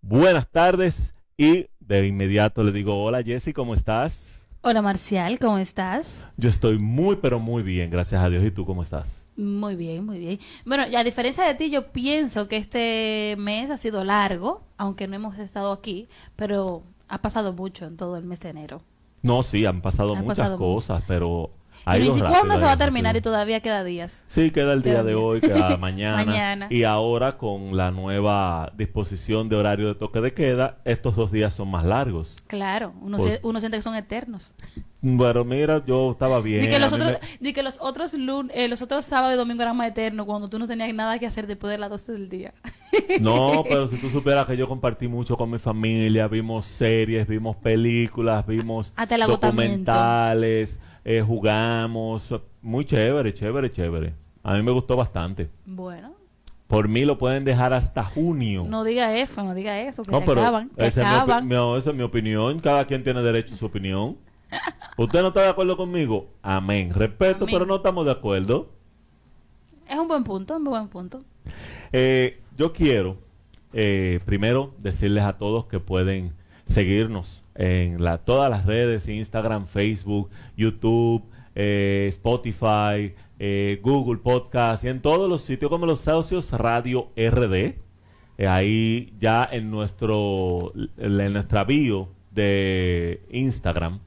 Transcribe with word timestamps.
Buenas 0.00 0.48
tardes 0.48 1.14
y 1.36 1.66
de 1.80 2.06
inmediato 2.06 2.62
le 2.62 2.72
digo, 2.72 3.02
hola 3.02 3.22
Jessy, 3.22 3.52
¿cómo 3.52 3.74
estás? 3.74 4.46
Hola 4.66 4.80
Marcial, 4.80 5.38
¿cómo 5.38 5.58
estás? 5.58 6.26
Yo 6.38 6.48
estoy 6.48 6.78
muy, 6.78 7.16
pero 7.16 7.38
muy 7.38 7.62
bien, 7.62 7.90
gracias 7.90 8.22
a 8.22 8.30
Dios. 8.30 8.42
¿Y 8.44 8.50
tú 8.50 8.64
cómo 8.64 8.80
estás? 8.82 9.26
Muy 9.36 9.74
bien, 9.76 10.06
muy 10.06 10.18
bien. 10.18 10.38
Bueno, 10.64 10.86
y 10.86 10.96
a 10.96 11.04
diferencia 11.04 11.44
de 11.44 11.54
ti, 11.54 11.70
yo 11.70 11.92
pienso 11.92 12.48
que 12.48 12.56
este 12.56 13.34
mes 13.38 13.68
ha 13.70 13.76
sido 13.76 14.04
largo, 14.04 14.62
aunque 14.78 15.06
no 15.08 15.16
hemos 15.16 15.38
estado 15.38 15.72
aquí, 15.72 16.08
pero 16.36 16.82
ha 17.08 17.20
pasado 17.20 17.52
mucho 17.52 17.84
en 17.84 17.96
todo 17.96 18.16
el 18.16 18.24
mes 18.24 18.40
de 18.40 18.50
enero. 18.50 18.80
No, 19.24 19.42
sí, 19.42 19.64
han 19.64 19.80
pasado 19.80 20.14
Han 20.14 20.22
muchas 20.22 20.38
pasado 20.38 20.58
cosas, 20.58 21.02
pero... 21.08 21.50
y 21.86 22.20
rápido, 22.20 22.28
¿Cuándo 22.28 22.58
se 22.58 22.64
va 22.64 22.72
a 22.72 22.76
terminar 22.78 23.16
y 23.16 23.20
todavía 23.20 23.60
queda 23.60 23.84
días? 23.84 24.24
Sí, 24.26 24.50
queda 24.50 24.72
el 24.72 24.82
día 24.82 25.02
de 25.02 25.14
hoy, 25.14 25.40
queda 25.40 25.76
mañana. 25.78 26.24
Mañana. 26.24 26.66
Y 26.70 26.84
ahora 26.84 27.36
con 27.36 27.76
la 27.76 27.90
nueva 27.90 28.72
disposición 28.76 29.48
de 29.48 29.56
horario 29.56 29.88
de 29.88 29.94
toque 29.94 30.20
de 30.20 30.32
queda, 30.32 30.78
estos 30.84 31.16
dos 31.16 31.30
días 31.30 31.52
son 31.54 31.68
más 31.70 31.84
largos. 31.84 32.34
Claro, 32.46 32.92
uno, 33.02 33.18
Por- 33.18 33.28
sie- 33.28 33.40
uno 33.42 33.60
siente 33.60 33.78
que 33.78 33.82
son 33.82 33.94
eternos. 33.94 34.54
Bueno, 35.06 35.44
mira, 35.44 35.84
yo 35.86 36.12
estaba 36.12 36.40
bien. 36.40 36.62
Di 36.62 36.68
que 36.68 36.78
los 36.78 36.90
otros, 36.94 37.12
me- 37.12 37.18
di 37.38 37.52
que 37.52 37.62
los 37.62 37.78
otros 37.82 38.14
lun- 38.14 38.50
eh, 38.54 38.68
los 38.68 38.80
otros 38.80 39.04
sábados 39.04 39.34
y 39.34 39.36
domingos 39.36 39.62
eran 39.64 39.76
más 39.76 39.88
eternos 39.88 40.24
cuando 40.24 40.48
tú 40.48 40.58
no 40.58 40.66
tenías 40.66 40.94
nada 40.94 41.18
que 41.18 41.26
hacer 41.26 41.46
después 41.46 41.70
de 41.70 41.76
las 41.76 41.90
12 41.90 42.12
del 42.12 42.30
día. 42.30 42.54
No, 43.20 43.62
pero 43.68 43.86
si 43.86 43.96
tú 43.98 44.08
supieras 44.08 44.46
que 44.46 44.56
yo 44.56 44.66
compartí 44.66 45.06
mucho 45.06 45.36
con 45.36 45.50
mi 45.50 45.58
familia, 45.58 46.26
vimos 46.28 46.64
series, 46.64 47.28
vimos 47.28 47.54
películas, 47.56 48.46
vimos 48.46 48.94
documentales, 49.26 50.80
eh, 51.04 51.22
jugamos, 51.26 52.34
muy 52.62 52.84
chévere, 52.84 53.34
chévere, 53.34 53.70
chévere. 53.70 54.14
A 54.42 54.54
mí 54.54 54.62
me 54.62 54.72
gustó 54.72 54.96
bastante. 54.96 55.50
Bueno, 55.66 56.14
Por 56.66 56.88
mí 56.88 57.04
lo 57.04 57.18
pueden 57.18 57.44
dejar 57.44 57.72
hasta 57.72 58.02
junio. 58.02 58.64
no 58.66 58.84
diga 58.84 59.16
eso, 59.16 59.44
no 59.44 59.54
diga 59.54 59.80
eso, 59.80 60.02
que 60.02 60.10
No, 60.10 60.24
pero 60.24 60.40
acaban, 60.40 60.70
es, 60.76 60.96
mi 60.96 61.48
no, 61.54 61.76
esa 61.76 61.90
es 61.90 61.96
mi 61.96 62.02
opinión. 62.02 62.58
Cada 62.60 62.86
quien 62.86 63.02
tiene 63.04 63.22
derecho 63.22 63.54
a 63.54 63.58
su 63.58 63.66
opinión. 63.66 64.16
¿Usted 64.96 65.22
no 65.22 65.28
está 65.28 65.42
de 65.42 65.48
acuerdo 65.50 65.76
conmigo? 65.76 66.30
Amén. 66.42 66.92
Respeto, 66.92 67.44
Amén. 67.44 67.54
pero 67.54 67.66
no 67.66 67.76
estamos 67.76 68.04
de 68.06 68.12
acuerdo. 68.12 68.70
Es 69.88 69.98
un 69.98 70.08
buen 70.08 70.24
punto, 70.24 70.56
un 70.56 70.64
buen 70.64 70.88
punto. 70.88 71.22
Eh, 71.92 72.40
yo 72.56 72.72
quiero 72.72 73.18
eh, 73.72 74.20
primero 74.24 74.72
decirles 74.78 75.24
a 75.24 75.36
todos 75.36 75.66
que 75.66 75.80
pueden 75.80 76.32
seguirnos 76.64 77.43
en 77.54 78.02
la, 78.02 78.18
todas 78.18 78.50
las 78.50 78.66
redes, 78.66 79.08
Instagram, 79.08 79.66
Facebook, 79.66 80.30
YouTube, 80.56 81.24
eh, 81.54 82.06
Spotify, 82.08 83.14
eh, 83.38 83.80
Google 83.82 84.18
Podcast 84.18 84.84
y 84.84 84.88
en 84.88 85.00
todos 85.00 85.28
los 85.28 85.42
sitios 85.42 85.70
como 85.70 85.86
los 85.86 86.00
socios 86.00 86.52
Radio 86.52 87.10
RD. 87.16 87.76
Eh, 88.36 88.48
ahí 88.48 89.12
ya 89.18 89.48
en 89.50 89.70
nuestro 89.70 90.72
en 90.96 91.32
nuestra 91.32 91.62
bio 91.62 92.08
de 92.32 93.22
Instagram 93.30 94.00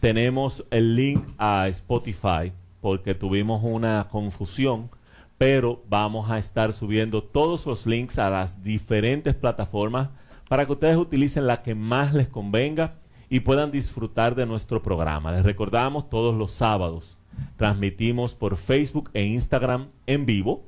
tenemos 0.00 0.64
el 0.70 0.96
link 0.96 1.22
a 1.36 1.68
Spotify 1.68 2.50
porque 2.80 3.14
tuvimos 3.14 3.62
una 3.62 4.08
confusión 4.10 4.88
pero 5.36 5.82
vamos 5.90 6.30
a 6.30 6.38
estar 6.38 6.72
subiendo 6.72 7.22
todos 7.22 7.66
los 7.66 7.86
links 7.86 8.18
a 8.18 8.30
las 8.30 8.62
diferentes 8.62 9.34
plataformas 9.34 10.08
para 10.54 10.66
que 10.66 10.72
ustedes 10.72 10.96
utilicen 10.96 11.48
la 11.48 11.62
que 11.62 11.74
más 11.74 12.14
les 12.14 12.28
convenga 12.28 12.94
y 13.28 13.40
puedan 13.40 13.72
disfrutar 13.72 14.36
de 14.36 14.46
nuestro 14.46 14.84
programa. 14.84 15.32
Les 15.32 15.42
recordamos 15.42 16.08
todos 16.08 16.32
los 16.32 16.52
sábados 16.52 17.18
transmitimos 17.56 18.36
por 18.36 18.56
Facebook 18.56 19.10
e 19.14 19.24
Instagram 19.24 19.88
en 20.06 20.26
vivo 20.26 20.62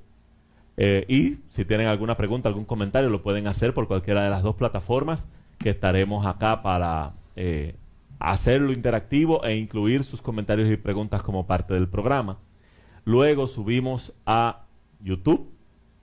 eh, 0.76 1.04
y 1.06 1.36
si 1.50 1.64
tienen 1.64 1.86
alguna 1.86 2.16
pregunta, 2.16 2.48
algún 2.48 2.64
comentario, 2.64 3.10
lo 3.10 3.22
pueden 3.22 3.46
hacer 3.46 3.74
por 3.74 3.86
cualquiera 3.86 4.24
de 4.24 4.30
las 4.30 4.42
dos 4.42 4.56
plataformas 4.56 5.28
que 5.56 5.70
estaremos 5.70 6.26
acá 6.26 6.62
para 6.62 7.12
eh, 7.36 7.76
hacerlo 8.18 8.72
interactivo 8.72 9.44
e 9.44 9.54
incluir 9.54 10.02
sus 10.02 10.20
comentarios 10.20 10.68
y 10.68 10.76
preguntas 10.76 11.22
como 11.22 11.46
parte 11.46 11.74
del 11.74 11.86
programa. 11.86 12.38
Luego 13.04 13.46
subimos 13.46 14.12
a 14.26 14.64
YouTube 14.98 15.48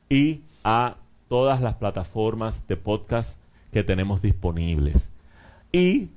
y 0.07 0.39
a 0.63 0.95
todas 1.27 1.59
las 1.59 1.75
plataformas 1.75 2.65
de 2.65 2.77
podcast 2.77 3.42
que 3.73 3.83
tenemos 3.83 4.21
disponibles. 4.21 5.11
Y 5.71 6.09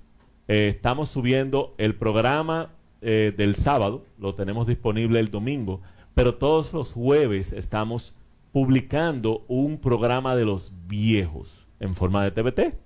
eh, 0.47 0.69
estamos 0.69 1.09
subiendo 1.09 1.75
el 1.79 1.97
programa 1.97 2.71
eh, 3.03 3.35
del 3.37 3.57
sábado, 3.57 4.05
lo 4.19 4.35
tenemos 4.35 4.69
disponible 4.69 5.19
el 5.19 5.31
domingo, 5.31 5.81
pero 6.15 6.37
todos 6.37 6.73
los 6.73 6.93
jueves 6.93 7.53
estamos 7.53 8.15
publicando 8.53 9.45
un 9.49 9.79
programa 9.79 10.37
de 10.37 10.45
los 10.45 10.73
viejos 10.87 11.67
en 11.81 11.95
forma 11.95 12.25
de 12.25 12.31
TBT. 12.31 12.77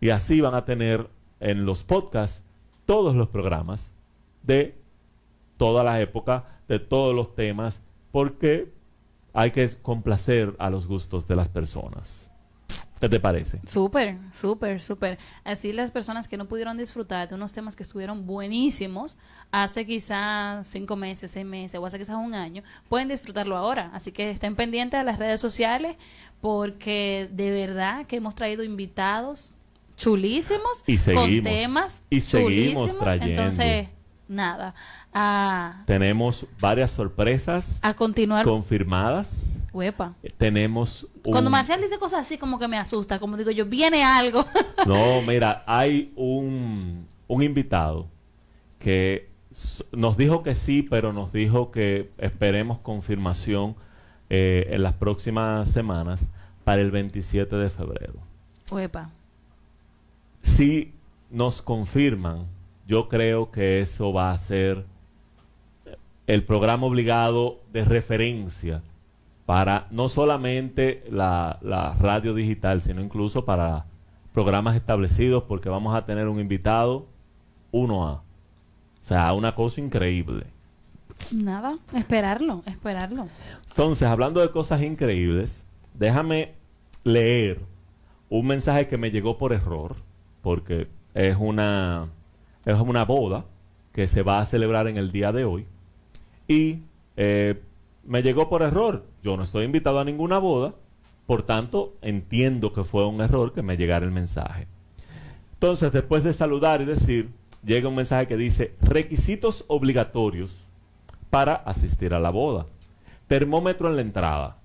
Y 0.00 0.10
así 0.10 0.40
van 0.40 0.54
a 0.54 0.64
tener 0.64 1.08
en 1.40 1.64
los 1.64 1.84
podcasts 1.84 2.42
todos 2.86 3.14
los 3.14 3.28
programas 3.28 3.94
de 4.42 4.74
toda 5.56 5.84
la 5.84 6.00
época, 6.00 6.60
de 6.68 6.78
todos 6.78 7.14
los 7.14 7.34
temas, 7.34 7.80
porque 8.12 8.72
hay 9.32 9.50
que 9.50 9.68
complacer 9.82 10.54
a 10.58 10.70
los 10.70 10.86
gustos 10.86 11.28
de 11.28 11.36
las 11.36 11.48
personas. 11.48 12.30
¿Qué 13.00 13.08
te 13.10 13.20
parece? 13.20 13.60
Súper, 13.66 14.16
súper, 14.32 14.80
súper. 14.80 15.18
Así 15.44 15.72
las 15.72 15.90
personas 15.90 16.28
que 16.28 16.36
no 16.36 16.46
pudieron 16.46 16.78
disfrutar 16.78 17.28
de 17.28 17.34
unos 17.34 17.52
temas 17.52 17.76
que 17.76 17.82
estuvieron 17.82 18.26
buenísimos 18.26 19.16
hace 19.50 19.84
quizás 19.84 20.66
cinco 20.66 20.96
meses, 20.96 21.30
seis 21.30 21.44
meses 21.44 21.78
o 21.78 21.84
hace 21.84 21.98
quizás 21.98 22.16
un 22.16 22.34
año, 22.34 22.62
pueden 22.88 23.08
disfrutarlo 23.08 23.56
ahora. 23.56 23.90
Así 23.92 24.12
que 24.12 24.30
estén 24.30 24.56
pendientes 24.56 24.98
a 24.98 25.02
las 25.02 25.18
redes 25.18 25.40
sociales 25.42 25.96
porque 26.40 27.28
de 27.32 27.50
verdad 27.50 28.06
que 28.06 28.16
hemos 28.16 28.34
traído 28.34 28.62
invitados 28.62 29.52
chulísimos 29.96 30.84
Y 30.86 30.98
con 31.14 31.42
temas 31.42 32.04
Y 32.10 32.20
seguimos 32.20 32.92
chulísimos. 32.92 32.98
trayendo. 32.98 33.42
Entonces, 33.42 33.88
nada, 34.28 34.74
a, 35.12 35.82
Tenemos 35.86 36.46
varias 36.60 36.90
sorpresas 36.90 37.78
a 37.82 37.94
continuar. 37.94 38.44
confirmadas. 38.44 39.58
Tenemos 40.38 41.06
un... 41.24 41.32
Cuando 41.32 41.50
Marcial 41.50 41.80
dice 41.80 41.98
cosas 41.98 42.20
así 42.20 42.38
como 42.38 42.58
que 42.58 42.68
me 42.68 42.78
asusta, 42.78 43.18
como 43.18 43.36
digo 43.36 43.50
yo, 43.50 43.66
viene 43.66 44.04
algo. 44.04 44.44
No, 44.86 45.20
mira, 45.22 45.64
hay 45.66 46.12
un, 46.14 47.08
un 47.26 47.42
invitado 47.42 48.06
que 48.78 49.28
nos 49.90 50.16
dijo 50.16 50.42
que 50.42 50.54
sí, 50.54 50.82
pero 50.82 51.12
nos 51.12 51.32
dijo 51.32 51.70
que 51.70 52.10
esperemos 52.18 52.78
confirmación 52.78 53.74
eh, 54.30 54.68
en 54.70 54.82
las 54.82 54.92
próximas 54.94 55.68
semanas 55.68 56.30
para 56.62 56.82
el 56.82 56.90
27 56.90 57.56
de 57.56 57.68
febrero. 57.68 58.14
Huepa. 58.70 59.10
Si 60.42 60.94
nos 61.30 61.62
confirman, 61.62 62.46
yo 62.86 63.08
creo 63.08 63.50
que 63.50 63.80
eso 63.80 64.12
va 64.12 64.30
a 64.30 64.38
ser 64.38 64.84
el 66.26 66.44
programa 66.44 66.86
obligado 66.86 67.60
de 67.72 67.84
referencia 67.84 68.82
para 69.46 69.86
no 69.90 70.08
solamente 70.08 71.04
la, 71.08 71.58
la 71.62 71.94
radio 71.94 72.34
digital, 72.34 72.80
sino 72.80 73.00
incluso 73.00 73.44
para 73.44 73.86
programas 74.34 74.76
establecidos, 74.76 75.44
porque 75.44 75.68
vamos 75.68 75.94
a 75.94 76.04
tener 76.04 76.28
un 76.28 76.40
invitado 76.40 77.06
1A. 77.72 77.90
O 77.92 78.22
sea, 79.00 79.32
una 79.32 79.54
cosa 79.54 79.80
increíble. 79.80 80.44
Nada, 81.32 81.78
esperarlo, 81.94 82.62
esperarlo. 82.66 83.28
Entonces, 83.68 84.06
hablando 84.06 84.40
de 84.40 84.50
cosas 84.50 84.82
increíbles, 84.82 85.64
déjame 85.94 86.54
leer 87.04 87.60
un 88.28 88.46
mensaje 88.46 88.88
que 88.88 88.98
me 88.98 89.10
llegó 89.10 89.38
por 89.38 89.52
error, 89.52 89.94
porque 90.42 90.88
es 91.14 91.36
una, 91.38 92.08
es 92.64 92.78
una 92.78 93.04
boda 93.04 93.44
que 93.92 94.08
se 94.08 94.22
va 94.22 94.40
a 94.40 94.46
celebrar 94.46 94.88
en 94.88 94.96
el 94.96 95.12
día 95.12 95.32
de 95.32 95.44
hoy. 95.44 95.66
Y 96.48 96.80
eh, 97.16 97.62
me 98.06 98.22
llegó 98.22 98.48
por 98.48 98.62
error. 98.62 99.04
Yo 99.22 99.36
no 99.36 99.42
estoy 99.42 99.64
invitado 99.64 100.00
a 100.00 100.04
ninguna 100.04 100.38
boda, 100.38 100.74
por 101.26 101.42
tanto, 101.42 101.96
entiendo 102.02 102.72
que 102.72 102.84
fue 102.84 103.06
un 103.06 103.20
error 103.20 103.52
que 103.52 103.62
me 103.62 103.76
llegara 103.76 104.04
el 104.04 104.12
mensaje. 104.12 104.68
Entonces, 105.54 105.92
después 105.92 106.22
de 106.22 106.32
saludar 106.32 106.80
y 106.80 106.84
decir, 106.84 107.30
llega 107.64 107.88
un 107.88 107.96
mensaje 107.96 108.26
que 108.26 108.36
dice, 108.36 108.74
requisitos 108.80 109.64
obligatorios 109.68 110.66
para 111.30 111.54
asistir 111.54 112.14
a 112.14 112.20
la 112.20 112.30
boda. 112.30 112.66
Termómetro 113.26 113.88
en 113.88 113.96
la 113.96 114.02
entrada. 114.02 114.58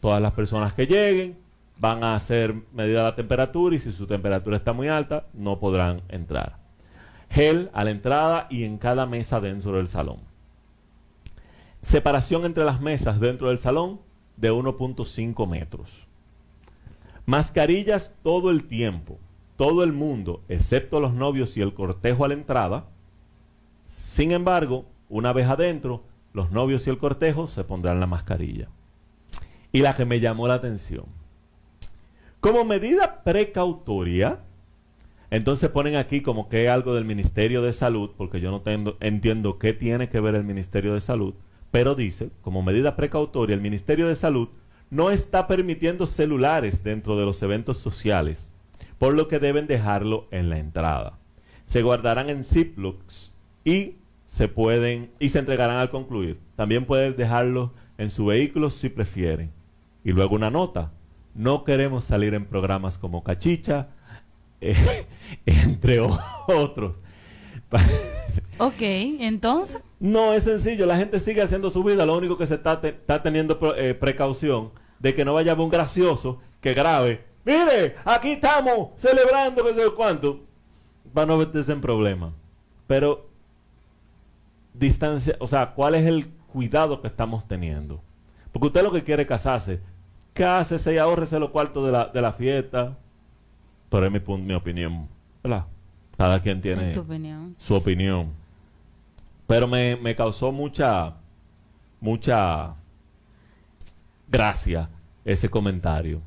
Todas 0.00 0.22
las 0.22 0.32
personas 0.32 0.72
que 0.72 0.86
lleguen 0.86 1.36
van 1.78 2.02
a 2.04 2.14
hacer 2.14 2.54
medida 2.72 3.02
la 3.02 3.14
temperatura 3.14 3.76
y 3.76 3.78
si 3.78 3.92
su 3.92 4.06
temperatura 4.06 4.56
está 4.56 4.72
muy 4.72 4.88
alta, 4.88 5.26
no 5.34 5.58
podrán 5.58 6.02
entrar. 6.08 6.56
Gel 7.28 7.70
a 7.72 7.84
la 7.84 7.90
entrada 7.90 8.46
y 8.50 8.64
en 8.64 8.78
cada 8.78 9.04
mesa 9.06 9.40
dentro 9.40 9.72
del 9.72 9.88
salón. 9.88 10.31
Separación 11.82 12.44
entre 12.44 12.64
las 12.64 12.80
mesas 12.80 13.20
dentro 13.20 13.48
del 13.48 13.58
salón 13.58 14.00
de 14.36 14.52
1.5 14.52 15.48
metros. 15.48 16.06
Mascarillas 17.26 18.16
todo 18.22 18.50
el 18.50 18.64
tiempo. 18.64 19.18
Todo 19.56 19.84
el 19.84 19.92
mundo, 19.92 20.40
excepto 20.48 20.98
los 20.98 21.12
novios 21.12 21.56
y 21.56 21.60
el 21.60 21.74
cortejo 21.74 22.24
a 22.24 22.28
la 22.28 22.34
entrada. 22.34 22.86
Sin 23.84 24.32
embargo, 24.32 24.86
una 25.08 25.32
vez 25.32 25.46
adentro, 25.46 26.02
los 26.32 26.50
novios 26.50 26.86
y 26.86 26.90
el 26.90 26.98
cortejo 26.98 27.46
se 27.46 27.62
pondrán 27.62 28.00
la 28.00 28.06
mascarilla. 28.06 28.68
Y 29.70 29.80
la 29.80 29.94
que 29.94 30.04
me 30.04 30.20
llamó 30.20 30.48
la 30.48 30.54
atención. 30.54 31.04
Como 32.40 32.64
medida 32.64 33.22
precautoria, 33.22 34.40
entonces 35.30 35.70
ponen 35.70 35.96
aquí 35.96 36.22
como 36.22 36.48
que 36.48 36.68
algo 36.68 36.94
del 36.94 37.04
Ministerio 37.04 37.62
de 37.62 37.72
Salud, 37.72 38.10
porque 38.16 38.40
yo 38.40 38.50
no 38.50 38.62
entiendo 39.00 39.58
qué 39.58 39.72
tiene 39.72 40.08
que 40.08 40.20
ver 40.20 40.34
el 40.34 40.44
Ministerio 40.44 40.94
de 40.94 41.00
Salud, 41.00 41.34
pero 41.72 41.96
dice, 41.96 42.30
como 42.42 42.62
medida 42.62 42.94
precautoria, 42.94 43.54
el 43.54 43.60
Ministerio 43.60 44.06
de 44.06 44.14
Salud 44.14 44.50
no 44.90 45.10
está 45.10 45.48
permitiendo 45.48 46.06
celulares 46.06 46.84
dentro 46.84 47.16
de 47.16 47.24
los 47.24 47.42
eventos 47.42 47.78
sociales, 47.78 48.52
por 48.98 49.14
lo 49.14 49.26
que 49.26 49.38
deben 49.38 49.66
dejarlo 49.66 50.28
en 50.30 50.50
la 50.50 50.58
entrada. 50.58 51.18
Se 51.64 51.82
guardarán 51.82 52.28
en 52.28 52.44
Ziplocs 52.44 53.32
y 53.64 53.96
se 54.26 54.48
pueden 54.48 55.12
y 55.18 55.30
se 55.30 55.38
entregarán 55.38 55.78
al 55.78 55.88
concluir. 55.88 56.38
También 56.56 56.84
pueden 56.84 57.16
dejarlo 57.16 57.72
en 57.96 58.10
su 58.10 58.26
vehículo 58.26 58.68
si 58.68 58.90
prefieren. 58.90 59.50
Y 60.04 60.12
luego 60.12 60.34
una 60.34 60.50
nota. 60.50 60.92
No 61.34 61.64
queremos 61.64 62.04
salir 62.04 62.34
en 62.34 62.44
programas 62.44 62.98
como 62.98 63.24
Cachicha, 63.24 63.88
eh, 64.60 65.06
entre 65.46 66.00
otros. 66.00 66.96
ok, 68.58 68.80
entonces. 68.80 69.80
No, 70.00 70.34
es 70.34 70.44
sencillo. 70.44 70.86
La 70.86 70.96
gente 70.96 71.20
sigue 71.20 71.42
haciendo 71.42 71.70
su 71.70 71.82
vida. 71.84 72.06
Lo 72.06 72.16
único 72.16 72.36
que 72.36 72.46
se 72.46 72.54
está, 72.54 72.80
está 72.82 73.22
teniendo 73.22 73.58
eh, 73.76 73.94
precaución 73.94 74.70
de 74.98 75.14
que 75.14 75.24
no 75.24 75.34
vaya 75.34 75.54
un 75.54 75.70
gracioso 75.70 76.40
que 76.60 76.74
grabe. 76.74 77.24
Mire, 77.44 77.96
aquí 78.04 78.32
estamos 78.32 78.90
celebrando 78.96 79.64
que 79.64 79.74
sé 79.74 79.82
cuánto. 79.96 80.40
Para 81.12 81.26
no 81.26 81.36
meterse 81.36 81.72
en 81.72 81.80
problemas. 81.80 82.32
Pero 82.86 83.28
distancia, 84.72 85.36
o 85.40 85.46
sea, 85.46 85.72
cuál 85.74 85.94
es 85.94 86.06
el 86.06 86.28
cuidado 86.52 87.00
que 87.00 87.08
estamos 87.08 87.46
teniendo. 87.46 88.00
Porque 88.52 88.66
usted 88.66 88.82
lo 88.82 88.92
que 88.92 89.02
quiere 89.02 89.22
es 89.22 89.28
casarse, 89.28 89.80
cásese 90.34 90.94
y 90.94 90.98
ahorrese 90.98 91.38
los 91.38 91.50
cuartos 91.50 91.86
de 91.86 91.92
la, 91.92 92.06
de 92.06 92.22
la 92.22 92.32
fiesta. 92.32 92.96
Pero 93.88 94.06
es 94.06 94.12
mi, 94.12 94.36
mi 94.38 94.54
opinión, 94.54 95.08
¿verdad? 95.42 95.66
Cada 96.16 96.40
quien 96.40 96.60
tiene 96.60 96.94
su 97.58 97.74
opinión. 97.74 98.32
Pero 99.46 99.66
me, 99.66 99.96
me 99.96 100.14
causó 100.14 100.52
mucha, 100.52 101.14
mucha 102.00 102.74
gracia 104.28 104.88
ese 105.24 105.48
comentario. 105.48 106.22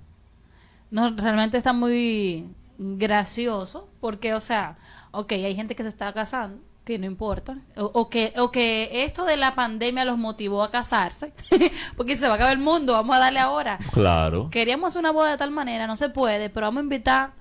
No, 0.91 1.09
realmente 1.15 1.57
está 1.57 1.73
muy 1.73 2.45
gracioso 2.77 3.89
porque, 3.99 4.33
o 4.33 4.39
sea, 4.39 4.77
ok, 5.11 5.31
hay 5.33 5.55
gente 5.55 5.75
que 5.75 5.83
se 5.83 5.89
está 5.89 6.13
casando 6.13 6.59
que 6.85 6.99
no 6.99 7.07
importa, 7.07 7.57
o, 7.75 8.09
que, 8.09 8.31
o 8.37 8.51
que 8.51 9.03
esto 9.05 9.25
de 9.25 9.37
la 9.37 9.55
pandemia 9.55 10.05
los 10.05 10.19
motivó 10.19 10.63
a 10.63 10.69
casarse, 10.69 11.33
porque 11.97 12.15
se 12.15 12.27
va 12.27 12.33
a 12.33 12.35
acabar 12.35 12.53
el 12.53 12.59
mundo, 12.59 12.93
vamos 12.93 13.15
a 13.15 13.19
darle 13.19 13.39
ahora. 13.39 13.79
Claro. 13.91 14.51
Queríamos 14.51 14.95
una 14.95 15.11
boda 15.11 15.31
de 15.31 15.37
tal 15.37 15.49
manera, 15.49 15.87
no 15.87 15.95
se 15.95 16.09
puede, 16.09 16.51
pero 16.51 16.67
vamos 16.67 16.81
a 16.81 16.83
invitar 16.83 17.33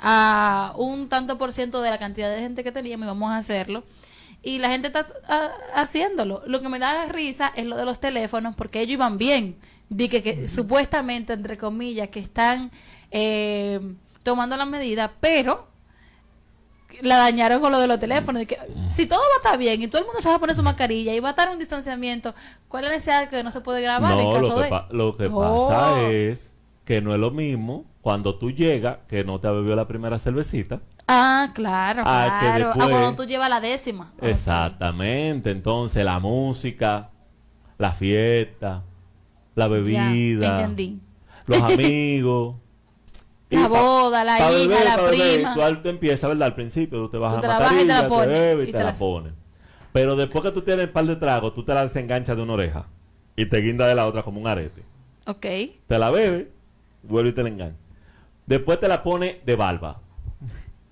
a 0.00 0.72
un 0.76 1.08
tanto 1.08 1.38
por 1.38 1.52
ciento 1.52 1.82
de 1.82 1.90
la 1.90 1.98
cantidad 1.98 2.30
de 2.34 2.40
gente 2.40 2.64
que 2.64 2.72
teníamos 2.72 3.04
y 3.04 3.08
vamos 3.08 3.30
a 3.30 3.36
hacerlo. 3.36 3.84
Y 4.42 4.58
la 4.58 4.70
gente 4.70 4.86
está 4.86 5.06
haciéndolo. 5.74 6.42
Lo 6.46 6.60
que 6.60 6.68
me 6.68 6.78
da 6.78 7.06
risa 7.06 7.52
es 7.54 7.66
lo 7.66 7.76
de 7.76 7.84
los 7.84 8.00
teléfonos, 8.00 8.56
porque 8.56 8.80
ellos 8.80 8.94
iban 8.94 9.18
bien. 9.18 9.56
Di 9.90 10.08
que, 10.08 10.48
supuestamente, 10.48 11.34
entre 11.34 11.58
comillas, 11.58 12.08
que 12.08 12.20
están 12.20 12.70
eh, 13.10 13.80
tomando 14.22 14.56
la 14.56 14.64
medida, 14.64 15.12
pero 15.20 15.68
la 17.02 17.18
dañaron 17.18 17.60
con 17.60 17.70
lo 17.70 17.80
de 17.80 17.86
los 17.86 17.98
teléfonos. 17.98 18.46
que, 18.46 18.56
si 18.88 19.04
todo 19.04 19.18
va 19.18 19.34
a 19.34 19.36
estar 19.36 19.58
bien 19.58 19.82
y 19.82 19.88
todo 19.88 20.00
el 20.00 20.06
mundo 20.06 20.22
se 20.22 20.28
va 20.28 20.36
a 20.36 20.38
poner 20.38 20.56
su 20.56 20.62
mascarilla 20.62 21.12
y 21.12 21.20
va 21.20 21.28
a 21.28 21.32
estar 21.32 21.48
en 21.48 21.54
un 21.54 21.58
distanciamiento, 21.58 22.34
¿cuál 22.68 22.84
es 22.84 22.90
la 22.90 22.96
necesidad 22.96 23.20
de 23.22 23.28
que 23.28 23.42
no 23.42 23.50
se 23.50 23.60
puede 23.60 23.82
grabar 23.82 24.12
no, 24.12 24.20
en 24.20 24.32
caso 24.32 24.48
lo 24.48 24.56
que 24.56 24.62
de... 24.62 24.96
lo 24.96 25.16
que 25.16 25.26
oh. 25.26 25.68
pasa 25.68 26.10
es 26.10 26.52
que 26.84 27.00
no 27.02 27.12
es 27.12 27.20
lo 27.20 27.30
mismo 27.30 27.84
cuando 28.02 28.36
tú 28.36 28.50
llegas, 28.50 28.98
que 29.08 29.24
no 29.24 29.40
te 29.40 29.48
ha 29.48 29.50
bebido 29.50 29.76
la 29.76 29.86
primera 29.86 30.18
cervecita. 30.18 30.80
Ah, 31.06 31.50
claro, 31.54 32.04
claro. 32.04 32.70
ah, 32.70 32.88
cuando 32.88 33.14
tú 33.16 33.24
llevas 33.24 33.50
la 33.50 33.60
décima. 33.60 34.12
Exactamente. 34.20 35.50
Entonces, 35.50 36.04
la 36.04 36.18
música, 36.18 37.10
la 37.78 37.92
fiesta, 37.92 38.82
la 39.54 39.68
bebida. 39.68 40.60
entendí. 40.60 41.00
Los 41.46 41.62
amigos. 41.72 42.56
La 43.50 43.66
boda, 43.66 44.22
la 44.22 44.52
hija, 44.52 44.84
la 44.84 45.08
prima. 45.08 45.54
Tú, 45.82 45.88
empiezas, 45.88 46.30
¿verdad? 46.30 46.46
Al 46.46 46.54
principio 46.54 46.98
tú 47.00 47.08
te 47.08 47.18
vas 47.18 47.32
a 47.32 47.36
la 47.36 47.74
y 47.74 47.78
te 47.78 47.84
la 47.86 48.08
pones. 48.08 48.56
Te 48.56 48.64
y, 48.68 48.72
te, 48.72 48.84
la 48.84 48.92
pones. 48.92 49.32
Pero 49.92 50.14
después 50.14 50.44
que 50.44 50.52
tú 50.52 50.62
tienes 50.62 50.86
un 50.86 50.92
par 50.92 51.04
de 51.04 51.16
tragos, 51.16 51.52
tú 51.52 51.64
te 51.64 51.74
la 51.74 51.82
desenganchas 51.82 52.36
de 52.36 52.42
una 52.44 52.52
oreja 52.52 52.86
y 53.34 53.46
te 53.46 53.58
guinda 53.58 53.88
de 53.88 53.96
la 53.96 54.06
otra 54.06 54.22
como 54.22 54.40
un 54.40 54.46
arete. 54.46 54.84
Ok. 55.26 55.46
Te 55.88 55.98
la 55.98 56.12
bebes, 56.12 56.46
vuelve 57.02 57.30
y 57.30 57.32
te 57.32 57.42
la 57.42 57.48
engancha. 57.48 57.89
Después 58.50 58.78
te 58.78 58.86
la 58.86 59.02
pone 59.02 59.40
de 59.46 59.56
barba. 59.56 60.02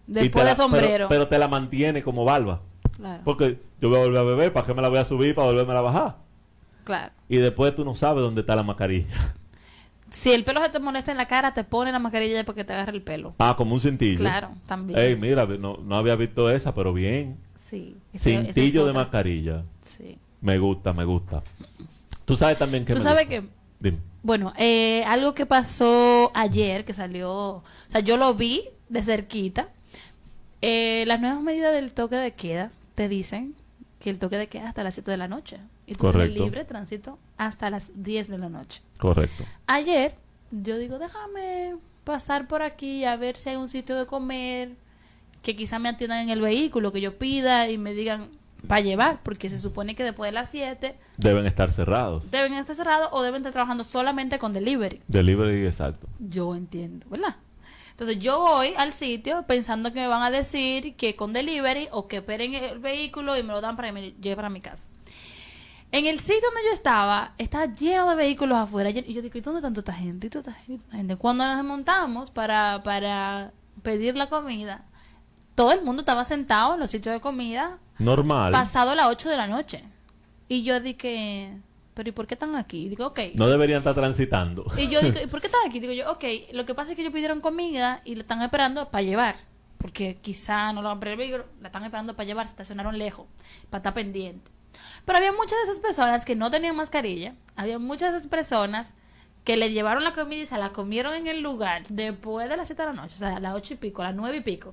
Después 0.06 0.46
de 0.46 0.54
sombrero. 0.54 1.08
Pero, 1.10 1.28
te 1.28 1.36
la 1.36 1.48
mantiene 1.48 2.02
como 2.02 2.24
barba. 2.24 2.62
Claro. 2.96 3.20
Porque 3.24 3.60
yo 3.82 3.90
voy 3.90 3.98
a 3.98 4.04
volver 4.04 4.18
a 4.18 4.22
beber, 4.22 4.52
¿para 4.54 4.66
qué 4.66 4.72
me 4.72 4.80
la 4.80 4.88
voy 4.88 4.98
a 4.98 5.04
subir? 5.04 5.34
Para 5.34 5.48
volverme 5.48 5.74
a 5.74 5.80
bajar. 5.82 6.16
Claro. 6.84 7.12
Y 7.28 7.36
después 7.36 7.74
tú 7.74 7.84
no 7.84 7.94
sabes 7.94 8.22
dónde 8.22 8.40
está 8.40 8.56
la 8.56 8.62
mascarilla 8.62 9.34
si 10.10 10.32
el 10.32 10.44
pelo 10.44 10.62
se 10.62 10.70
te 10.70 10.78
molesta 10.78 11.10
en 11.10 11.18
la 11.18 11.26
cara, 11.26 11.52
te 11.52 11.64
pone 11.64 11.92
la 11.92 11.98
mascarilla 11.98 12.44
porque 12.44 12.64
te 12.64 12.72
agarra 12.72 12.92
el 12.92 13.02
pelo. 13.02 13.34
Ah, 13.38 13.54
como 13.56 13.74
un 13.74 13.80
cintillo. 13.80 14.18
Claro, 14.18 14.50
también. 14.66 14.98
Ey, 14.98 15.16
mira, 15.16 15.46
no, 15.46 15.78
no 15.78 15.96
había 15.96 16.16
visto 16.16 16.50
esa, 16.50 16.74
pero 16.74 16.92
bien. 16.92 17.38
Sí. 17.54 17.96
Cintillo 18.16 18.86
de 18.86 18.92
mascarilla. 18.92 19.62
Sí. 19.82 20.18
Me 20.40 20.58
gusta, 20.58 20.92
me 20.92 21.04
gusta. 21.04 21.42
Tú 22.24 22.36
sabes 22.36 22.58
también 22.58 22.84
que... 22.84 22.94
Tú 22.94 23.00
sabes 23.00 23.26
que... 23.26 23.44
Dime. 23.80 23.98
Bueno, 24.28 24.52
eh, 24.58 25.04
algo 25.06 25.34
que 25.34 25.46
pasó 25.46 26.30
ayer, 26.34 26.84
que 26.84 26.92
salió... 26.92 27.32
O 27.32 27.64
sea, 27.86 28.02
yo 28.02 28.18
lo 28.18 28.34
vi 28.34 28.62
de 28.90 29.02
cerquita. 29.02 29.70
Eh, 30.60 31.04
las 31.06 31.18
nuevas 31.18 31.40
medidas 31.40 31.72
del 31.72 31.94
toque 31.94 32.16
de 32.16 32.32
queda 32.32 32.70
te 32.94 33.08
dicen 33.08 33.54
que 33.98 34.10
el 34.10 34.18
toque 34.18 34.36
de 34.36 34.46
queda 34.46 34.68
hasta 34.68 34.82
las 34.82 34.92
7 34.92 35.10
de 35.12 35.16
la 35.16 35.28
noche. 35.28 35.56
Y 35.86 35.94
tú 35.94 36.12
tienes 36.12 36.34
libre 36.34 36.66
tránsito 36.66 37.18
hasta 37.38 37.70
las 37.70 37.90
10 37.94 38.28
de 38.28 38.36
la 38.36 38.50
noche. 38.50 38.82
Correcto. 38.98 39.44
Ayer 39.66 40.14
yo 40.50 40.76
digo, 40.76 40.98
déjame 40.98 41.76
pasar 42.04 42.48
por 42.48 42.60
aquí 42.60 43.06
a 43.06 43.16
ver 43.16 43.34
si 43.38 43.48
hay 43.48 43.56
un 43.56 43.70
sitio 43.70 43.96
de 43.96 44.04
comer 44.04 44.72
que 45.40 45.56
quizá 45.56 45.78
me 45.78 45.88
atiendan 45.88 46.20
en 46.20 46.28
el 46.28 46.42
vehículo, 46.42 46.92
que 46.92 47.00
yo 47.00 47.16
pida 47.16 47.70
y 47.70 47.78
me 47.78 47.94
digan 47.94 48.28
para 48.66 48.80
llevar, 48.80 49.20
porque 49.22 49.48
se 49.48 49.58
supone 49.58 49.94
que 49.94 50.04
después 50.04 50.28
de 50.28 50.32
las 50.32 50.50
7 50.50 50.98
deben 51.16 51.46
estar 51.46 51.70
cerrados. 51.70 52.30
Deben 52.30 52.52
estar 52.54 52.74
cerrados 52.74 53.08
o 53.12 53.22
deben 53.22 53.38
estar 53.38 53.52
trabajando 53.52 53.84
solamente 53.84 54.38
con 54.38 54.52
delivery. 54.52 55.00
Delivery, 55.06 55.66
exacto. 55.66 56.08
Yo 56.18 56.54
entiendo, 56.54 57.06
¿verdad? 57.08 57.36
Entonces 57.90 58.18
yo 58.20 58.40
voy 58.40 58.74
al 58.76 58.92
sitio 58.92 59.44
pensando 59.46 59.92
que 59.92 60.00
me 60.00 60.06
van 60.06 60.22
a 60.22 60.30
decir 60.30 60.94
que 60.94 61.16
con 61.16 61.32
delivery 61.32 61.88
o 61.90 62.06
que 62.06 62.18
esperen 62.18 62.54
el 62.54 62.78
vehículo 62.78 63.36
y 63.36 63.42
me 63.42 63.52
lo 63.52 63.60
dan 63.60 63.76
para 63.76 63.88
que 63.88 63.92
me 63.92 64.12
lleve 64.12 64.36
para 64.36 64.50
mi 64.50 64.60
casa. 64.60 64.88
En 65.90 66.06
el 66.06 66.20
sitio 66.20 66.42
donde 66.42 66.68
yo 66.68 66.72
estaba, 66.74 67.32
estaba 67.38 67.74
lleno 67.74 68.10
de 68.10 68.14
vehículos 68.14 68.58
afuera. 68.58 68.90
Y 68.90 69.12
yo 69.12 69.22
digo, 69.22 69.38
¿y 69.38 69.40
dónde 69.40 69.60
toda 69.62 69.78
esta 69.78 69.92
gente? 69.92 70.26
¿Y 70.26 70.30
toda 70.30 70.52
esta 70.52 70.64
gente? 70.92 71.16
Cuando 71.16 71.46
nos 71.46 71.56
desmontamos 71.56 72.30
para, 72.30 72.82
para 72.84 73.52
pedir 73.82 74.14
la 74.14 74.28
comida, 74.28 74.84
todo 75.58 75.72
el 75.72 75.82
mundo 75.82 76.02
estaba 76.02 76.22
sentado 76.22 76.74
en 76.74 76.80
los 76.80 76.88
sitios 76.88 77.12
de 77.12 77.20
comida. 77.20 77.78
Normal. 77.98 78.52
Pasado 78.52 78.94
las 78.94 79.08
8 79.08 79.28
de 79.28 79.36
la 79.36 79.48
noche. 79.48 79.82
Y 80.46 80.62
yo 80.62 80.78
dije, 80.78 81.58
pero 81.94 82.10
¿y 82.10 82.12
por 82.12 82.28
qué 82.28 82.34
están 82.34 82.54
aquí? 82.54 82.88
Digo, 82.88 83.08
ok. 83.08 83.20
No 83.34 83.48
deberían 83.48 83.78
estar 83.78 83.92
transitando. 83.92 84.64
Y 84.76 84.86
yo 84.86 85.00
digo, 85.02 85.18
¿y 85.20 85.26
por 85.32 85.40
qué 85.40 85.48
están 85.48 85.62
aquí? 85.66 85.80
Digo 85.80 85.92
yo, 85.92 86.12
ok, 86.12 86.24
lo 86.52 86.64
que 86.64 86.76
pasa 86.76 86.92
es 86.92 86.94
que 86.94 87.02
ellos 87.02 87.12
pidieron 87.12 87.40
comida 87.40 88.02
y 88.04 88.14
la 88.14 88.20
están 88.20 88.40
esperando 88.40 88.88
para 88.88 89.02
llevar. 89.02 89.34
Porque 89.78 90.18
quizá 90.22 90.72
no 90.72 90.80
lo 90.80 90.90
van 90.90 90.98
a 90.98 91.00
pedir, 91.00 91.44
la 91.60 91.66
están 91.66 91.82
esperando 91.82 92.14
para 92.14 92.28
llevar, 92.28 92.46
se 92.46 92.50
estacionaron 92.50 92.96
lejos, 92.96 93.26
para 93.68 93.80
estar 93.80 93.94
pendiente. 93.94 94.52
Pero 95.04 95.18
había 95.18 95.32
muchas 95.32 95.58
de 95.58 95.64
esas 95.64 95.80
personas 95.80 96.24
que 96.24 96.36
no 96.36 96.52
tenían 96.52 96.76
mascarilla, 96.76 97.34
había 97.56 97.80
muchas 97.80 98.12
de 98.12 98.18
esas 98.18 98.28
personas 98.28 98.94
que 99.42 99.56
le 99.56 99.72
llevaron 99.72 100.04
la 100.04 100.14
comida 100.14 100.42
y 100.42 100.46
se 100.46 100.56
la 100.56 100.70
comieron 100.70 101.14
en 101.14 101.26
el 101.26 101.40
lugar 101.40 101.82
después 101.88 102.48
de 102.48 102.56
las 102.56 102.68
7 102.68 102.80
de 102.80 102.88
la 102.90 102.94
noche, 102.94 103.16
o 103.16 103.18
sea, 103.18 103.36
a 103.38 103.40
las 103.40 103.56
8 103.56 103.74
y 103.74 103.76
pico, 103.78 104.02
a 104.02 104.06
las 104.06 104.14
9 104.14 104.36
y 104.36 104.40
pico. 104.42 104.72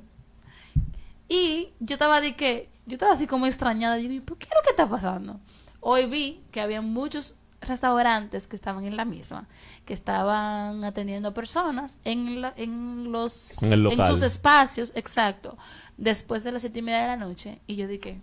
Y 1.27 1.69
yo 1.79 1.95
estaba 1.95 2.21
de 2.21 2.35
que, 2.35 2.69
yo 2.85 2.93
estaba 2.95 3.13
así 3.13 3.27
como 3.27 3.45
extrañada, 3.45 3.99
yo 3.99 4.09
digo, 4.09 4.25
¿por 4.25 4.37
qué 4.37 4.45
es 4.45 4.51
lo 4.55 4.61
que 4.61 4.69
está 4.69 4.87
pasando? 4.87 5.39
Hoy 5.79 6.07
vi 6.07 6.41
que 6.51 6.61
había 6.61 6.81
muchos 6.81 7.35
restaurantes 7.61 8.47
que 8.47 8.55
estaban 8.55 8.85
en 8.85 8.95
la 8.95 9.05
misma, 9.05 9.47
que 9.85 9.93
estaban 9.93 10.83
atendiendo 10.83 11.33
personas 11.33 11.99
en, 12.03 12.41
la, 12.41 12.53
en 12.57 13.11
los 13.11 13.61
En 13.61 14.05
sus 14.07 14.21
espacios, 14.21 14.91
exacto, 14.95 15.57
después 15.97 16.43
de 16.43 16.51
las 16.51 16.61
siete 16.61 16.79
y 16.79 16.81
media 16.81 17.01
de 17.01 17.07
la 17.07 17.17
noche, 17.17 17.59
y 17.65 17.75
yo 17.75 17.87
dije, 17.87 18.19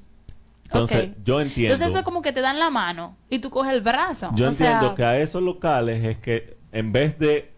Entonces, 0.65 1.11
ok. 1.11 1.17
yo 1.25 1.41
entiendo. 1.41 1.75
Entonces 1.75 1.89
eso 1.89 1.99
es 1.99 2.05
como 2.05 2.23
que 2.23 2.33
te 2.33 2.41
dan 2.41 2.59
la 2.59 2.71
mano 2.71 3.17
y 3.29 3.41
tú 3.41 3.51
coges 3.51 3.73
el 3.73 3.81
brazo. 3.81 4.31
Yo 4.35 4.47
o 4.47 4.51
entiendo 4.51 4.87
sea, 4.89 4.95
que 4.95 5.05
a 5.05 5.19
esos 5.19 5.43
locales 5.43 6.05
es 6.05 6.19
que 6.19 6.57
en 6.71 6.93
vez 6.93 7.19
de 7.19 7.53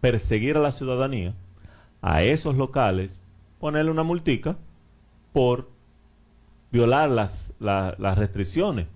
perseguir 0.00 0.56
a 0.56 0.60
la 0.60 0.72
ciudadanía, 0.72 1.34
a 2.02 2.22
esos 2.22 2.54
locales 2.54 3.16
ponerle 3.58 3.90
una 3.90 4.02
multica 4.02 4.56
por 5.34 5.68
violar 6.72 7.10
las, 7.10 7.52
la- 7.60 7.94
las 7.98 8.16
restricciones. 8.16 8.86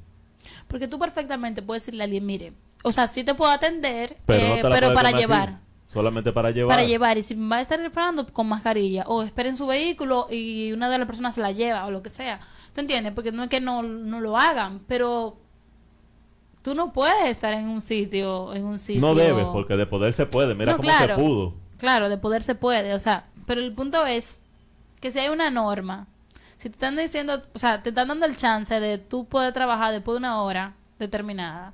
Porque 0.69 0.89
tú 0.89 0.99
perfectamente 0.99 1.61
puedes 1.61 1.83
decirle 1.83 2.03
a 2.03 2.05
alguien, 2.05 2.25
mire, 2.25 2.53
o 2.83 2.93
sea, 2.93 3.07
sí 3.09 3.25
te 3.25 3.35
puedo 3.35 3.51
atender, 3.51 4.17
Pero, 4.25 4.47
eh, 4.47 4.63
no 4.63 4.69
te 4.71 4.75
pero 4.75 4.95
para 4.95 5.11
llevar. 5.11 5.59
solamente 5.89 6.33
para 6.33 6.51
llevar. 6.51 6.77
Para 6.77 6.87
llevar, 6.89 7.19
y 7.19 7.23
si 7.23 7.35
va 7.35 7.57
a 7.57 7.61
estar 7.61 7.79
esperando 7.81 8.27
con 8.33 8.49
mascarilla, 8.49 9.05
o 9.09 9.23
esperen 9.23 9.57
su 9.57 9.67
vehículo 9.67 10.27
y 10.31 10.73
una 10.73 10.89
de 10.89 10.97
las 10.99 11.07
personas 11.07 11.35
se 11.35 11.41
la 11.43 11.53
lleva, 11.53 11.85
o 11.87 11.91
lo 11.91 12.03
que 12.03 12.11
sea. 12.11 12.41
¿Tú 12.75 12.81
entiendes? 12.81 13.13
Porque 13.13 13.33
no 13.33 13.43
es 13.45 13.51
que 13.51 13.61
no, 13.61 13.83
no 13.83 14.21
lo 14.21 14.37
hagan, 14.39 14.81
pero 14.87 15.37
tú 16.63 16.75
no 16.75 16.93
puedes 16.93 17.29
estar 17.29 17.53
en 17.55 17.67
un 17.69 17.81
sitio, 17.81 18.55
en 18.55 18.65
un 18.65 18.79
sitio... 18.79 19.01
No 19.01 19.15
debes, 19.15 19.47
porque 19.47 19.77
de 19.77 19.87
poder 19.87 20.13
se 20.13 20.27
puede. 20.27 20.55
Mira 20.55 20.73
No, 20.73 20.77
cómo 20.79 20.89
claro. 20.89 21.17
se 21.17 21.23
pudo. 21.23 21.55
Claro, 21.79 22.09
de 22.09 22.19
poder 22.19 22.43
se 22.43 22.55
puede, 22.55 22.95
o 22.95 22.99
sea, 23.01 23.27
pero 23.47 23.61
el 23.61 23.73
punto 23.75 24.05
es 24.07 24.41
que 25.01 25.11
si 25.11 25.19
hay 25.21 25.29
una 25.29 25.49
norma, 25.51 26.07
si 26.59 26.69
te 26.69 26.75
están 26.75 26.97
diciendo, 26.97 27.43
o 27.55 27.59
sea, 27.59 27.83
te 27.83 27.89
están 27.89 28.09
dando 28.09 28.27
el 28.27 28.37
chance 28.37 28.79
de 28.79 28.99
tú 28.99 29.25
poder 29.27 29.53
trabajar 29.55 29.93
después 29.93 30.15
de 30.15 30.19
una 30.19 30.43
hora 30.43 30.75
determinada, 30.99 31.73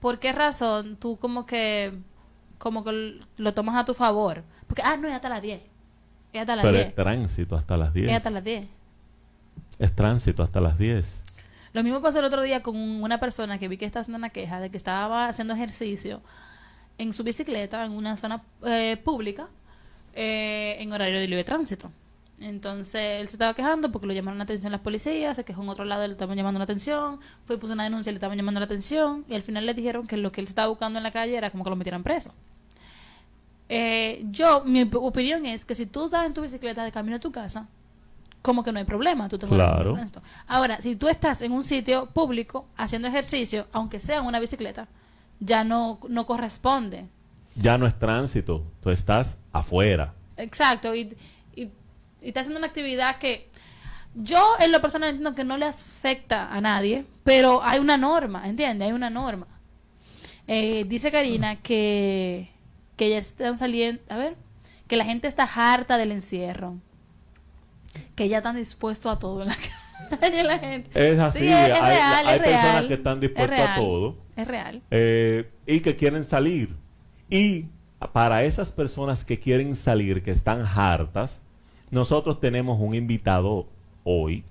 ¿por 0.00 0.18
qué 0.20 0.32
razón 0.32 0.96
tú 0.96 1.18
como 1.18 1.44
que 1.46 1.92
como 2.58 2.84
que 2.84 3.20
lo 3.36 3.54
tomas 3.54 3.76
a 3.76 3.84
tu 3.84 3.92
favor? 3.92 4.44
Porque, 4.66 4.82
ah, 4.82 4.96
no, 4.96 5.08
es 5.08 5.14
hasta 5.14 5.28
las 5.28 5.42
10. 5.42 5.60
Es 6.32 6.40
hasta 6.40 6.56
las 6.56 6.64
Pero 6.64 6.76
10. 6.76 6.88
es 6.88 6.94
tránsito 6.94 7.56
hasta 7.56 7.76
las 7.76 7.92
10. 7.92 8.08
Es 8.08 8.16
hasta 8.16 8.30
las 8.30 8.44
10. 8.44 8.68
Es 9.78 9.96
tránsito 9.96 10.42
hasta 10.42 10.60
las 10.60 10.78
10. 10.78 11.22
Lo 11.72 11.82
mismo 11.82 12.00
pasó 12.00 12.20
el 12.20 12.24
otro 12.24 12.42
día 12.42 12.62
con 12.62 12.76
una 12.76 13.18
persona 13.18 13.58
que 13.58 13.66
vi 13.66 13.76
que 13.78 13.84
estaba 13.84 14.02
haciendo 14.02 14.18
una 14.18 14.30
queja 14.30 14.60
de 14.60 14.70
que 14.70 14.76
estaba 14.76 15.26
haciendo 15.26 15.54
ejercicio 15.54 16.20
en 16.98 17.12
su 17.12 17.24
bicicleta 17.24 17.84
en 17.84 17.92
una 17.92 18.16
zona 18.16 18.42
eh, 18.64 19.00
pública 19.02 19.48
eh, 20.14 20.76
en 20.78 20.92
horario 20.92 21.18
de 21.18 21.26
libre 21.26 21.44
tránsito. 21.44 21.90
Entonces 22.40 23.20
él 23.20 23.28
se 23.28 23.34
estaba 23.34 23.52
quejando 23.54 23.92
porque 23.92 24.06
lo 24.06 24.12
llamaron 24.14 24.38
la 24.38 24.44
atención 24.44 24.72
las 24.72 24.80
policías, 24.80 25.36
se 25.36 25.44
quejó 25.44 25.62
en 25.62 25.68
otro 25.68 25.84
lado, 25.84 26.06
le 26.06 26.12
estaban 26.14 26.36
llamando 26.36 26.58
la 26.58 26.64
atención, 26.64 27.20
fue 27.44 27.56
y 27.56 27.58
puso 27.58 27.74
una 27.74 27.84
denuncia, 27.84 28.10
le 28.12 28.16
estaban 28.16 28.36
llamando 28.38 28.60
la 28.60 28.64
atención 28.66 29.24
y 29.28 29.34
al 29.34 29.42
final 29.42 29.66
le 29.66 29.74
dijeron 29.74 30.06
que 30.06 30.16
lo 30.16 30.32
que 30.32 30.40
él 30.40 30.46
estaba 30.46 30.68
buscando 30.68 30.98
en 30.98 31.02
la 31.02 31.10
calle 31.10 31.36
era 31.36 31.50
como 31.50 31.64
que 31.64 31.70
lo 31.70 31.76
metieran 31.76 32.02
preso. 32.02 32.32
Eh, 33.68 34.24
yo, 34.30 34.64
mi 34.64 34.82
op- 34.82 34.96
opinión 34.96 35.46
es 35.46 35.64
que 35.64 35.74
si 35.74 35.86
tú 35.86 36.06
estás 36.06 36.26
en 36.26 36.34
tu 36.34 36.40
bicicleta 36.42 36.82
de 36.82 36.90
camino 36.90 37.16
a 37.16 37.20
tu 37.20 37.30
casa, 37.30 37.68
como 38.42 38.64
que 38.64 38.72
no 38.72 38.78
hay 38.78 38.84
problema, 38.84 39.28
tú 39.28 39.38
te 39.38 39.46
Claro. 39.46 39.96
esto. 39.98 40.22
Ahora, 40.46 40.80
si 40.80 40.96
tú 40.96 41.08
estás 41.08 41.42
en 41.42 41.52
un 41.52 41.62
sitio 41.62 42.06
público 42.06 42.66
haciendo 42.76 43.06
ejercicio, 43.06 43.66
aunque 43.72 44.00
sea 44.00 44.18
en 44.18 44.24
una 44.26 44.40
bicicleta, 44.40 44.88
ya 45.40 45.62
no, 45.62 46.00
no 46.08 46.26
corresponde. 46.26 47.06
Ya 47.54 47.76
no 47.78 47.86
es 47.86 47.98
tránsito. 47.98 48.64
Tú 48.82 48.90
estás 48.90 49.36
afuera. 49.52 50.14
Exacto, 50.36 50.94
y, 50.94 51.14
y, 52.22 52.28
está 52.28 52.40
haciendo 52.40 52.58
una 52.58 52.68
actividad 52.68 53.18
que 53.18 53.48
yo 54.14 54.54
en 54.58 54.72
lo 54.72 54.80
personal 54.80 55.10
entiendo 55.10 55.34
que 55.34 55.44
no 55.44 55.56
le 55.56 55.66
afecta 55.66 56.52
a 56.52 56.60
nadie, 56.60 57.04
pero 57.24 57.62
hay 57.62 57.78
una 57.78 57.96
norma, 57.96 58.48
¿entiendes? 58.48 58.88
Hay 58.88 58.92
una 58.92 59.10
norma. 59.10 59.46
Eh, 60.48 60.84
dice 60.88 61.12
Karina 61.12 61.56
que, 61.56 62.50
que 62.96 63.10
ya 63.10 63.18
están 63.18 63.56
saliendo, 63.56 64.02
a 64.08 64.16
ver, 64.16 64.36
que 64.88 64.96
la 64.96 65.04
gente 65.04 65.28
está 65.28 65.44
harta 65.44 65.96
del 65.96 66.10
encierro, 66.10 66.76
que 68.16 68.28
ya 68.28 68.38
están 68.38 68.56
dispuestos 68.56 69.12
a 69.12 69.18
todo 69.18 69.42
en 69.42 69.48
la 69.48 69.56
calle 70.20 70.42
la 70.42 70.58
gente. 70.58 71.12
Es 71.12 71.18
así. 71.18 71.38
Sí, 71.38 71.46
es, 71.46 71.68
es 71.68 71.80
hay 71.80 71.96
real, 71.96 72.26
hay 72.26 72.36
es 72.36 72.42
personas 72.42 72.72
real, 72.72 72.88
que 72.88 72.94
están 72.94 73.14
es 73.14 73.20
dispuestas 73.20 73.60
a 73.60 73.74
todo. 73.76 74.16
Es 74.34 74.48
real. 74.48 74.82
eh, 74.90 75.50
y 75.66 75.80
que 75.80 75.94
quieren 75.94 76.24
salir. 76.24 76.74
Y 77.28 77.66
para 78.12 78.42
esas 78.42 78.72
personas 78.72 79.24
que 79.24 79.38
quieren 79.38 79.76
salir, 79.76 80.22
que 80.22 80.32
están 80.32 80.64
hartas, 80.66 81.42
nosotros 81.90 82.40
tenemos 82.40 82.78
un 82.80 82.94
invitado 82.94 83.66
hoy 84.04 84.44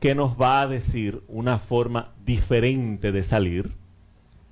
que 0.00 0.14
nos 0.14 0.40
va 0.40 0.60
a 0.62 0.66
decir 0.68 1.22
una 1.28 1.58
forma 1.58 2.12
diferente 2.24 3.10
de 3.12 3.22
salir 3.22 3.72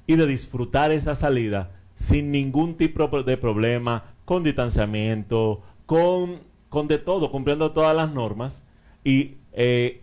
y 0.07 0.17
de 0.17 0.27
disfrutar 0.27 0.91
esa 0.93 1.15
salida 1.15 1.71
sin 1.95 2.31
ningún 2.31 2.77
tipo 2.77 3.09
de 3.23 3.37
problema, 3.37 4.05
con 4.25 4.43
distanciamiento, 4.43 5.63
con, 5.87 6.41
con 6.69 6.89
de 6.89 6.99
todo, 6.99 7.31
cumpliendo 7.31 7.71
todas 7.73 7.97
las 7.97 8.13
normas 8.13 8.65
y 9.05 9.35
eh, 9.53 10.03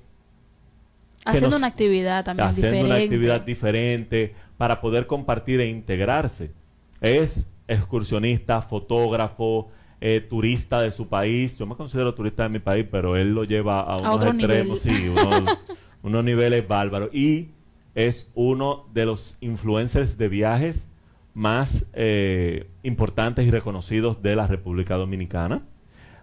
Haciendo 1.25 1.51
nos- 1.51 1.57
una 1.59 1.67
actividad 1.67 2.23
también 2.25 2.49
haciendo 2.49 2.71
diferente. 2.71 2.93
una 2.95 3.03
actividad 3.03 3.41
diferente 3.41 4.33
para 4.57 4.81
poder 4.81 5.07
compartir 5.07 5.61
e 5.61 5.67
integrarse. 5.69 6.51
Es 6.99 7.49
excursionista, 7.67 8.61
fotógrafo, 8.61 9.69
eh, 10.05 10.19
turista 10.19 10.81
de 10.81 10.91
su 10.91 11.07
país. 11.07 11.57
Yo 11.57 11.65
me 11.65 11.77
considero 11.77 12.13
turista 12.13 12.43
de 12.43 12.49
mi 12.49 12.59
país, 12.59 12.85
pero 12.91 13.15
él 13.15 13.33
lo 13.33 13.45
lleva 13.45 13.79
a 13.79 13.95
unos 13.95 14.15
otro 14.15 14.31
extremos, 14.31 14.85
nivel. 14.85 15.01
sí, 15.01 15.07
unos, 15.07 15.59
unos 16.03 16.25
niveles 16.25 16.67
bárbaros. 16.67 17.15
Y 17.15 17.51
es 17.95 18.29
uno 18.35 18.85
de 18.93 19.05
los 19.05 19.37
influencers 19.39 20.17
de 20.17 20.27
viajes 20.27 20.89
más 21.33 21.85
eh, 21.93 22.67
importantes 22.83 23.47
y 23.47 23.51
reconocidos 23.51 24.21
de 24.21 24.35
la 24.35 24.45
República 24.45 24.95
Dominicana. 24.95 25.61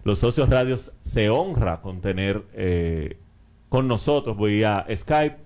Los 0.03 0.19
socios 0.19 0.47
radios 0.47 0.93
se 1.01 1.31
honra 1.31 1.81
con 1.81 2.01
tener 2.01 2.43
eh, 2.53 3.17
con 3.67 3.87
nosotros, 3.87 4.37
voy 4.37 4.63
a 4.63 4.85
Skype, 4.95 5.37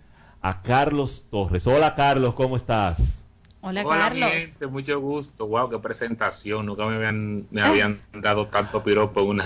a 0.42 0.62
Carlos 0.62 1.26
Torres. 1.32 1.66
Hola 1.68 1.96
Carlos, 1.96 2.36
¿cómo 2.36 2.58
estás? 2.58 3.25
Hola, 3.68 3.82
Hola, 3.84 3.98
Carlos. 3.98 4.32
gente, 4.32 4.68
mucho 4.68 5.00
gusto. 5.00 5.48
Wow, 5.48 5.72
qué 5.72 5.80
presentación. 5.80 6.68
Nunca 6.68 6.86
me 6.86 6.98
habían, 6.98 7.48
me 7.50 7.64
habían 7.64 8.00
dado 8.14 8.46
tanto 8.46 8.84
piropo 8.84 9.22
en 9.22 9.28
una, 9.30 9.46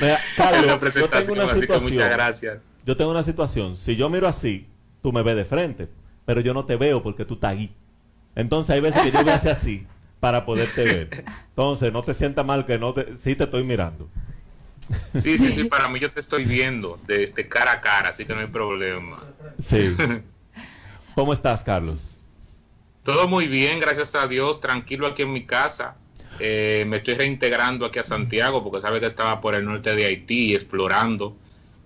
Mira, 0.00 0.14
en 0.18 0.36
Carlos, 0.36 0.64
una 0.64 0.66
yo 0.66 0.66
tengo 0.66 0.80
presentación, 0.80 1.38
una 1.38 1.52
así 1.52 1.66
que 1.68 1.78
muchas 1.78 2.10
gracias. 2.10 2.58
Yo 2.84 2.96
tengo 2.96 3.12
una 3.12 3.22
situación. 3.22 3.76
Si 3.76 3.94
yo 3.94 4.10
miro 4.10 4.26
así, 4.26 4.66
tú 5.00 5.12
me 5.12 5.22
ves 5.22 5.36
de 5.36 5.44
frente, 5.44 5.88
pero 6.24 6.40
yo 6.40 6.54
no 6.54 6.64
te 6.64 6.74
veo 6.74 7.04
porque 7.04 7.24
tú 7.24 7.34
estás 7.34 7.52
ahí. 7.52 7.72
Entonces 8.34 8.74
hay 8.74 8.80
veces 8.80 9.00
que 9.00 9.12
yo 9.12 9.22
me 9.22 9.30
hace 9.30 9.48
así 9.52 9.86
para 10.18 10.44
poderte 10.44 10.84
ver. 10.84 11.24
Entonces 11.50 11.92
no 11.92 12.02
te 12.02 12.14
sientas 12.14 12.44
mal 12.44 12.66
que 12.66 12.80
no 12.80 12.92
te, 12.92 13.16
sí 13.16 13.36
te 13.36 13.44
estoy 13.44 13.62
mirando. 13.62 14.08
Sí, 15.12 15.38
sí, 15.38 15.52
sí, 15.52 15.64
para 15.70 15.88
mí 15.88 16.00
yo 16.00 16.10
te 16.10 16.18
estoy 16.18 16.46
viendo 16.46 16.98
de, 17.06 17.28
de 17.28 17.46
cara 17.46 17.74
a 17.74 17.80
cara, 17.80 18.08
así 18.08 18.24
que 18.24 18.34
no 18.34 18.40
hay 18.40 18.48
problema. 18.48 19.22
Sí. 19.60 19.94
¿Cómo 21.14 21.32
estás, 21.32 21.62
Carlos? 21.62 22.11
Todo 23.02 23.26
muy 23.26 23.48
bien, 23.48 23.80
gracias 23.80 24.14
a 24.14 24.28
Dios, 24.28 24.60
tranquilo 24.60 25.08
aquí 25.08 25.22
en 25.22 25.32
mi 25.32 25.44
casa. 25.44 25.96
Eh, 26.38 26.84
me 26.86 26.98
estoy 26.98 27.14
reintegrando 27.14 27.84
aquí 27.84 27.98
a 27.98 28.04
Santiago 28.04 28.62
porque 28.62 28.80
sabe 28.80 29.00
que 29.00 29.06
estaba 29.06 29.40
por 29.40 29.56
el 29.56 29.64
norte 29.64 29.96
de 29.96 30.06
Haití 30.06 30.54
explorando. 30.54 31.36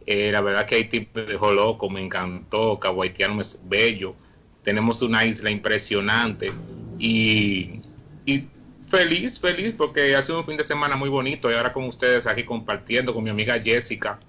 Eh, 0.04 0.30
la 0.30 0.42
verdad 0.42 0.66
que 0.66 0.74
Haití 0.74 1.08
me 1.14 1.22
dejó 1.22 1.52
loco, 1.52 1.88
me 1.88 2.04
encantó, 2.04 2.78
Cabo 2.78 3.02
Haitiano 3.02 3.40
es 3.40 3.60
bello. 3.64 4.14
Tenemos 4.62 5.00
una 5.00 5.24
isla 5.24 5.50
impresionante 5.50 6.52
y, 6.98 7.80
y 8.26 8.44
feliz, 8.86 9.40
feliz 9.40 9.74
porque 9.76 10.14
ha 10.14 10.22
sido 10.22 10.40
un 10.40 10.46
fin 10.46 10.58
de 10.58 10.64
semana 10.64 10.96
muy 10.96 11.08
bonito 11.08 11.50
y 11.50 11.54
ahora 11.54 11.72
con 11.72 11.84
ustedes 11.84 12.26
aquí 12.26 12.44
compartiendo 12.44 13.14
con 13.14 13.24
mi 13.24 13.30
amiga 13.30 13.58
Jessica 13.58 14.20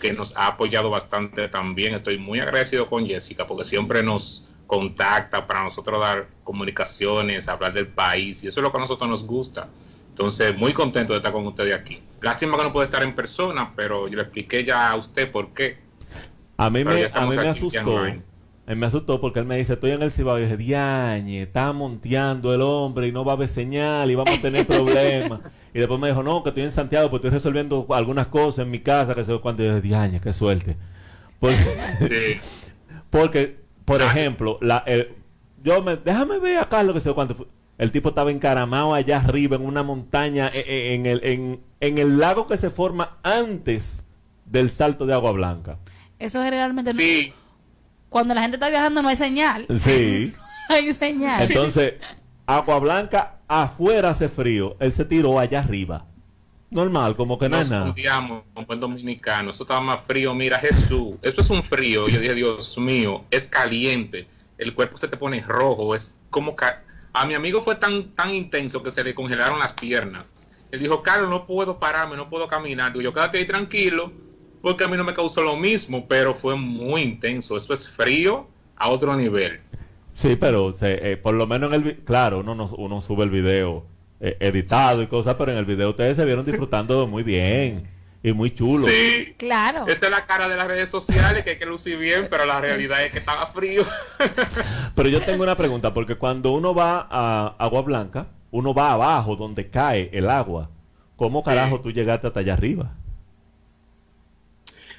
que 0.00 0.12
nos 0.12 0.36
ha 0.36 0.48
apoyado 0.48 0.90
bastante 0.90 1.46
también. 1.46 1.94
Estoy 1.94 2.18
muy 2.18 2.40
agradecido 2.40 2.88
con 2.88 3.06
Jessica 3.06 3.46
porque 3.46 3.64
siempre 3.64 4.02
nos 4.02 4.48
contacta 4.74 5.46
para 5.46 5.62
nosotros 5.62 6.00
dar 6.00 6.26
comunicaciones, 6.42 7.48
hablar 7.48 7.72
del 7.72 7.86
país 7.86 8.44
y 8.44 8.48
eso 8.48 8.60
es 8.60 8.62
lo 8.64 8.70
que 8.70 8.78
a 8.78 8.80
nosotros 8.80 9.08
nos 9.08 9.26
gusta. 9.26 9.68
Entonces, 10.10 10.56
muy 10.56 10.72
contento 10.72 11.12
de 11.12 11.18
estar 11.18 11.32
con 11.32 11.46
ustedes 11.46 11.74
aquí. 11.74 12.00
Lástima 12.20 12.56
que 12.56 12.62
no 12.62 12.72
puede 12.72 12.84
estar 12.86 13.02
en 13.02 13.14
persona, 13.14 13.72
pero 13.74 14.06
yo 14.06 14.16
le 14.16 14.22
expliqué 14.22 14.64
ya 14.64 14.90
a 14.90 14.96
usted 14.96 15.30
por 15.30 15.48
qué. 15.52 15.78
A 16.56 16.70
mí 16.70 16.84
me, 16.84 17.06
a 17.12 17.26
mí 17.26 17.36
me 17.36 17.48
asustó. 17.48 18.06
él 18.06 18.22
me 18.76 18.86
asustó 18.86 19.20
porque 19.20 19.40
él 19.40 19.44
me 19.44 19.56
dice, 19.56 19.72
estoy 19.72 19.90
en 19.90 20.02
el 20.02 20.12
Cibao. 20.12 20.38
Y 20.38 20.42
yo 20.42 20.46
dije, 20.46 20.56
diañe, 20.56 21.42
está 21.42 21.72
monteando 21.72 22.54
el 22.54 22.62
hombre 22.62 23.08
y 23.08 23.12
no 23.12 23.24
va 23.24 23.32
a 23.32 23.34
haber 23.34 23.48
señal 23.48 24.08
y 24.08 24.14
vamos 24.14 24.38
a 24.38 24.40
tener 24.40 24.64
problemas. 24.66 25.40
y 25.74 25.80
después 25.80 25.98
me 25.98 26.08
dijo, 26.08 26.22
no, 26.22 26.44
que 26.44 26.50
estoy 26.50 26.62
en 26.62 26.70
Santiago 26.70 27.10
porque 27.10 27.26
estoy 27.26 27.38
resolviendo 27.38 27.84
algunas 27.90 28.28
cosas 28.28 28.64
en 28.64 28.70
mi 28.70 28.78
casa, 28.78 29.16
que 29.16 29.24
sé 29.24 29.36
cuánto. 29.40 29.64
Y 29.64 29.66
yo 29.66 29.74
dije, 29.74 29.88
diañe, 29.88 30.20
qué 30.20 30.32
suerte. 30.32 30.76
Porque, 31.40 32.40
Sí. 32.40 32.40
porque 33.10 33.63
por 33.84 34.02
Ah. 34.02 34.06
ejemplo, 34.06 34.58
la, 34.60 34.78
el- 34.86 35.14
yo 35.62 35.82
me, 35.82 35.96
déjame 35.96 36.38
ver 36.38 36.58
acá 36.58 36.82
lo 36.82 36.92
que 36.94 37.00
sé 37.00 37.12
cuánto. 37.12 37.34
fue. 37.34 37.46
El 37.76 37.90
tipo 37.90 38.10
estaba 38.10 38.30
encaramado 38.30 38.94
allá 38.94 39.18
arriba 39.18 39.56
en 39.56 39.62
una 39.66 39.82
montaña, 39.82 40.48
eh, 40.54 40.64
eh, 40.66 40.94
en 40.94 41.06
el, 41.06 41.20
en, 41.24 41.60
en 41.80 41.98
el 41.98 42.18
lago 42.18 42.46
que 42.46 42.56
se 42.56 42.70
forma 42.70 43.18
antes 43.24 44.04
del 44.44 44.70
salto 44.70 45.06
de 45.06 45.14
agua 45.14 45.32
blanca. 45.32 45.78
Eso 46.18 46.40
generalmente 46.42 46.92
no- 46.92 46.98
Sí, 46.98 47.32
cuando 48.08 48.32
la 48.34 48.42
gente 48.42 48.56
está 48.56 48.68
viajando 48.70 49.02
no 49.02 49.08
hay 49.08 49.16
señal. 49.16 49.66
Sí. 49.76 50.32
No 50.68 50.76
hay 50.76 50.92
señal. 50.94 51.42
Entonces, 51.42 51.94
agua 52.46 52.78
blanca 52.78 53.40
afuera 53.48 54.10
hace 54.10 54.30
frío. 54.30 54.76
Él 54.80 54.92
se 54.92 55.04
tiró 55.04 55.38
allá 55.38 55.58
arriba. 55.60 56.06
Normal, 56.74 57.16
como 57.16 57.38
que 57.38 57.48
no 57.48 57.56
es 57.56 57.62
nos 57.62 57.70
nada. 57.70 57.86
fundíamos 57.86 58.42
con 58.52 58.66
buen 58.66 58.80
dominicano. 58.80 59.50
Eso 59.50 59.62
estaba 59.64 59.80
más 59.80 60.00
frío. 60.02 60.34
Mira, 60.34 60.58
Jesús, 60.58 61.14
esto 61.22 61.40
es 61.40 61.48
un 61.50 61.62
frío. 61.62 62.08
Yo 62.08 62.18
dije, 62.20 62.34
Dios 62.34 62.76
mío, 62.78 63.24
es 63.30 63.48
caliente. 63.48 64.26
El 64.58 64.74
cuerpo 64.74 64.96
se 64.98 65.08
te 65.08 65.16
pone 65.16 65.40
rojo. 65.40 65.94
Es 65.94 66.16
como. 66.30 66.54
ca- 66.54 66.82
A 67.12 67.24
mi 67.26 67.34
amigo 67.34 67.60
fue 67.60 67.76
tan, 67.76 68.08
tan 68.16 68.30
intenso 68.32 68.82
que 68.82 68.90
se 68.90 69.02
le 69.04 69.14
congelaron 69.14 69.58
las 69.60 69.72
piernas. 69.72 70.48
Él 70.72 70.80
dijo, 70.80 71.02
Carlos, 71.02 71.30
no 71.30 71.46
puedo 71.46 71.78
pararme, 71.78 72.16
no 72.16 72.28
puedo 72.28 72.48
caminar. 72.48 72.92
Digo, 72.92 73.02
yo 73.02 73.12
quédate 73.12 73.38
ahí 73.38 73.46
tranquilo, 73.46 74.10
porque 74.60 74.82
a 74.82 74.88
mí 74.88 74.96
no 74.96 75.04
me 75.04 75.14
causó 75.14 75.42
lo 75.42 75.56
mismo, 75.56 76.06
pero 76.08 76.34
fue 76.34 76.56
muy 76.56 77.02
intenso. 77.02 77.56
Eso 77.56 77.72
es 77.72 77.88
frío 77.88 78.48
a 78.76 78.88
otro 78.88 79.14
nivel. 79.16 79.60
Sí, 80.14 80.34
pero 80.34 80.72
se- 80.72 81.12
eh, 81.12 81.16
por 81.16 81.34
lo 81.34 81.46
menos 81.46 81.72
en 81.72 81.86
el... 81.86 81.96
Claro, 81.98 82.40
uno, 82.40 82.56
no- 82.56 82.74
uno 82.76 83.00
sube 83.00 83.22
el 83.22 83.30
video 83.30 83.86
eh, 84.20 84.36
editado 84.40 85.02
y 85.02 85.06
cosas, 85.06 85.34
pero 85.36 85.52
en 85.52 85.58
el 85.58 85.64
video 85.64 85.90
ustedes 85.90 86.16
se 86.16 86.24
vieron 86.24 86.44
disfrutando 86.44 87.06
muy 87.06 87.22
bien 87.22 87.88
y 88.22 88.32
muy 88.32 88.54
chulo. 88.54 88.86
Sí, 88.86 89.34
Claro. 89.36 89.86
esa 89.86 90.06
es 90.06 90.10
la 90.10 90.24
cara 90.26 90.48
de 90.48 90.56
las 90.56 90.66
redes 90.66 90.88
sociales, 90.88 91.44
que 91.44 91.50
hay 91.50 91.58
que 91.58 91.66
lucir 91.66 91.98
bien, 91.98 92.28
pero 92.30 92.46
la 92.46 92.60
realidad 92.60 93.04
es 93.04 93.12
que 93.12 93.18
estaba 93.18 93.46
frío. 93.46 93.84
Pero 94.94 95.08
yo 95.08 95.20
tengo 95.22 95.42
una 95.42 95.56
pregunta, 95.56 95.92
porque 95.92 96.14
cuando 96.14 96.52
uno 96.52 96.74
va 96.74 97.06
a 97.10 97.54
Agua 97.58 97.82
Blanca, 97.82 98.26
uno 98.50 98.72
va 98.72 98.92
abajo 98.92 99.36
donde 99.36 99.68
cae 99.68 100.08
el 100.12 100.30
agua. 100.30 100.70
¿Cómo 101.16 101.40
Sí. 101.40 101.46
carajo 101.46 101.80
tú 101.80 101.90
llegaste 101.90 102.26
hasta 102.28 102.40
allá 102.40 102.54
arriba? 102.54 102.92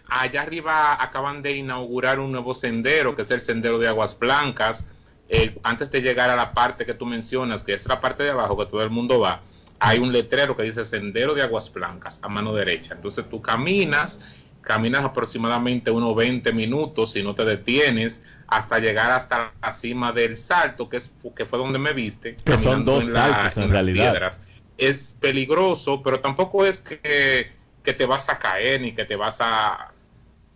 Allá 0.07 0.41
arriba 0.43 1.01
acaban 1.01 1.41
de 1.41 1.53
inaugurar 1.55 2.19
un 2.19 2.31
nuevo 2.31 2.53
sendero, 2.53 3.15
que 3.15 3.23
es 3.23 3.31
el 3.31 3.41
sendero 3.41 3.79
de 3.79 3.87
Aguas 3.87 4.17
Blancas. 4.19 4.85
Eh, 5.29 5.57
antes 5.63 5.89
de 5.91 6.01
llegar 6.01 6.29
a 6.29 6.35
la 6.35 6.53
parte 6.53 6.85
que 6.85 6.93
tú 6.93 7.05
mencionas, 7.05 7.63
que 7.63 7.73
es 7.73 7.87
la 7.87 7.99
parte 7.99 8.23
de 8.23 8.29
abajo 8.29 8.57
que 8.57 8.65
todo 8.67 8.83
el 8.83 8.89
mundo 8.91 9.19
va, 9.19 9.41
hay 9.79 9.99
un 9.99 10.11
letrero 10.13 10.55
que 10.55 10.63
dice 10.63 10.85
Sendero 10.85 11.33
de 11.33 11.41
Aguas 11.41 11.71
Blancas 11.73 12.19
a 12.23 12.27
mano 12.29 12.53
derecha. 12.53 12.93
Entonces 12.93 13.25
tú 13.29 13.41
caminas, 13.41 14.19
caminas 14.61 15.03
aproximadamente 15.03 15.91
unos 15.91 16.15
20 16.15 16.53
minutos 16.53 17.11
si 17.13 17.23
no 17.23 17.33
te 17.35 17.43
detienes 17.43 18.21
hasta 18.47 18.77
llegar 18.79 19.11
hasta 19.11 19.51
la 19.61 19.71
cima 19.71 20.11
del 20.11 20.37
salto, 20.37 20.87
que, 20.87 20.97
es, 20.97 21.11
que 21.35 21.45
fue 21.45 21.57
donde 21.57 21.79
me 21.79 21.93
viste. 21.93 22.35
Que 22.35 22.57
son 22.59 22.85
dos 22.85 23.03
en 23.03 23.13
la- 23.13 23.31
saltos, 23.33 23.63
en 23.63 23.71
realidad. 23.71 24.11
piedras. 24.11 24.41
Es 24.77 25.17
peligroso, 25.19 26.03
pero 26.03 26.19
tampoco 26.19 26.65
es 26.65 26.81
que, 26.81 27.51
que 27.83 27.93
te 27.93 28.05
vas 28.05 28.29
a 28.29 28.37
caer 28.37 28.81
ni 28.81 28.93
que 28.93 29.05
te 29.05 29.15
vas 29.15 29.37
a 29.41 29.91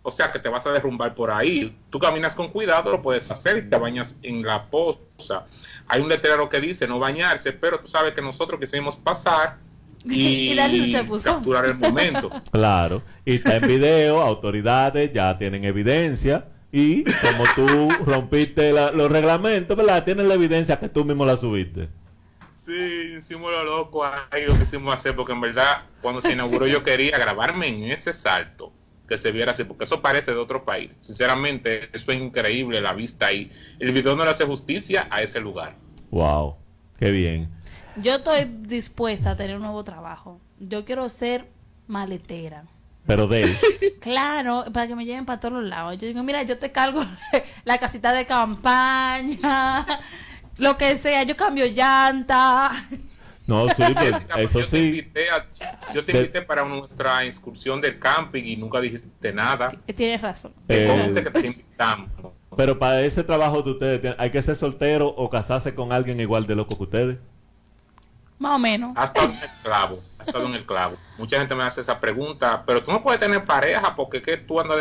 o 0.02 0.10
sea 0.10 0.30
que 0.32 0.38
te 0.38 0.48
vas 0.48 0.66
a 0.66 0.70
derrumbar 0.72 1.14
por 1.14 1.30
ahí. 1.30 1.76
Tú 1.90 1.98
caminas 1.98 2.34
con 2.34 2.48
cuidado, 2.48 2.90
lo 2.90 3.02
puedes 3.02 3.30
hacer 3.30 3.58
y 3.58 3.68
te 3.70 3.76
bañas 3.76 4.16
en 4.22 4.42
la 4.42 4.64
poza. 4.66 5.44
Hay 5.86 6.00
un 6.00 6.08
letrero 6.08 6.48
que 6.48 6.60
dice 6.60 6.86
no 6.88 6.98
bañarse, 6.98 7.52
pero 7.52 7.80
tú 7.80 7.88
sabes 7.88 8.14
que 8.14 8.22
nosotros 8.22 8.58
quisimos 8.60 8.96
pasar 8.96 9.58
y, 10.04 10.52
Y 10.52 10.92
capturar 11.22 11.66
el 11.66 11.74
momento. 11.74 12.30
Claro. 12.52 13.02
Y 13.24 13.34
está 13.34 13.56
en 13.56 13.66
video, 13.68 14.20
autoridades 14.22 15.12
ya 15.12 15.36
tienen 15.36 15.64
evidencia. 15.64 16.46
Y 16.72 17.02
como 17.04 17.44
tú 17.56 17.90
rompiste 18.06 18.72
la- 18.72 18.92
los 18.92 19.10
reglamentos, 19.10 19.76
¿verdad? 19.76 20.04
Tienen 20.04 20.28
la 20.28 20.34
evidencia 20.34 20.78
que 20.78 20.88
tú 20.88 21.04
mismo 21.04 21.26
la 21.26 21.36
subiste. 21.36 21.88
Sí, 22.54 23.14
hicimos 23.18 23.50
lo 23.50 23.64
loco 23.64 24.04
ahí, 24.04 24.44
lo 24.46 24.56
quisimos 24.56 24.94
hacer, 24.94 25.16
porque 25.16 25.32
en 25.32 25.40
verdad, 25.40 25.82
cuando 26.00 26.20
se 26.20 26.30
inauguró, 26.32 26.66
yo 26.68 26.84
quería 26.84 27.18
grabarme 27.18 27.66
en 27.68 27.90
ese 27.90 28.12
salto, 28.12 28.72
que 29.10 29.18
se 29.18 29.32
viera 29.32 29.50
así, 29.50 29.64
porque 29.64 29.82
eso 29.82 30.00
parece 30.00 30.30
de 30.30 30.36
otro 30.36 30.64
país. 30.64 30.92
Sinceramente, 31.00 31.90
eso 31.92 32.12
es 32.12 32.20
increíble, 32.20 32.80
la 32.80 32.92
vista 32.92 33.26
ahí. 33.26 33.50
El 33.80 33.90
video 33.90 34.14
no 34.14 34.24
le 34.24 34.30
hace 34.30 34.46
justicia 34.46 35.08
a 35.10 35.20
ese 35.20 35.40
lugar. 35.40 35.74
Wow. 36.12 36.54
Qué 36.96 37.10
bien. 37.10 37.50
Yo 37.96 38.14
estoy 38.14 38.44
dispuesta 38.44 39.32
a 39.32 39.36
tener 39.36 39.56
un 39.56 39.62
nuevo 39.62 39.82
trabajo. 39.82 40.40
Yo 40.60 40.84
quiero 40.84 41.08
ser 41.08 41.48
maletera. 41.88 42.66
Pero 43.04 43.26
de 43.26 43.42
él. 43.42 43.56
Claro, 44.00 44.64
para 44.72 44.86
que 44.86 44.94
me 44.94 45.04
lleven 45.04 45.26
para 45.26 45.40
todos 45.40 45.54
los 45.54 45.64
lados. 45.64 45.98
Yo 45.98 46.06
digo, 46.06 46.22
mira, 46.22 46.44
yo 46.44 46.56
te 46.58 46.70
cargo 46.70 47.04
la 47.64 47.78
casita 47.78 48.12
de 48.12 48.26
campaña, 48.26 49.86
lo 50.58 50.78
que 50.78 50.96
sea, 50.98 51.24
yo 51.24 51.36
cambio 51.36 51.66
llanta. 51.66 52.70
No, 53.50 53.68
sí, 53.76 53.82
pues, 53.94 54.14
eso 54.36 54.60
yo 54.60 54.66
Te 54.66 54.70
sí. 54.70 54.86
invité 54.86 55.28
a- 55.30 55.46
yo 55.92 56.04
te 56.04 56.12
De- 56.12 56.18
invité 56.20 56.42
para 56.42 56.64
nuestra 56.64 57.24
excursión 57.24 57.80
del 57.80 57.98
camping 57.98 58.44
y 58.44 58.56
nunca 58.56 58.80
dijiste 58.80 59.32
nada. 59.32 59.68
Tienes 59.94 60.22
razón. 60.22 60.52
Eh, 60.68 60.86
conste 60.88 61.22
que 61.24 61.30
te 61.30 61.46
invitamos. 61.48 62.08
Pero 62.56 62.78
para 62.78 63.02
ese 63.02 63.22
trabajo 63.24 63.62
de 63.62 63.70
ustedes, 63.72 64.00
¿tienen- 64.00 64.20
¿hay 64.20 64.30
que 64.30 64.40
ser 64.42 64.56
soltero 64.56 65.08
o 65.08 65.28
casarse 65.28 65.74
con 65.74 65.92
alguien 65.92 66.20
igual 66.20 66.46
de 66.46 66.54
loco 66.54 66.76
que 66.76 66.82
ustedes? 66.84 67.18
Más 68.38 68.56
o 68.56 68.58
menos. 68.58 68.92
Ha 68.96 69.04
estado 69.04 69.26
en 69.28 69.34
el 69.42 69.50
clavo, 69.62 70.00
ha 70.18 70.22
estado 70.22 70.46
en 70.46 70.54
el 70.54 70.64
clavo. 70.64 70.96
Mucha 71.18 71.38
gente 71.38 71.54
me 71.54 71.62
hace 71.64 71.80
esa 71.82 72.00
pregunta, 72.00 72.62
pero 72.66 72.82
tú 72.82 72.90
no 72.90 73.02
puedes 73.02 73.20
tener 73.20 73.44
pareja 73.44 73.94
porque 73.94 74.22
que 74.22 74.36
tú 74.38 74.58
andas 74.60 74.78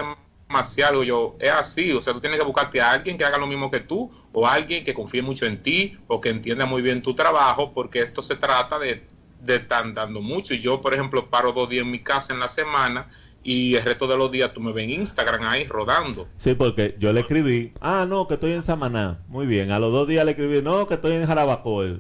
demasiado. 0.49 1.03
Yo, 1.03 1.35
es 1.39 1.51
así, 1.51 1.91
o 1.91 2.01
sea, 2.01 2.13
tú 2.13 2.19
tienes 2.19 2.39
que 2.39 2.45
buscarte 2.45 2.81
a 2.81 2.91
alguien 2.91 3.17
que 3.17 3.23
haga 3.23 3.38
lo 3.38 3.47
mismo 3.47 3.69
que 3.69 3.79
tú, 3.79 4.12
o 4.33 4.47
alguien 4.47 4.83
que 4.83 4.93
confíe 4.93 5.21
mucho 5.21 5.45
en 5.45 5.62
ti, 5.63 5.97
o 6.07 6.19
que 6.19 6.29
entienda 6.29 6.65
muy 6.65 6.81
bien 6.81 7.01
tu 7.01 7.13
trabajo, 7.13 7.71
porque 7.73 7.99
esto 7.99 8.21
se 8.21 8.35
trata 8.35 8.79
de, 8.79 9.03
de 9.41 9.55
estar 9.55 9.93
dando 9.93 10.21
mucho. 10.21 10.53
Y 10.53 10.59
yo, 10.59 10.81
por 10.81 10.93
ejemplo, 10.93 11.29
paro 11.29 11.53
dos 11.53 11.69
días 11.69 11.83
en 11.83 11.91
mi 11.91 11.99
casa 11.99 12.33
en 12.33 12.39
la 12.39 12.47
semana 12.47 13.09
y 13.43 13.75
el 13.75 13.83
resto 13.83 14.07
de 14.07 14.17
los 14.17 14.31
días 14.31 14.53
tú 14.53 14.59
me 14.59 14.73
ves 14.73 14.85
en 14.85 15.01
Instagram 15.01 15.43
ahí 15.43 15.65
rodando. 15.65 16.27
Sí, 16.35 16.55
porque 16.55 16.95
yo 16.99 17.13
le 17.13 17.21
escribí, 17.21 17.71
ah, 17.79 18.05
no, 18.07 18.27
que 18.27 18.33
estoy 18.33 18.53
en 18.53 18.63
Samaná. 18.63 19.19
Muy 19.27 19.45
bien, 19.45 19.71
a 19.71 19.79
los 19.79 19.93
dos 19.93 20.07
días 20.07 20.25
le 20.25 20.31
escribí, 20.31 20.62
no, 20.62 20.88
que 20.88 20.95
estoy 20.95 21.13
en 21.13 21.25
Jarabacoa. 21.25 21.99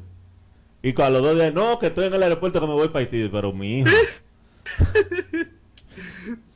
Y 0.81 1.01
a 1.01 1.09
los 1.09 1.21
dos 1.21 1.35
días, 1.35 1.53
no, 1.53 1.77
que 1.77 1.87
estoy 1.87 2.05
en 2.05 2.13
el 2.13 2.23
aeropuerto 2.23 2.59
que 2.59 2.67
me 2.67 2.73
voy 2.73 2.87
para 2.87 2.99
Haití. 2.99 3.27
Pero 3.29 3.51
mi 3.53 3.79
hijo, 3.79 3.89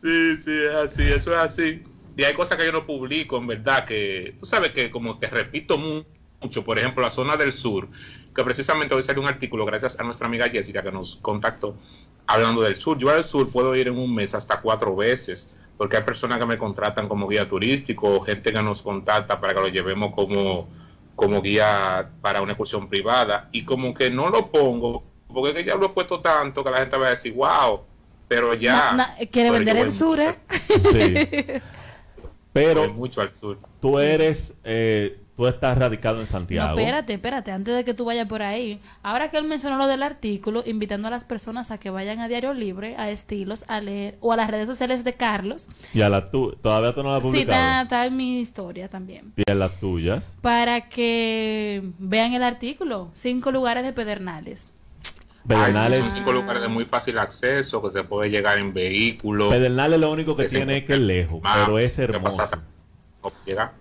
Sí, 0.04 0.38
sí, 0.38 0.52
es 0.52 0.74
así, 0.76 1.04
eso 1.04 1.32
es 1.32 1.38
así. 1.38 1.84
Y 2.18 2.24
hay 2.26 2.34
cosas 2.34 2.58
que 2.58 2.66
yo 2.66 2.72
no 2.74 2.86
publico, 2.86 3.38
en 3.38 3.48
verdad, 3.48 3.86
que 3.86 4.36
tú 4.40 4.46
sabes 4.46 4.72
que 4.72 4.92
como 4.92 5.20
que 5.20 5.28
repito 5.28 5.78
mu- 5.78 6.04
mucho, 6.42 6.64
por 6.66 6.78
ejemplo, 6.78 7.02
la 7.04 7.10
zona 7.10 7.38
del 7.38 7.54
sur, 7.54 7.88
que 8.36 8.44
precisamente 8.44 8.94
hoy 8.96 9.04
salió 9.04 9.22
un 9.22 9.30
artículo 9.30 9.66
gracias 9.66 10.00
a 10.00 10.04
nuestra 10.04 10.28
amiga 10.28 10.50
Jessica 10.50 10.84
que 10.84 10.92
nos 10.92 11.16
contactó 11.18 11.76
hablando 12.28 12.62
del 12.62 12.76
sur. 12.76 12.98
Yo 13.00 13.10
al 13.12 13.24
sur 13.26 13.50
puedo 13.52 13.76
ir 13.76 13.88
en 13.88 13.98
un 13.98 14.14
mes 14.14 14.36
hasta 14.36 14.62
cuatro 14.62 14.96
veces, 14.96 15.52
porque 15.78 15.98
hay 15.98 16.04
personas 16.04 16.38
que 16.40 16.46
me 16.46 16.58
contratan 16.58 17.08
como 17.08 17.28
guía 17.28 17.48
turístico, 17.50 18.20
gente 18.22 18.52
que 18.54 18.62
nos 18.64 18.82
contacta 18.82 19.40
para 19.42 19.56
que 19.56 19.62
lo 19.62 19.68
llevemos 19.70 20.14
como, 20.16 20.70
como 21.16 21.42
guía 21.42 22.12
para 22.22 22.42
una 22.42 22.52
excursión 22.54 22.90
privada, 22.90 23.50
y 23.54 23.64
como 23.66 23.94
que 23.94 24.12
no 24.12 24.30
lo 24.30 24.52
pongo, 24.52 25.04
porque 25.28 25.64
ya 25.66 25.76
lo 25.76 25.88
he 25.88 25.90
puesto 25.90 26.20
tanto 26.22 26.64
que 26.64 26.72
la 26.72 26.78
gente 26.80 26.98
va 26.98 27.08
a 27.08 27.12
decir, 27.12 27.34
wow, 27.34 27.82
pero 28.28 28.54
ya... 28.54 28.94
Na- 28.94 28.94
na- 28.94 29.16
quiere 29.32 29.52
vender 29.52 29.78
el 29.78 29.92
sur, 29.92 30.20
¿eh? 30.20 30.36
sí. 30.92 31.62
Pero 32.52 32.94
mucho 32.94 33.22
al 33.22 33.34
sur. 33.36 33.58
tú 33.82 33.98
eres, 33.98 34.56
eh, 34.64 35.20
tú 35.36 35.48
estás 35.48 35.76
radicado 35.76 36.18
en 36.18 36.26
No, 36.26 36.30
Santiago. 36.30 36.78
espérate, 36.78 37.14
espérate, 37.14 37.52
antes 37.52 37.76
de 37.76 37.84
que 37.84 37.96
tú 37.96 38.06
vayas 38.06 38.28
por 38.28 38.44
ahí. 38.44 38.80
Ahora 39.02 39.32
que 39.32 39.38
él 39.38 39.46
mencionó 39.46 39.78
lo 39.78 39.88
del 39.88 40.04
artículo, 40.04 40.62
invitando 40.64 41.08
a 41.08 41.12
las 41.12 41.26
personas 41.26 41.72
a 41.72 41.80
que 41.80 41.90
vayan 41.90 42.20
a 42.20 42.28
Diario 42.28 42.54
Libre, 42.54 42.96
a 43.00 43.10
Estilos, 43.10 43.66
a 43.68 43.82
leer, 43.82 44.18
o 44.22 44.32
a 44.34 44.36
las 44.38 44.52
redes 44.52 44.68
sociales 44.68 45.04
de 45.04 45.14
Carlos. 45.14 45.68
Y 45.96 46.02
a 46.02 46.10
la 46.10 46.30
tu 46.30 46.52
todavía 46.62 46.94
tú 46.94 47.02
no 47.02 47.10
la 47.10 47.18
has 47.18 47.24
Sí, 47.24 47.30
publicado. 47.30 47.60
está, 47.60 47.82
está 47.82 48.06
en 48.06 48.18
mi 48.18 48.40
historia 48.40 48.88
también. 48.88 49.34
Y 49.36 49.52
a 49.52 49.56
las 49.56 49.80
tuyas. 49.80 50.24
Para 50.42 50.90
que 50.90 51.82
vean 51.98 52.34
el 52.34 52.44
artículo. 52.44 53.10
Cinco 53.14 53.52
lugares 53.52 53.84
de 53.84 53.94
Pedernales. 53.94 54.70
Pedernales, 55.48 56.04
Hay 56.04 56.12
cinco 56.14 56.32
lugares 56.32 56.62
de 56.62 56.68
muy 56.70 56.86
fácil 56.86 57.18
acceso, 57.20 57.82
que 57.82 57.92
se 57.92 58.04
puede 58.04 58.30
llegar 58.30 58.58
en 58.60 58.74
vehículo. 58.74 59.50
Pedernales 59.50 60.00
lo 60.00 60.12
único 60.12 60.36
que 60.36 60.46
tiene 60.46 60.78
es 60.78 60.84
que 60.86 60.94
es 60.94 61.00
lejos, 61.00 61.42
pero 61.42 61.78
es 61.80 62.00
hermoso. 62.00 62.38
pasa- 62.38 62.62
no 63.22 63.30
llega. 63.46 63.74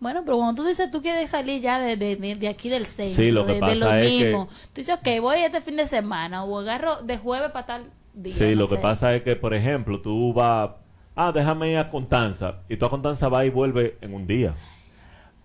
Bueno, 0.00 0.22
pero 0.24 0.38
cuando 0.38 0.62
tú 0.62 0.66
dices 0.66 0.90
tú 0.90 1.02
quieres 1.02 1.30
salir 1.30 1.60
ya 1.60 1.78
de, 1.78 1.96
de, 1.96 2.16
de- 2.16 2.48
aquí 2.48 2.68
del 2.70 2.86
centro, 2.86 3.14
Sí, 3.22 3.30
lo 3.30 3.42
que 3.46 3.52
de, 3.52 3.54
de 3.54 3.60
pasa 3.60 3.74
lo 3.76 3.92
es 3.94 4.10
mismo, 4.10 4.48
que- 4.48 4.54
tú 4.54 4.70
dices, 4.76 4.96
ok, 4.98 5.20
voy 5.20 5.40
este 5.40 5.60
fin 5.60 5.76
de 5.76 5.86
semana 5.86 6.42
o 6.44 6.58
agarro 6.58 7.02
de 7.02 7.18
jueves 7.18 7.50
para 7.52 7.66
tal 7.66 7.82
día. 8.14 8.34
Sí, 8.34 8.54
no 8.54 8.62
lo 8.62 8.68
que 8.68 8.76
pasa 8.78 9.14
es 9.14 9.22
que, 9.22 9.36
por 9.36 9.54
ejemplo, 9.54 10.00
tú 10.00 10.32
vas, 10.32 10.70
ah, 11.14 11.30
déjame 11.32 11.70
ir 11.72 11.78
a 11.78 11.90
Contanza, 11.90 12.60
y 12.68 12.76
tú 12.78 12.86
a 12.86 12.90
Contanza 12.90 13.28
vas 13.28 13.44
y 13.44 13.50
vuelves 13.50 13.92
en 14.00 14.14
un 14.14 14.26
día. 14.26 14.54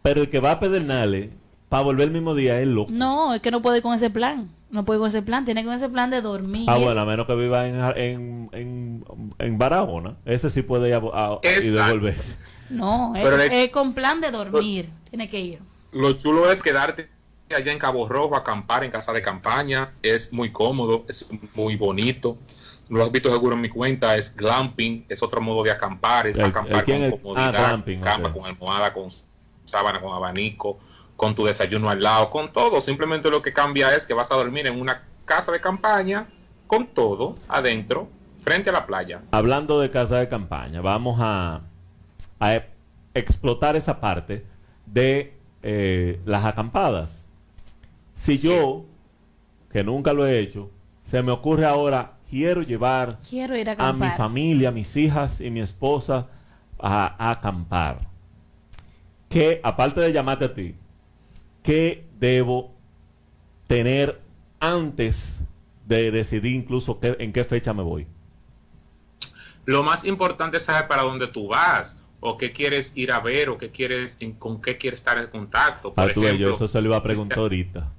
Pero 0.01 0.21
el 0.21 0.29
que 0.29 0.39
va 0.39 0.51
a 0.51 0.59
Pedernales 0.59 1.29
para 1.67 1.83
volver 1.83 2.07
el 2.07 2.13
mismo 2.13 2.33
día 2.33 2.59
es 2.61 2.67
loco. 2.67 2.91
No, 2.93 3.33
es 3.33 3.41
que 3.41 3.51
no 3.51 3.61
puede 3.61 3.77
ir 3.77 3.83
con 3.83 3.93
ese 3.93 4.09
plan. 4.09 4.49
No 4.75 4.83
puede 4.85 4.99
con 4.99 5.07
ese 5.07 5.21
plan. 5.21 5.45
Tiene 5.45 5.63
con 5.63 5.73
ese 5.73 5.89
plan 5.89 6.11
de 6.11 6.21
dormir. 6.21 6.65
Ah, 6.69 6.77
bueno, 6.77 7.01
a 7.01 7.05
menos 7.05 7.25
que 7.25 7.33
viva 7.35 7.65
en, 7.65 7.79
en, 7.97 8.49
en, 8.51 9.05
en 9.39 9.57
Barahona. 9.57 10.17
Ese 10.25 10.49
sí 10.49 10.61
puede 10.61 10.89
ir 10.89 10.95
a, 10.95 10.97
a- 10.97 11.39
y 11.43 11.69
devolverse. 11.69 12.35
No, 12.69 13.15
es, 13.15 13.23
Pero 13.23 13.37
le- 13.37 13.63
es 13.63 13.71
con 13.71 13.93
plan 13.93 14.19
de 14.21 14.31
dormir. 14.31 14.89
Tiene 15.09 15.29
que 15.29 15.39
ir. 15.39 15.59
Lo 15.93 16.11
chulo 16.13 16.51
es 16.51 16.61
quedarte 16.61 17.07
allá 17.55 17.71
en 17.71 17.79
Cabo 17.79 18.07
Rojo, 18.09 18.35
acampar 18.35 18.83
en 18.83 18.91
casa 18.91 19.13
de 19.13 19.21
campaña. 19.21 19.91
Es 20.01 20.33
muy 20.33 20.51
cómodo, 20.51 21.05
es 21.07 21.25
muy 21.55 21.77
bonito. 21.77 22.37
Lo 22.89 23.03
has 23.03 23.11
visto 23.11 23.31
seguro 23.31 23.55
en 23.55 23.61
mi 23.61 23.69
cuenta, 23.69 24.15
es 24.15 24.35
glamping, 24.35 25.05
es 25.09 25.23
otro 25.23 25.41
modo 25.41 25.63
de 25.63 25.71
acampar, 25.71 26.27
es 26.27 26.37
El- 26.37 26.45
acampar 26.45 26.83
el 26.89 27.09
con 27.11 27.19
comodidad, 27.21 27.55
ah, 27.55 27.67
glamping, 27.69 28.01
cama 28.01 28.33
con 28.33 28.45
almohada, 28.45 28.93
con 28.93 29.07
sábana, 29.63 30.01
con 30.01 30.13
abanico, 30.13 30.79
con 31.15 31.35
tu 31.35 31.45
desayuno 31.45 31.89
al 31.89 32.01
lado, 32.01 32.29
con 32.29 32.51
todo. 32.51 32.81
Simplemente 32.81 33.29
lo 33.29 33.41
que 33.41 33.53
cambia 33.53 33.95
es 33.95 34.05
que 34.05 34.13
vas 34.13 34.31
a 34.31 34.35
dormir 34.35 34.67
en 34.67 34.79
una 34.79 35.03
casa 35.25 35.51
de 35.51 35.61
campaña 35.61 36.27
con 36.67 36.87
todo 36.87 37.35
adentro, 37.47 38.07
frente 38.39 38.69
a 38.69 38.73
la 38.73 38.85
playa. 38.85 39.21
Hablando 39.31 39.79
de 39.79 39.89
casa 39.89 40.17
de 40.17 40.27
campaña, 40.27 40.81
vamos 40.81 41.17
a, 41.19 41.61
a 42.39 42.55
e- 42.55 42.69
explotar 43.13 43.75
esa 43.75 43.99
parte 43.99 44.45
de 44.85 45.33
eh, 45.63 46.19
las 46.25 46.45
acampadas. 46.45 47.27
Si 48.13 48.37
yo, 48.37 48.85
que 49.71 49.83
nunca 49.83 50.13
lo 50.13 50.25
he 50.27 50.39
hecho, 50.39 50.69
se 51.03 51.21
me 51.21 51.31
ocurre 51.31 51.65
ahora, 51.65 52.13
quiero 52.29 52.61
llevar 52.61 53.17
Quiero 53.27 53.55
ir 53.55 53.69
a 53.69 53.73
a 53.73 53.93
mi 53.93 54.09
familia, 54.09 54.69
a 54.69 54.71
mis 54.71 54.95
hijas 54.97 55.41
y 55.41 55.49
mi 55.49 55.61
esposa 55.61 56.27
a, 56.79 57.15
a 57.17 57.31
acampar. 57.31 57.99
¿Qué, 59.29 59.59
aparte 59.63 60.01
de 60.01 60.13
llamarte 60.13 60.45
a 60.45 60.53
ti, 60.53 60.75
qué 61.65 62.05
debo 62.19 62.73
tener 63.67 64.21
antes 64.59 65.41
de 65.87 66.11
decidir 66.11 66.53
incluso 66.55 66.99
qué- 66.99 67.15
en 67.19 67.33
qué 67.33 67.43
fecha 67.43 67.73
me 67.73 67.83
voy? 67.83 68.07
Lo 69.65 69.83
más 69.83 70.05
importante 70.05 70.57
es 70.57 70.63
saber 70.63 70.87
para 70.87 71.01
dónde 71.03 71.27
tú 71.27 71.47
vas, 71.47 71.99
o 72.19 72.37
qué 72.37 72.51
quieres 72.51 72.93
ir 72.95 73.11
a 73.11 73.19
ver, 73.19 73.49
o 73.49 73.57
qué 73.57 73.71
quieres, 73.71 74.17
en- 74.19 74.33
con 74.33 74.61
qué 74.61 74.77
quieres 74.77 74.99
estar 74.99 75.17
en 75.17 75.27
contacto. 75.27 75.93
Por 75.93 76.09
Ah, 76.09 76.13
tú 76.13 76.21
ves, 76.21 76.31
yo 76.31 76.35
ejemplo, 76.35 76.55
eso 76.55 76.67
se 76.67 76.81
lo 76.81 76.87
iba 76.89 76.97
a 76.97 77.03
preguntar 77.03 77.37
ahorita. 77.39 77.91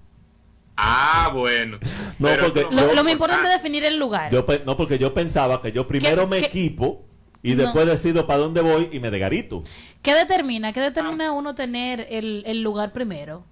Ah, 0.76 1.30
bueno. 1.34 1.78
No, 2.18 2.28
Pero 2.28 2.44
porque 2.44 2.62
Lo, 2.70 2.94
lo 2.94 3.04
más 3.04 3.12
importante 3.12 3.48
es 3.48 3.54
definir 3.54 3.84
el 3.84 3.98
lugar. 3.98 4.32
Yo 4.32 4.44
no, 4.64 4.76
porque 4.76 4.98
yo 4.98 5.12
pensaba 5.12 5.60
que 5.60 5.70
yo 5.72 5.86
primero 5.86 6.22
¿Qué- 6.22 6.28
me 6.28 6.38
qué? 6.40 6.46
equipo 6.46 7.04
y 7.42 7.54
No. 7.54 7.64
después 7.64 7.86
decido 7.86 8.26
para 8.26 8.38
dónde 8.40 8.60
voy 8.62 8.88
y 8.92 9.00
me 9.00 9.10
degarito. 9.10 9.62
¿Qué 10.02 10.14
determina? 10.14 10.72
¿Qué 10.72 10.80
Ah. 10.80 10.84
determina 10.84 11.32
uno 11.32 11.54
tener 11.54 12.06
el, 12.10 12.42
el 12.46 12.62
lugar 12.62 12.92
primero? 12.92 13.44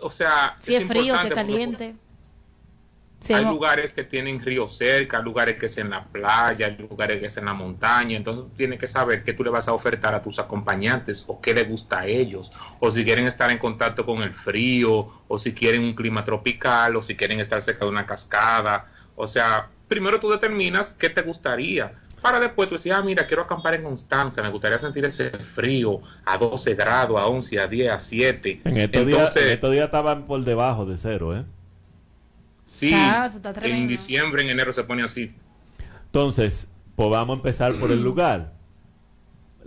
O 0.00 0.10
sea, 0.10 0.56
Si 0.60 0.74
es, 0.74 0.86
frío, 0.86 1.16
si 1.18 1.26
es 1.28 1.34
caliente. 1.34 1.94
Hay 3.30 3.42
es- 3.42 3.48
lugares 3.50 3.92
que 3.92 4.04
tienen 4.04 4.40
ríos 4.40 4.76
cerca, 4.78 5.18
lugares 5.20 5.58
que 5.58 5.66
es 5.66 5.76
en 5.78 5.90
la 5.90 6.04
playa, 6.04 6.66
hay 6.66 6.76
lugares 6.76 7.18
que 7.18 7.26
es 7.26 7.36
en 7.36 7.46
la 7.46 7.52
montaña, 7.54 8.16
entonces 8.16 8.44
tú 8.44 8.50
tienes 8.56 8.78
que 8.78 8.86
saber 8.86 9.24
qué 9.24 9.32
tú 9.32 9.42
le 9.42 9.50
vas 9.50 9.66
a 9.66 9.72
ofertar 9.72 10.14
a 10.14 10.22
tus 10.22 10.38
acompañantes 10.38 11.24
o 11.26 11.40
qué 11.40 11.52
les 11.52 11.68
gusta 11.68 11.98
a 12.00 12.06
ellos, 12.06 12.52
o 12.78 12.92
si 12.92 13.04
quieren 13.04 13.26
estar 13.26 13.50
en 13.50 13.58
contacto 13.58 14.06
con 14.06 14.22
el 14.22 14.32
frío, 14.34 15.10
o 15.26 15.36
si 15.38 15.52
quieren 15.52 15.82
un 15.82 15.94
clima 15.96 16.24
tropical, 16.24 16.94
o 16.94 17.02
si 17.02 17.16
quieren 17.16 17.40
estar 17.40 17.60
cerca 17.60 17.84
de 17.84 17.90
una 17.90 18.06
cascada, 18.06 18.86
o 19.16 19.26
sea, 19.26 19.68
primero 19.88 20.20
tú 20.20 20.30
determinas 20.30 20.92
qué 20.92 21.10
te 21.10 21.22
gustaría, 21.22 21.92
para 22.20 22.40
después 22.40 22.68
tú 22.68 22.74
decir, 22.74 22.92
ah, 22.92 23.02
mira, 23.02 23.26
quiero 23.26 23.42
acampar 23.42 23.74
en 23.74 23.82
Constanza, 23.82 24.42
me 24.42 24.50
gustaría 24.50 24.78
sentir 24.78 25.04
ese 25.04 25.30
frío 25.30 26.00
a 26.24 26.36
12 26.36 26.74
grados, 26.74 27.20
a 27.20 27.26
11, 27.26 27.60
a 27.60 27.66
10, 27.66 27.90
a 27.90 27.98
7. 27.98 28.60
En 28.64 28.76
estos 28.76 29.06
días 29.06 29.36
estos 29.36 29.72
días 29.72 29.86
estaban 29.86 30.26
por 30.26 30.44
debajo 30.44 30.84
de 30.86 30.96
cero, 30.96 31.36
¿eh? 31.36 31.44
sí, 32.64 32.92
Ah, 32.94 33.28
en 33.62 33.88
diciembre, 33.88 34.42
en 34.42 34.50
enero 34.50 34.72
se 34.72 34.84
pone 34.84 35.02
así. 35.02 35.34
Entonces, 36.06 36.70
pues 36.96 37.10
vamos 37.10 37.34
a 37.34 37.38
empezar 37.38 37.74
por 37.74 37.90
el 37.90 38.02
lugar. 38.04 38.52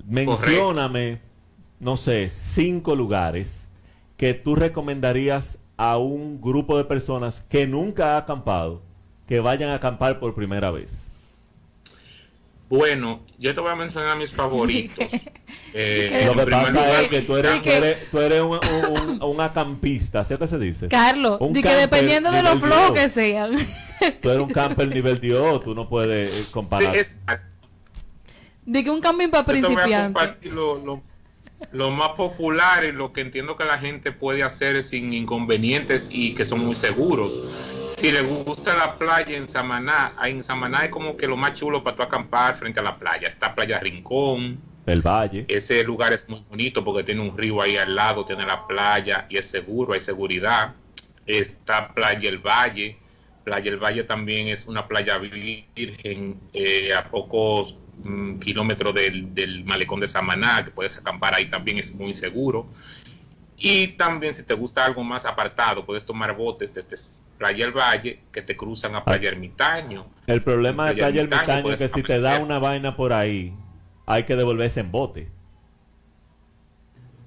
Mencióname, 0.08 1.22
no 1.80 1.98
sé, 1.98 2.30
cinco 2.30 2.96
lugares 2.96 3.70
que 4.18 4.34
tú 4.34 4.56
recomendarías 4.56 5.58
a 5.78 5.98
un 5.98 6.40
grupo 6.40 6.78
de 6.78 6.84
personas 6.84 7.42
que 7.42 7.66
nunca 7.66 8.14
ha 8.14 8.18
acampado, 8.18 8.82
que 9.28 9.40
vayan 9.40 9.70
a 9.70 9.76
acampar 9.76 10.20
por 10.20 10.36
primera 10.36 10.70
vez. 10.72 11.11
Bueno, 12.72 13.20
yo 13.38 13.54
te 13.54 13.60
voy 13.60 13.70
a 13.70 13.76
mencionar 13.76 14.18
mis 14.18 14.32
favoritos. 14.32 14.98
Eh, 15.74 16.24
Lo 16.26 16.34
que 16.36 16.50
pasa 16.52 16.70
lugar, 16.72 17.04
es 17.04 17.10
que 17.10 17.22
tú 17.22 17.36
eres, 17.38 17.56
Y 17.56 17.58
tú 17.60 17.64
que- 17.64 17.76
eres, 17.78 18.10
tú 18.12 18.20
eres 18.20 18.42
un, 18.42 18.52
un- 18.52 19.10
un- 19.10 19.24
un 19.24 19.42
acampista, 19.42 20.24
¿sí 20.24 20.36
que 20.38 20.48
se 20.48 20.58
dice? 20.58 20.88
Carlos, 20.90 21.38
Un 21.42 21.52
di 21.54 21.62
que 21.62 21.74
dependiendo 21.76 22.30
de 22.32 22.42
lo 22.44 22.56
nivel 22.56 22.70
flojo 22.72 22.94
Dios. 22.94 23.00
que 23.04 23.10
sean. 23.10 23.52
Tú 24.22 24.30
eres 24.30 24.42
un 24.44 24.50
camper 24.50 24.88
nivel 24.94 25.20
Dios, 25.20 25.64
tú 25.64 25.74
no 25.76 25.88
puedes 25.90 26.30
eh, 26.30 26.44
sí, 26.44 26.52
comparar. 26.54 26.96
es- 26.96 27.16
Di 28.66 28.84
que 28.84 28.90
un 28.90 29.02
camping 29.02 29.30
para 29.30 29.44
a 29.44 29.46
principiantes. 29.46 30.54
lo- 30.54 31.02
lo 31.72 31.92
más 31.92 32.10
popular 32.10 32.84
y 32.86 32.92
lo 32.94 33.12
que 33.14 33.22
entiendo 33.22 33.56
que 33.58 33.64
la 33.66 33.78
gente 33.78 34.12
puede 34.12 34.44
hacer 34.44 34.82
sin 34.84 35.14
inconvenientes 35.14 36.08
y 36.12 36.34
que 36.36 36.44
son 36.46 36.66
muy 36.66 36.76
seguros. 36.76 37.34
Si 38.02 38.12
le 38.12 38.24
gusta 38.24 38.76
la 38.76 38.98
playa 38.98 39.38
en 39.38 39.46
Samaná, 39.46 40.14
ahí 40.18 40.32
en 40.32 40.44
Samaná 40.44 40.86
es 40.86 40.90
como 40.90 41.16
que 41.16 41.28
lo 41.28 41.38
más 41.38 41.54
chulo 41.54 41.84
para 41.84 41.96
tu 41.96 42.02
acampar 42.02 42.58
frente 42.58 42.80
a 42.80 42.84
la 42.84 42.98
playa. 42.98 43.28
Está 43.28 43.54
Playa 43.54 43.80
Rincón, 43.80 44.60
El 44.88 45.04
valle. 45.04 45.46
Ese 45.48 45.84
lugar 45.84 46.12
es 46.12 46.28
muy 46.28 46.44
bonito 46.50 46.84
porque 46.84 47.04
tiene 47.04 47.22
un 47.22 47.38
río 47.38 47.62
ahí 47.62 47.78
al 47.78 47.94
lado, 47.94 48.26
tiene 48.26 48.44
la 48.44 48.66
playa 48.66 49.28
y 49.30 49.38
es 49.38 49.46
seguro, 49.46 49.94
hay 49.94 50.02
seguridad. 50.02 50.74
Está 51.28 51.94
Playa 51.94 52.28
El 52.28 52.40
Valle. 52.40 52.98
Playa 53.44 53.70
El 53.70 53.78
Valle 53.78 54.04
también 54.04 54.48
es 54.48 54.66
una 54.66 54.88
playa 54.88 55.20
virgen 55.20 56.40
eh, 56.54 56.96
a 56.96 57.04
pocos 57.04 57.76
mm, 58.04 58.40
kilómetros 58.40 58.96
del, 58.96 59.36
del 59.36 59.64
malecón 59.64 60.00
de 60.00 60.08
Samaná, 60.08 60.66
que 60.66 60.72
puedes 60.72 60.98
acampar 60.98 61.36
ahí 61.36 61.52
también, 61.52 61.78
es 61.78 61.94
muy 61.94 62.16
seguro. 62.16 62.66
Y 63.58 63.90
también 63.90 64.34
si 64.34 64.42
te 64.42 64.56
gusta 64.56 64.86
algo 64.86 65.04
más 65.04 65.24
apartado, 65.26 65.86
puedes 65.86 66.04
tomar 66.04 66.36
botes 66.36 66.74
desde 66.74 66.96
Playa 67.42 67.66
El 67.66 67.72
Valle 67.72 68.20
que 68.32 68.44
te 68.44 68.56
cruzan 68.56 68.94
a 68.96 69.04
Playa 69.04 69.30
Ermitaño. 69.30 70.06
El 70.28 70.44
problema 70.44 70.90
de 70.90 70.94
Playa 70.94 71.22
Ermitaño, 71.22 71.42
Ermitaño 71.54 71.74
es 71.74 71.80
que 71.80 71.88
si 71.90 72.04
te 72.04 72.22
da 72.22 72.38
una 72.38 72.60
vaina 72.60 72.96
por 72.96 73.14
ahí, 73.14 73.52
hay 74.06 74.26
que 74.26 74.36
devolverse 74.36 74.80
en 74.82 74.92
bote. 74.92 75.32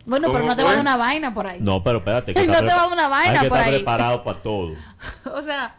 Bueno, 0.07 0.29
pero 0.29 0.40
¿Cómo 0.44 0.50
no 0.50 0.57
te 0.57 0.62
va 0.62 0.68
a 0.68 0.72
fue? 0.72 0.77
dar 0.77 0.83
una 0.83 0.96
vaina 0.96 1.35
por 1.35 1.46
ahí. 1.48 1.59
No, 1.61 1.83
pero 1.83 1.98
espérate. 1.98 2.33
No 2.35 2.40
está 2.42 2.59
te 2.61 2.64
va 2.66 2.72
a 2.72 2.77
dar 2.77 2.87
prepa- 2.88 2.92
una 2.92 3.09
vaina 3.09 3.33
Hay 3.33 3.40
que 3.40 3.48
por 3.48 3.59
estar 3.59 3.72
ahí. 3.72 3.79
preparado 3.81 4.22
para 4.22 4.38
todo. 4.38 4.72
O 5.35 5.42
sea, 5.42 5.74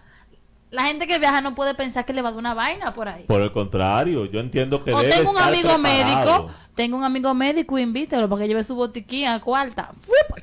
la 0.71 0.83
gente 0.87 1.07
que 1.07 1.17
viaja 1.17 1.39
no 1.39 1.55
puede 1.55 1.73
pensar 1.75 2.03
que 2.05 2.11
le 2.11 2.21
va 2.21 2.29
a 2.29 2.31
dar 2.33 2.39
una 2.39 2.53
vaina 2.53 2.93
por 2.93 3.07
ahí. 3.07 3.23
Por 3.23 3.39
el 3.41 3.53
contrario, 3.53 4.25
yo 4.25 4.41
entiendo 4.41 4.83
que 4.83 4.93
O 4.93 4.99
debe 4.99 5.13
tengo 5.13 5.29
un 5.31 5.37
estar 5.37 5.49
amigo 5.53 5.69
preparado. 5.75 6.43
médico, 6.43 6.51
tengo 6.75 6.97
un 6.97 7.03
amigo 7.05 7.33
médico, 7.33 7.79
invítelo 7.79 8.27
para 8.27 8.41
que 8.41 8.47
lleve 8.49 8.63
su 8.63 8.75
botiquín 8.75 9.27
a 9.27 9.39
cuarta. 9.39 9.91
¡Fup! 10.01 10.37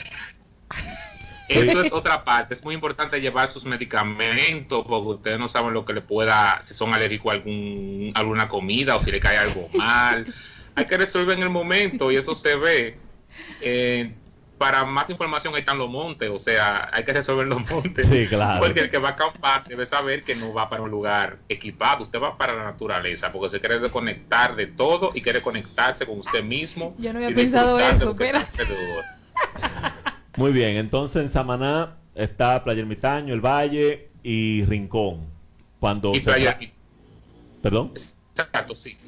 Eso 1.55 1.81
es 1.81 1.93
otra 1.93 2.25
parte. 2.25 2.55
Es 2.55 2.65
muy 2.65 2.75
importante 2.75 3.21
llevar 3.21 3.51
sus 3.51 3.65
medicamentos 3.65 4.85
porque 4.87 5.09
ustedes 5.09 5.38
no 5.38 5.49
saben 5.49 5.75
lo 5.75 5.85
que 5.85 5.93
le 5.93 6.01
pueda, 6.01 6.61
si 6.62 6.75
son 6.75 6.95
alérgicos 6.95 7.33
a 7.33 7.37
algún, 7.37 8.12
alguna 8.15 8.49
comida 8.49 8.97
o 8.97 9.01
si 9.01 9.11
le 9.11 9.21
cae 9.21 9.38
algo 9.38 9.69
mal. 9.75 10.33
Hay 10.75 10.87
que 10.87 10.97
resolver 10.97 11.37
en 11.37 11.45
el 11.45 11.51
momento 11.51 12.11
y 12.11 12.17
eso 12.17 12.35
se 12.35 12.57
ve. 12.57 12.97
Eh, 13.61 14.12
para 14.62 14.85
más 14.85 15.11
información 15.11 15.55
ahí 15.55 15.61
están 15.61 15.77
los 15.77 15.91
montes, 15.91 16.31
o 16.31 16.38
sea, 16.38 16.88
hay 16.93 17.03
que 17.03 17.12
resolver 17.12 17.49
los 17.49 17.69
montes. 17.69 18.07
Sí, 18.07 18.29
claro. 18.29 18.61
Porque 18.61 18.79
el 18.79 18.91
que 18.91 18.99
va 18.99 19.09
a 19.09 19.12
acampar 19.12 19.65
debe 19.65 19.85
saber 19.87 20.23
que 20.23 20.37
no 20.37 20.55
va 20.55 20.71
para 20.71 20.83
un 20.83 20.91
lugar 20.91 21.38
equipado, 21.49 22.05
usted 22.05 22.21
va 22.21 22.38
para 22.38 22.55
la 22.55 22.62
naturaleza, 22.62 23.33
porque 23.33 23.51
se 23.51 23.59
quiere 23.59 23.81
desconectar 23.81 24.55
de 24.55 24.69
todo 24.69 25.11
y 25.15 25.21
quiere 25.21 25.43
conectarse 25.43 26.07
con 26.07 26.21
usted 26.21 26.45
mismo. 26.45 26.95
Yo 26.97 27.12
no 27.12 27.19
había 27.19 27.35
pensado 27.35 27.81
eso, 27.81 28.05
lo 28.05 28.17
Muy 30.42 30.50
bien, 30.50 30.76
entonces 30.76 31.22
en 31.22 31.28
Samaná 31.28 31.98
está 32.16 32.64
Playa 32.64 32.81
Ermitaño, 32.81 33.33
El 33.33 33.40
Valle 33.40 34.09
y 34.24 34.64
Rincón. 34.64 35.28
Cuando 35.78 36.11
Y 36.11 36.16
se 36.16 36.24
playa, 36.24 36.59
Perdón. 37.62 37.92
exacto, 37.94 38.74
sí. 38.74 38.98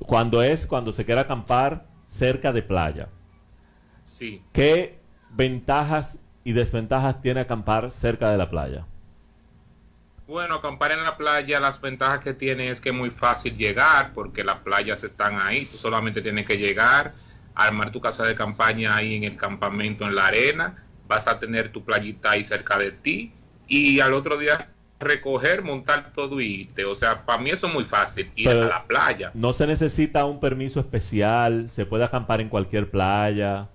Cuando 0.00 0.42
es 0.42 0.66
cuando 0.66 0.92
se 0.92 1.06
quiere 1.06 1.22
acampar 1.22 1.86
cerca 2.06 2.52
de 2.52 2.60
playa. 2.60 3.08
Sí. 4.04 4.42
¿Qué 4.52 4.98
ventajas 5.30 6.18
y 6.44 6.52
desventajas 6.52 7.22
tiene 7.22 7.40
acampar 7.40 7.90
cerca 7.90 8.30
de 8.30 8.36
la 8.36 8.50
playa? 8.50 8.84
Bueno, 10.26 10.56
acampar 10.56 10.92
en 10.92 11.02
la 11.02 11.16
playa, 11.16 11.60
las 11.60 11.80
ventajas 11.80 12.20
que 12.20 12.34
tiene 12.34 12.68
es 12.68 12.78
que 12.78 12.90
es 12.90 12.94
muy 12.94 13.10
fácil 13.10 13.56
llegar 13.56 14.12
porque 14.12 14.44
las 14.44 14.58
playas 14.58 15.02
están 15.02 15.40
ahí. 15.40 15.64
Tú 15.64 15.78
solamente 15.78 16.20
tienes 16.20 16.44
que 16.44 16.58
llegar, 16.58 17.14
armar 17.54 17.90
tu 17.92 18.00
casa 18.00 18.24
de 18.24 18.34
campaña 18.34 18.96
ahí 18.96 19.14
en 19.16 19.24
el 19.24 19.36
campamento 19.36 20.04
en 20.06 20.14
la 20.14 20.26
arena. 20.26 20.84
Vas 21.06 21.26
a 21.28 21.38
tener 21.38 21.70
tu 21.72 21.84
playita 21.84 22.30
ahí 22.32 22.44
cerca 22.44 22.78
de 22.78 22.92
ti 22.92 23.32
y 23.68 24.00
al 24.00 24.12
otro 24.14 24.38
día 24.38 24.68
recoger, 24.98 25.62
montar 25.62 26.12
todo 26.14 26.40
y 26.40 26.60
irte. 26.62 26.84
O 26.84 26.94
sea, 26.94 27.26
para 27.26 27.42
mí 27.42 27.50
eso 27.50 27.66
es 27.66 27.74
muy 27.74 27.84
fácil, 27.84 28.30
ir 28.36 28.46
Pero- 28.48 28.64
a 28.64 28.68
la 28.68 28.84
playa. 28.84 29.30
No 29.34 29.52
se 29.52 29.66
necesita 29.66 30.24
un 30.24 30.38
permiso 30.40 30.78
especial, 30.80 31.68
se 31.68 31.84
puede 31.86 32.04
acampar 32.04 32.40
en 32.40 32.48
cualquier 32.48 32.88
playa. 32.88 33.68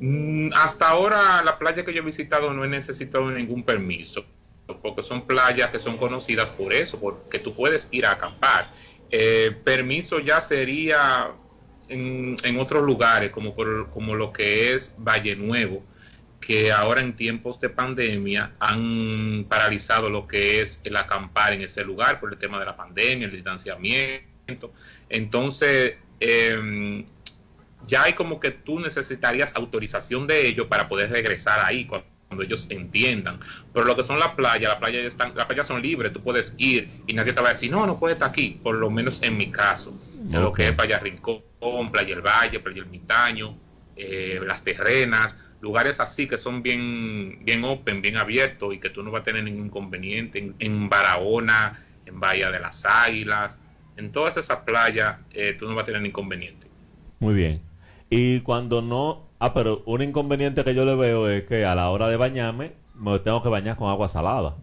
Mm, 0.00 0.50
Hasta 0.54 0.88
ahora 0.88 1.42
la 1.42 1.58
playa 1.58 1.84
que 1.84 1.92
yo 1.92 2.02
he 2.02 2.04
visitado 2.04 2.52
no 2.52 2.64
he 2.64 2.68
necesitado 2.68 3.30
ningún 3.30 3.64
permiso, 3.64 4.24
porque 4.82 5.02
son 5.02 5.26
playas 5.26 5.70
que 5.70 5.80
son 5.80 5.96
conocidas 5.96 6.50
por 6.50 6.72
eso, 6.72 7.00
porque 7.00 7.38
tú 7.38 7.54
puedes 7.54 7.88
ir 7.90 8.06
a 8.06 8.12
acampar. 8.12 8.70
Eh, 9.10 9.56
permiso 9.64 10.20
ya 10.20 10.40
sería 10.40 11.30
en, 11.88 12.36
en 12.42 12.58
otros 12.58 12.84
lugares, 12.84 13.30
como, 13.30 13.54
por, 13.54 13.90
como 13.90 14.14
lo 14.14 14.32
que 14.32 14.72
es 14.72 14.94
Valle 14.98 15.36
Nuevo, 15.36 15.82
que 16.40 16.72
ahora 16.72 17.00
en 17.00 17.14
tiempos 17.14 17.60
de 17.60 17.68
pandemia 17.68 18.52
han 18.60 19.46
paralizado 19.48 20.08
lo 20.08 20.26
que 20.26 20.60
es 20.60 20.80
el 20.84 20.96
acampar 20.96 21.52
en 21.52 21.62
ese 21.62 21.84
lugar 21.84 22.20
por 22.20 22.32
el 22.32 22.38
tema 22.38 22.58
de 22.58 22.66
la 22.66 22.76
pandemia, 22.76 23.26
el 23.26 23.32
distanciamiento. 23.32 24.72
Entonces, 25.08 25.96
em, 26.20 27.04
ya 27.86 28.04
hay 28.04 28.12
como 28.12 28.40
que 28.40 28.50
tú 28.50 28.80
necesitarías 28.80 29.54
autorización 29.56 30.26
de 30.26 30.46
ellos 30.46 30.66
para 30.68 30.88
poder 30.88 31.10
regresar 31.10 31.60
ahí 31.64 31.86
cuando, 31.86 32.06
cuando 32.28 32.44
ellos 32.44 32.66
entiendan. 32.70 33.40
Pero 33.72 33.86
lo 33.86 33.96
que 33.96 34.04
son 34.04 34.18
las 34.18 34.28
playas, 34.34 34.70
las 34.70 34.78
playas 34.78 35.04
están, 35.04 35.34
las 35.34 35.46
playas 35.46 35.66
son 35.66 35.82
libres, 35.82 36.12
tú 36.12 36.22
puedes 36.22 36.54
ir 36.58 36.88
y 37.06 37.14
nadie 37.14 37.32
te 37.32 37.40
va 37.40 37.50
a 37.50 37.52
decir, 37.52 37.70
no, 37.70 37.86
no 37.86 37.98
puedes 37.98 38.16
estar 38.16 38.30
aquí, 38.30 38.60
por 38.62 38.76
lo 38.76 38.90
menos 38.90 39.22
en 39.22 39.36
mi 39.36 39.50
caso. 39.50 39.98
En 40.18 40.42
Lo 40.42 40.52
que 40.52 40.68
es 40.68 40.72
Playa 40.72 40.98
Rincón, 40.98 41.42
Playa 41.60 42.14
El 42.14 42.22
Valle, 42.22 42.60
Playa 42.60 42.82
El 42.82 42.88
Mitaño, 42.88 43.56
eh, 43.96 44.40
Las 44.46 44.62
Terrenas, 44.62 45.38
lugares 45.60 46.00
así 46.00 46.26
que 46.26 46.38
son 46.38 46.62
bien, 46.62 47.44
bien 47.44 47.64
open, 47.64 48.00
bien 48.00 48.16
abiertos 48.16 48.74
y 48.74 48.78
que 48.78 48.90
tú 48.90 49.02
no 49.02 49.10
vas 49.10 49.22
a 49.22 49.24
tener 49.24 49.44
ningún 49.44 49.66
inconveniente. 49.66 50.38
En, 50.38 50.54
en 50.58 50.88
Barahona, 50.88 51.84
en 52.06 52.20
Bahía 52.20 52.50
de 52.50 52.60
las 52.60 52.84
Águilas, 52.86 53.58
en 53.96 54.12
todas 54.12 54.36
esas 54.36 54.58
playas 54.58 55.18
eh, 55.32 55.54
tú 55.58 55.68
no 55.68 55.74
vas 55.74 55.82
a 55.82 55.86
tener 55.86 56.04
inconveniente. 56.06 56.66
Muy 57.18 57.34
bien. 57.34 57.60
Y 58.10 58.40
cuando 58.40 58.80
no... 58.80 59.26
Ah, 59.40 59.54
pero 59.54 59.82
un 59.86 60.02
inconveniente 60.02 60.64
que 60.64 60.74
yo 60.74 60.84
le 60.84 60.94
veo 60.94 61.28
es 61.28 61.44
que 61.44 61.64
a 61.64 61.74
la 61.74 61.90
hora 61.90 62.08
de 62.08 62.16
bañarme 62.16 62.72
me 62.94 63.18
tengo 63.20 63.42
que 63.42 63.48
bañar 63.48 63.76
con 63.76 63.88
agua 63.90 64.08
salada. 64.08 64.56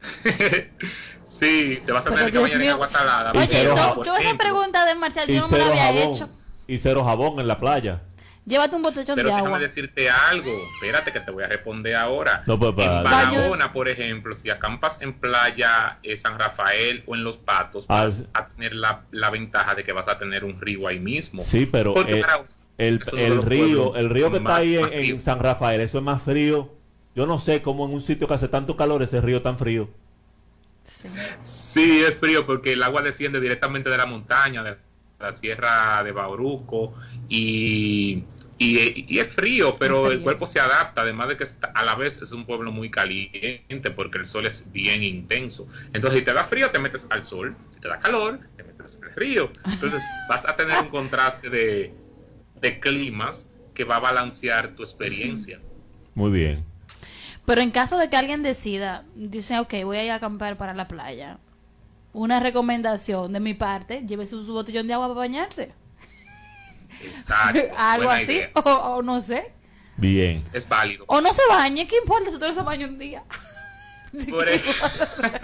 Sí, 1.38 1.80
te 1.84 1.92
vas 1.92 2.06
a 2.06 2.10
Pero, 2.10 2.16
tener 2.16 2.32
que 2.32 2.38
Dios 2.38 2.42
bañar 2.44 2.56
en 2.56 2.62
mío. 2.62 2.72
agua 2.74 2.86
salada. 2.88 3.32
Y 3.34 3.38
Oye, 3.38 3.46
tú- 3.94 4.04
yo 4.04 4.16
esa 4.16 4.36
pregunta 4.38 4.84
de 4.86 4.94
Marcial 4.94 5.28
yo 5.28 5.40
no 5.42 5.48
me 5.48 5.58
la 5.58 5.66
había 5.66 5.82
jabón. 5.84 6.14
hecho. 6.14 6.28
Y 6.66 6.78
cero 6.78 7.04
jabón 7.04 7.38
en 7.40 7.46
la 7.48 7.58
playa. 7.58 8.00
Llévate 8.44 8.76
un 8.76 8.82
botellón 8.82 9.16
Pero 9.16 9.28
de 9.28 9.34
déjame 9.34 9.46
agua. 9.48 9.58
decirte 9.58 10.08
algo. 10.08 10.50
Espérate 10.74 11.12
que 11.12 11.18
te 11.18 11.32
voy 11.32 11.42
a 11.42 11.48
responder 11.48 11.96
ahora. 11.96 12.44
No, 12.46 12.56
pues, 12.58 12.72
para- 12.74 12.98
en 12.98 13.04
Barahona, 13.04 13.72
por 13.72 13.88
ejemplo, 13.88 14.36
si 14.36 14.50
acampas 14.50 14.98
en 15.00 15.14
playa 15.14 15.98
eh, 16.04 16.16
San 16.16 16.38
Rafael 16.38 17.02
o 17.08 17.16
en 17.16 17.24
Los 17.24 17.38
Patos, 17.38 17.86
Ah, 17.88 18.02
vas 18.04 18.28
a 18.34 18.46
tener 18.46 18.72
la, 18.74 19.00
la 19.10 19.30
ventaja 19.30 19.74
de 19.74 19.82
que 19.82 19.92
vas 19.92 20.06
a 20.08 20.16
tener 20.18 20.44
un 20.44 20.60
río 20.60 20.86
ahí 20.86 21.00
mismo. 21.00 21.42
Sí, 21.42 21.66
pero 21.66 21.94
eh, 22.06 22.22
el, 22.78 23.02
el 23.16 23.34
los 23.34 23.44
río, 23.44 23.96
el 23.96 24.10
río 24.10 24.30
que 24.30 24.36
está 24.36 24.48
más- 24.50 24.60
ahí 24.60 24.76
en, 24.76 24.92
en. 24.92 25.18
San 25.20 25.40
Rafael, 25.40 25.80
eso 25.80 25.98
es 25.98 26.04
más 26.04 26.22
frío. 26.22 26.72
Yo 27.16 27.26
no 27.26 27.38
sé 27.40 27.62
cómo 27.62 27.84
en 27.86 27.94
un 27.94 28.00
sitio 28.00 28.28
que 28.28 28.34
hace 28.34 28.46
tanto 28.46 28.76
calor 28.76 29.02
ese 29.02 29.20
río 29.20 29.42
tan 29.42 29.58
frío. 29.58 29.88
Sí. 30.86 31.08
Sí, 31.42 32.02
es 32.06 32.16
frío 32.16 32.46
porque 32.46 32.72
el 32.72 32.82
agua 32.82 33.02
desciende 33.02 33.40
directamente 33.40 33.90
de 33.90 33.96
la 33.96 34.06
montaña, 34.06 34.62
de 34.62 34.76
la 35.18 35.32
sierra 35.32 36.02
de 36.04 36.12
Bauruco, 36.12 36.94
y, 37.28 38.22
y, 38.58 39.04
y 39.14 39.18
es 39.18 39.28
frío, 39.28 39.76
pero 39.78 39.98
Es 40.06 40.06
el 40.06 40.10
frío. 40.18 40.24
cuerpo 40.24 40.46
se 40.46 40.60
adapta, 40.60 41.02
además 41.02 41.28
de 41.28 41.36
que 41.36 41.44
está- 41.44 41.68
a 41.74 41.84
la 41.84 41.94
vez 41.94 42.20
es 42.22 42.32
un 42.32 42.46
pueblo 42.46 42.70
muy 42.72 42.90
caliente 42.90 43.90
porque 43.94 44.18
el 44.18 44.26
sol 44.26 44.46
es 44.46 44.70
bien 44.72 45.02
intenso. 45.02 45.66
Entonces, 45.92 46.20
si 46.20 46.24
te 46.24 46.32
da 46.32 46.44
frío, 46.44 46.70
te 46.70 46.78
metes 46.78 47.06
al 47.10 47.24
sol, 47.24 47.56
si 47.74 47.80
te 47.80 47.88
da 47.88 47.98
calor, 47.98 48.40
te 48.56 48.62
metes 48.64 48.98
al 49.02 49.12
río. 49.14 49.50
Entonces, 49.66 50.02
vas 50.28 50.46
a 50.46 50.54
tener 50.56 50.80
un 50.80 50.88
contraste 50.88 51.50
de, 51.50 51.92
de 52.60 52.80
climas 52.80 53.46
que 53.74 53.84
va 53.84 53.96
a 53.96 54.00
balancear 54.00 54.68
tu 54.74 54.82
experiencia. 54.82 55.60
Muy 56.14 56.30
bien. 56.30 56.64
Pero 57.46 57.62
en 57.62 57.70
caso 57.70 57.96
de 57.96 58.10
que 58.10 58.16
alguien 58.16 58.42
decida, 58.42 59.04
dice, 59.14 59.58
ok, 59.58 59.74
voy 59.84 59.98
a 59.98 60.04
ir 60.04 60.10
a 60.10 60.16
acampar 60.16 60.56
para 60.56 60.74
la 60.74 60.88
playa. 60.88 61.38
Una 62.12 62.40
recomendación 62.40 63.32
de 63.32 63.40
mi 63.40 63.54
parte, 63.54 64.04
llévese 64.04 64.42
su 64.42 64.52
botellón 64.52 64.88
de 64.88 64.94
agua 64.94 65.06
para 65.08 65.18
bañarse. 65.18 65.72
Exacto. 67.02 67.60
Algo 67.78 68.06
buena 68.06 68.22
así, 68.22 68.40
o, 68.54 68.60
o 68.60 69.02
no 69.02 69.20
sé. 69.20 69.52
Bien. 69.96 70.44
Es 70.52 70.68
válido. 70.68 71.04
O 71.08 71.20
no 71.20 71.32
se 71.32 71.42
bañe, 71.48 71.86
¿qué 71.86 71.96
importa 71.98 72.28
si 72.28 72.34
usted 72.34 72.48
no 72.48 72.54
se 72.54 72.62
baña 72.62 72.86
un 72.86 72.98
día? 72.98 73.22
Por 74.30 74.48
eso- 74.48 74.86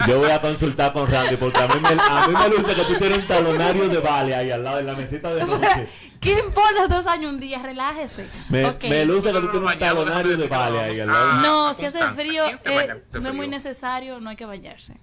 Yo 0.07 0.19
voy 0.19 0.31
a 0.31 0.41
consultar 0.41 0.93
con 0.93 1.09
Randy 1.09 1.37
porque 1.37 1.59
a 1.59 1.67
mí 1.67 1.75
me, 1.81 1.89
a 1.89 2.27
mí 2.27 2.33
me 2.33 2.57
luce 2.57 2.75
que 2.75 2.83
tú 2.83 2.95
tienes 2.97 3.17
un 3.19 3.27
talonario 3.27 3.89
de 3.89 3.99
vale 3.99 4.35
ahí 4.35 4.51
al 4.51 4.63
lado 4.63 4.77
de 4.77 4.83
la 4.83 4.93
mesita 4.93 5.33
de 5.33 5.45
noche. 5.45 5.87
¿Qué 6.19 6.39
importa 6.39 6.87
se 6.87 7.01
baña 7.01 7.29
un 7.29 7.39
día? 7.39 7.61
Relájese. 7.61 8.27
Me, 8.49 9.05
luce 9.05 9.31
que 9.31 9.39
tú 9.39 9.51
tienes 9.51 9.73
un 9.73 9.79
talonario 9.79 10.37
de 10.37 10.47
vale 10.47 10.79
ahí 10.79 10.99
al 10.99 11.07
lado. 11.07 11.41
No, 11.41 11.73
si 11.73 11.85
hace 11.85 12.03
frío, 12.11 12.45
¿quién 12.45 12.59
se 12.59 12.73
eh, 12.73 12.75
baña 12.75 12.97
no 13.21 13.29
es 13.29 13.35
muy 13.35 13.47
necesario, 13.47 14.19
no 14.19 14.29
hay 14.29 14.35
que 14.35 14.45
bañarse. 14.45 14.95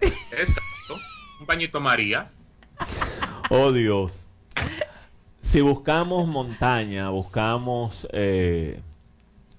Exacto. 0.00 0.94
Un 1.40 1.46
bañito 1.46 1.80
María. 1.80 2.30
Oh 3.50 3.72
Dios. 3.72 4.26
Si 5.42 5.60
buscamos 5.62 6.26
montaña, 6.28 7.08
buscamos 7.08 8.06
eh, 8.12 8.82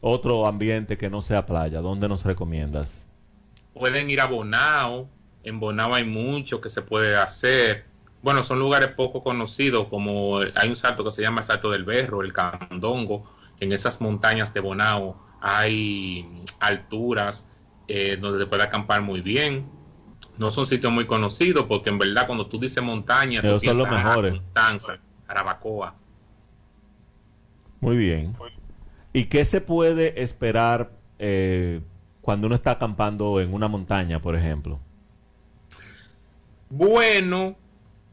otro 0.02 0.46
ambiente 0.46 0.98
que 0.98 1.10
no 1.10 1.22
sea 1.22 1.46
playa, 1.46 1.82
¿dónde 1.82 2.08
nos 2.08 2.24
recomiendas? 2.24 3.08
Pueden 3.80 4.10
ir 4.10 4.20
a 4.20 4.26
Bonao. 4.26 5.10
En 5.44 5.60
Bonao 5.62 5.96
hay 5.96 6.04
mucho 6.04 6.60
que 6.60 6.68
se 6.68 6.82
puede 6.82 7.16
hacer. 7.16 7.86
Bueno, 8.22 8.44
son 8.44 8.60
lugares 8.60 8.90
poco 8.90 9.24
conocidos, 9.24 9.88
como 9.88 10.40
hay 10.40 10.68
un 10.68 10.76
salto 10.76 11.06
que 11.06 11.12
se 11.14 11.22
llama 11.22 11.40
el 11.40 11.48
Salto 11.48 11.72
del 11.72 11.86
Berro, 11.86 12.22
el 12.22 12.34
Candongo. 12.34 13.32
En 13.62 13.72
esas 13.72 14.02
montañas 14.02 14.54
de 14.54 14.60
Bonao 14.60 15.18
hay 15.42 16.44
alturas 16.60 17.48
eh, 17.88 18.18
donde 18.20 18.40
se 18.40 18.46
puede 18.48 18.64
acampar 18.64 19.02
muy 19.02 19.22
bien. 19.22 19.66
No 20.38 20.52
son 20.52 20.68
sitios 20.68 20.92
muy 20.92 21.06
conocidos 21.06 21.66
porque 21.66 21.90
en 21.90 22.00
verdad 22.00 22.28
cuando 22.28 22.48
tú 22.48 22.60
dices 22.60 22.84
montaña, 22.84 23.40
tú 23.40 23.48
Ellos 23.48 23.64
son 23.64 23.78
los 23.78 23.90
mejores. 23.90 24.36
Constanza, 24.36 25.00
Arabacoa. 25.28 25.96
Muy 27.80 27.96
bien. 27.96 28.36
¿Y 29.14 29.26
qué 29.26 29.46
se 29.46 29.62
puede 29.62 30.22
esperar 30.22 30.92
eh, 31.18 31.82
cuando 32.30 32.46
uno 32.46 32.56
está 32.56 32.70
acampando 32.70 33.42
en 33.42 33.52
una 33.52 33.68
montaña, 33.68 34.22
por 34.22 34.36
ejemplo? 34.36 34.80
Bueno, 36.70 37.56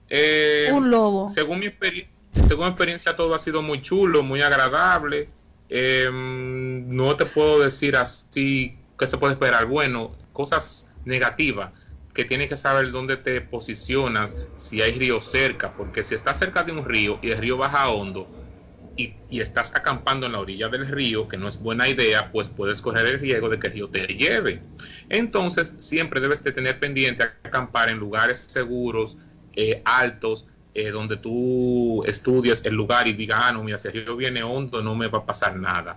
eh, 0.09 0.71
Un 0.73 0.91
lobo. 0.91 1.29
según 1.29 1.61
mi, 1.61 1.67
experi- 1.67 2.07
según 2.49 2.65
mi 2.65 2.71
experiencia 2.71 3.15
todo 3.15 3.35
ha 3.35 3.39
sido 3.39 3.61
muy 3.61 3.83
chulo, 3.83 4.23
muy 4.23 4.41
agradable. 4.41 5.29
Eh, 5.69 6.09
no 6.11 7.15
te 7.17 7.27
puedo 7.27 7.61
decir 7.61 7.95
así 7.95 8.79
qué 8.99 9.07
se 9.07 9.19
puede 9.19 9.35
esperar. 9.35 9.67
Bueno, 9.67 10.13
cosas 10.33 10.89
negativas 11.05 11.73
que 12.15 12.25
tienes 12.25 12.49
que 12.49 12.57
saber 12.57 12.93
dónde 12.93 13.19
te 13.19 13.43
posicionas, 13.43 14.35
si 14.57 14.81
hay 14.81 14.93
río 14.93 15.21
cerca, 15.21 15.73
porque 15.73 16.03
si 16.03 16.15
estás 16.15 16.39
cerca 16.39 16.63
de 16.65 16.73
un 16.73 16.87
río 16.87 17.19
y 17.21 17.33
el 17.33 17.37
río 17.37 17.59
baja 17.59 17.91
hondo 17.91 18.27
y, 18.97 19.15
estás 19.31 19.75
acampando 19.75 20.27
en 20.27 20.33
la 20.33 20.41
orilla 20.41 20.69
del 20.69 20.89
río, 20.89 21.29
que 21.29 21.37
no 21.37 21.49
es 21.49 21.59
buena 21.61 21.89
idea, 21.89 22.31
pues 22.33 22.49
puedes 22.49 22.81
correr 22.81 23.07
el 23.07 23.21
riesgo 23.21 23.49
de 23.49 23.59
que 23.59 23.67
el 23.69 23.73
río 23.75 23.89
te 23.89 24.07
lleve. 24.07 24.63
Entonces, 25.09 25.75
siempre 25.79 26.21
debes 26.21 26.43
de 26.43 26.53
tener 26.53 26.79
pendiente 26.79 27.25
acampar 27.43 27.91
en 27.91 27.99
lugares 27.99 28.39
seguros, 28.39 29.17
eh, 29.55 29.83
altos, 29.85 30.47
eh, 30.75 30.91
donde 30.91 31.17
tú 31.17 32.03
estudies 32.05 32.65
el 32.65 32.75
lugar 32.75 33.07
y 33.07 33.13
digas, 33.13 33.41
ah, 33.43 33.53
no, 33.53 33.63
mira, 33.65 33.79
si 33.79 33.89
el 33.89 33.95
río 33.95 34.17
viene 34.17 34.43
hondo, 34.43 34.83
no 34.83 34.95
me 34.95 35.09
va 35.09 35.19
a 35.19 35.27
pasar 35.27 35.57
nada. 35.57 35.97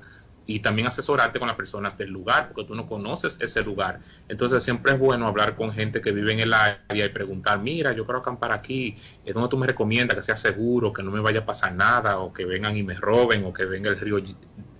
Y 0.52 0.62
también 0.62 0.88
asesorarte 0.88 1.38
con 1.38 1.48
las 1.48 1.56
personas 1.56 1.96
del 1.96 2.10
lugar, 2.10 2.48
porque 2.48 2.68
tú 2.68 2.74
no 2.74 2.88
conoces 2.88 3.38
ese 3.40 3.62
lugar. 3.64 4.00
Entonces, 4.28 4.64
siempre 4.64 4.94
es 4.94 5.00
bueno 5.00 5.28
hablar 5.28 5.56
con 5.56 5.72
gente 5.72 6.02
que 6.02 6.12
vive 6.12 6.32
en 6.34 6.40
el 6.40 6.54
área 6.54 7.06
y 7.06 7.10
preguntar, 7.10 7.60
mira, 7.60 7.92
yo 7.94 8.04
quiero 8.06 8.20
acampar 8.20 8.52
aquí, 8.52 8.98
¿es 9.24 9.34
donde 9.36 9.48
tú 9.50 9.58
me 9.58 9.68
recomiendas 9.68 10.18
que 10.18 10.24
sea 10.24 10.36
seguro, 10.36 10.92
que 10.92 11.04
no 11.04 11.12
me 11.12 11.20
vaya 11.20 11.42
a 11.42 11.46
pasar 11.46 11.76
nada, 11.76 12.18
o 12.18 12.34
que 12.34 12.46
vengan 12.46 12.76
y 12.76 12.82
me 12.82 12.96
roben, 12.96 13.46
o 13.46 13.54
que 13.54 13.66
venga 13.66 13.92
el 13.92 14.00
río 14.00 14.18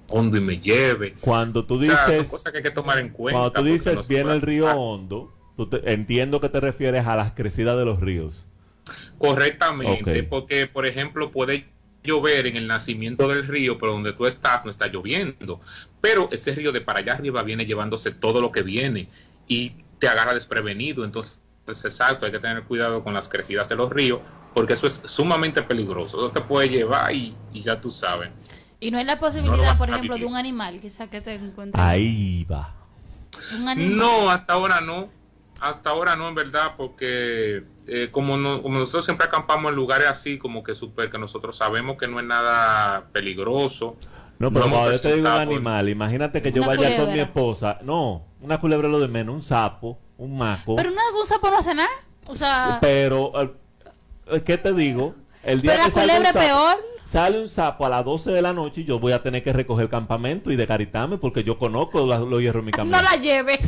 hondo 0.10 0.38
y 0.38 0.42
me 0.42 0.60
lleve? 0.60 1.16
Cuando 1.22 1.64
tú 1.66 1.76
O 1.76 1.80
sea, 1.80 1.98
son 2.06 2.10
dices, 2.16 2.28
cosas 2.28 2.52
que 2.52 2.58
hay 2.58 2.64
que 2.64 2.72
tomar 2.72 2.98
en 2.98 3.10
cuenta. 3.10 3.40
cuando 3.40 3.54
tú 3.54 3.64
dices 3.66 3.94
no 3.96 4.04
viene 4.08 4.34
el 4.34 4.42
río 4.42 4.66
acampar. 4.66 4.84
hondo, 4.84 5.32
tú 5.56 5.68
te- 5.70 5.94
entiendo 5.94 6.42
que 6.42 6.50
te 6.50 6.60
refieres 6.60 7.06
a 7.06 7.16
las 7.16 7.34
crecidas 7.34 7.78
de 7.78 7.86
los 7.86 8.00
ríos. 8.02 8.48
Correctamente, 9.18 10.24
porque 10.24 10.66
por 10.68 10.86
ejemplo 10.86 11.32
puede 11.32 11.66
llover 12.04 12.48
en 12.48 12.56
el 12.56 12.68
nacimiento 12.68 13.28
del 13.28 13.48
río, 13.48 13.78
pero 13.78 13.94
donde 13.94 14.14
tú 14.14 14.26
estás 14.26 14.64
no 14.64 14.70
está 14.70 14.88
lloviendo. 14.88 15.62
Pero 16.02 16.30
ese 16.32 16.54
río 16.54 16.72
de 16.72 16.82
para 16.82 17.00
allá 17.00 17.14
arriba 17.14 17.44
viene 17.44 17.66
llevándose 17.66 18.12
todo 18.12 18.42
lo 18.42 18.52
que 18.52 18.62
viene 18.62 19.10
y 19.48 19.72
te 20.00 20.08
agarra 20.08 20.34
desprevenido. 20.34 21.04
Entonces, 21.04 21.40
es 21.68 21.86
exacto, 21.86 22.26
hay 22.26 22.32
que 22.32 22.40
tener 22.40 22.64
cuidado 22.64 23.04
con 23.04 23.14
las 23.14 23.30
crecidas 23.30 23.70
de 23.70 23.76
los 23.76 23.90
ríos, 23.92 24.22
porque 24.54 24.74
eso 24.74 24.88
es 24.88 25.02
sumamente 25.06 25.62
peligroso. 25.62 26.18
Eso 26.18 26.32
te 26.32 26.42
puede 26.42 26.70
llevar 26.70 27.14
y, 27.14 27.36
y 27.54 27.62
ya 27.62 27.80
tú 27.80 27.92
sabes. 27.92 28.30
Y 28.80 28.92
no 28.92 28.98
hay 28.98 29.06
la 29.06 29.20
posibilidad, 29.20 29.78
por 29.78 29.90
ejemplo, 29.90 30.18
de 30.18 30.26
un 30.26 30.36
animal, 30.36 30.80
quizá 30.80 31.08
que 31.08 31.22
te 31.22 31.36
encuentres. 31.36 31.84
Ahí 31.84 32.46
va. 32.46 32.74
Un 33.54 33.68
animal. 33.68 33.98
No, 33.98 34.30
hasta 34.30 34.54
ahora 34.54 34.80
no. 34.80 35.10
Hasta 35.62 35.90
ahora 35.90 36.16
no, 36.16 36.30
en 36.30 36.36
verdad, 36.36 36.74
porque 36.78 37.64
eh, 37.88 38.10
como, 38.12 38.38
no- 38.38 38.62
como 38.62 38.80
nosotros 38.80 39.06
siempre 39.06 39.28
acampamos 39.28 39.70
en 39.70 39.76
lugares 39.76 40.08
así, 40.08 40.38
como 40.38 40.64
que 40.64 40.74
super, 40.74 41.10
que 41.12 41.18
nosotros 41.18 41.58
sabemos 41.58 41.98
que 41.98 42.08
no 42.08 42.20
es 42.20 42.26
nada 42.26 43.08
peligroso. 43.12 43.96
No, 44.38 44.52
pero 44.52 44.66
hemos 44.66 44.78
cuando 44.78 44.92
yo 44.94 45.02
te 45.02 45.16
digo 45.16 45.28
un 45.28 45.34
animal, 45.36 45.90
imagínate 45.90 46.42
que 46.42 46.52
yo 46.54 46.62
Una 46.62 46.68
vaya 46.76 46.96
con 46.96 47.12
mi 47.14 47.20
esposa. 47.20 47.78
No, 47.84 48.26
una 48.42 48.60
culebra 48.62 48.88
es 48.88 48.92
lo 48.92 49.00
de 49.02 49.10
menos, 49.10 49.36
un 49.36 49.42
sapo, 49.42 50.00
un 50.18 50.38
maco. 50.38 50.76
Pero 50.78 50.92
no, 50.92 51.02
un 51.20 51.26
sapo 51.26 51.50
no 51.50 51.58
hace 51.58 51.74
nada. 51.74 51.90
O 52.26 52.36
sea, 52.36 52.78
Pero, 52.80 53.34
eh, 54.32 54.42
¿qué 54.46 54.58
te 54.58 54.72
digo? 54.74 55.16
El 55.44 55.62
día 55.62 55.72
pero 55.74 55.84
que 55.84 55.90
la 55.90 56.02
culebra 56.02 56.32
sapo- 56.34 56.40
peor. 56.46 56.78
Sale 57.04 57.42
un 57.42 57.50
sapo 57.50 57.86
a 57.86 57.90
las 57.90 58.06
12 58.06 58.32
de 58.32 58.42
la 58.42 58.54
noche 58.54 58.82
y 58.82 58.86
yo 58.86 59.00
voy 59.00 59.12
a 59.14 59.24
tener 59.24 59.44
que 59.44 59.52
recoger 59.52 59.86
el 59.86 59.90
campamento 59.90 60.52
y 60.52 60.56
desgaritarme 60.56 61.18
porque 61.18 61.44
yo 61.44 61.58
conozco 61.58 62.06
la- 62.06 62.20
los 62.20 62.40
hierros 62.40 62.60
en 62.62 62.66
mi 62.66 62.72
camino. 62.72 62.96
No 62.96 63.02
la 63.04 63.16
lleve. 63.16 63.60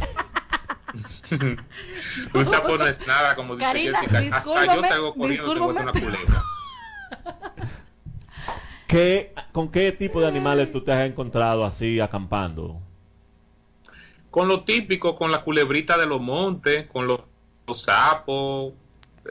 Un 2.34 2.46
sapo 2.46 2.78
no 2.78 2.88
es 2.88 3.06
nada, 3.08 3.36
como 3.36 3.56
dice 3.56 3.66
Karina, 3.66 4.00
Jessica. 4.00 4.38
Hasta 4.38 4.76
yo 4.76 4.82
salgo 4.82 5.14
corriendo 5.14 5.54
encuentro 5.54 5.84
una 5.84 5.92
culebra. 5.92 6.44
¿Qué, 8.88 9.34
¿Con 9.54 9.72
qué 9.72 9.94
tipo 9.94 10.20
de 10.20 10.28
animales 10.28 10.72
tú 10.72 10.82
te 10.82 10.92
has 10.92 11.10
encontrado 11.10 11.64
así 11.64 12.00
acampando? 12.00 12.78
Con 14.30 14.48
lo 14.48 14.62
típico, 14.62 15.16
con 15.16 15.32
la 15.32 15.44
culebrita 15.44 15.98
de 15.98 16.06
los 16.06 16.20
montes, 16.20 16.88
con 16.88 17.08
los, 17.08 17.22
los 17.68 17.84
sapos. 17.84 18.74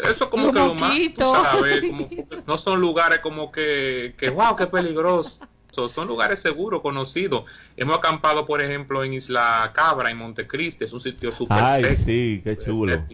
Eso 0.02 0.24
es 0.24 0.30
como 0.30 0.44
Los 0.44 0.52
que 0.52 0.58
lo 0.60 0.74
más, 0.74 0.98
tú 1.16 1.32
sabes, 1.34 1.80
como 1.86 2.08
que 2.08 2.26
no 2.46 2.56
son 2.56 2.80
lugares 2.80 3.18
como 3.18 3.52
que, 3.52 4.14
que 4.16 4.30
wow, 4.30 4.56
qué 4.56 4.66
peligroso. 4.66 5.40
Son 5.70 6.06
lugares 6.08 6.40
seguros, 6.40 6.82
conocidos. 6.82 7.44
Hemos 7.76 7.98
acampado, 7.98 8.46
por 8.46 8.60
ejemplo, 8.62 9.04
en 9.04 9.14
Isla 9.14 9.70
Cabra, 9.74 10.10
en 10.10 10.18
Montecristi, 10.18 10.84
es 10.84 10.92
un 10.92 11.00
sitio 11.00 11.32
súper 11.32 11.58
Ay, 11.60 11.82
seco. 11.84 12.02
sí, 12.04 12.40
qué 12.42 12.56
chulo. 12.56 13.04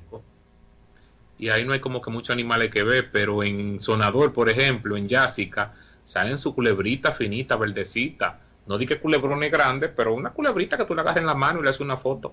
Y 1.38 1.50
ahí 1.50 1.64
no 1.64 1.72
hay 1.74 1.80
como 1.80 2.00
que 2.00 2.10
muchos 2.10 2.32
animales 2.32 2.70
que 2.70 2.82
ver, 2.82 3.10
pero 3.12 3.42
en 3.42 3.80
Sonador, 3.80 4.32
por 4.32 4.48
ejemplo, 4.48 4.96
en 4.96 5.06
Yásica, 5.06 5.74
salen 6.04 6.38
su 6.38 6.54
culebrita 6.54 7.12
finita, 7.12 7.56
verdecita. 7.56 8.40
No 8.66 8.78
di 8.78 8.86
que 8.86 8.98
culebrones 8.98 9.52
grandes, 9.52 9.90
pero 9.94 10.14
una 10.14 10.30
culebrita 10.30 10.76
que 10.76 10.86
tú 10.86 10.94
le 10.94 11.02
agarras 11.02 11.20
en 11.20 11.26
la 11.26 11.34
mano 11.34 11.60
y 11.60 11.62
le 11.62 11.68
haces 11.68 11.82
una 11.82 11.96
foto. 11.96 12.32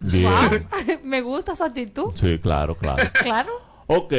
Bien. 0.00 0.28
Wow. 0.28 0.60
Me 1.04 1.20
gusta 1.22 1.54
su 1.54 1.62
actitud. 1.62 2.12
Sí, 2.16 2.38
claro, 2.38 2.74
claro. 2.76 3.02
Claro. 3.22 3.52
Ok, 3.86 4.12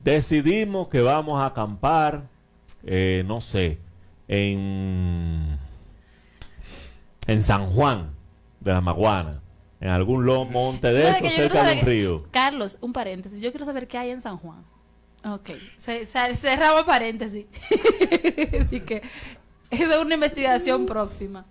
decidimos 0.00 0.88
que 0.88 1.00
vamos 1.00 1.40
a 1.40 1.46
acampar, 1.46 2.28
eh, 2.84 3.22
no 3.26 3.40
sé, 3.40 3.78
en, 4.28 5.58
en 7.26 7.42
San 7.42 7.66
Juan 7.66 8.10
de 8.60 8.72
la 8.72 8.80
Maguana, 8.80 9.40
en 9.80 9.88
algún 9.88 10.24
monte 10.50 10.88
de 10.88 11.02
¿Sabes 11.06 11.22
eso, 11.22 11.36
cerca 11.36 11.64
de 11.64 11.80
un 11.80 11.86
río. 11.86 12.26
Carlos, 12.30 12.78
un 12.80 12.92
paréntesis. 12.92 13.40
Yo 13.40 13.50
quiero 13.50 13.64
saber 13.64 13.86
qué 13.86 13.98
hay 13.98 14.10
en 14.10 14.20
San 14.20 14.38
Juan. 14.38 14.62
Ok. 15.24 15.50
Se, 15.76 16.06
se- 16.06 16.36
cerramos 16.36 16.82
paréntesis. 16.84 17.46
Así 18.66 18.80
que 18.80 19.02
es 19.70 19.98
una 19.98 20.14
investigación 20.14 20.86
próxima. 20.86 21.44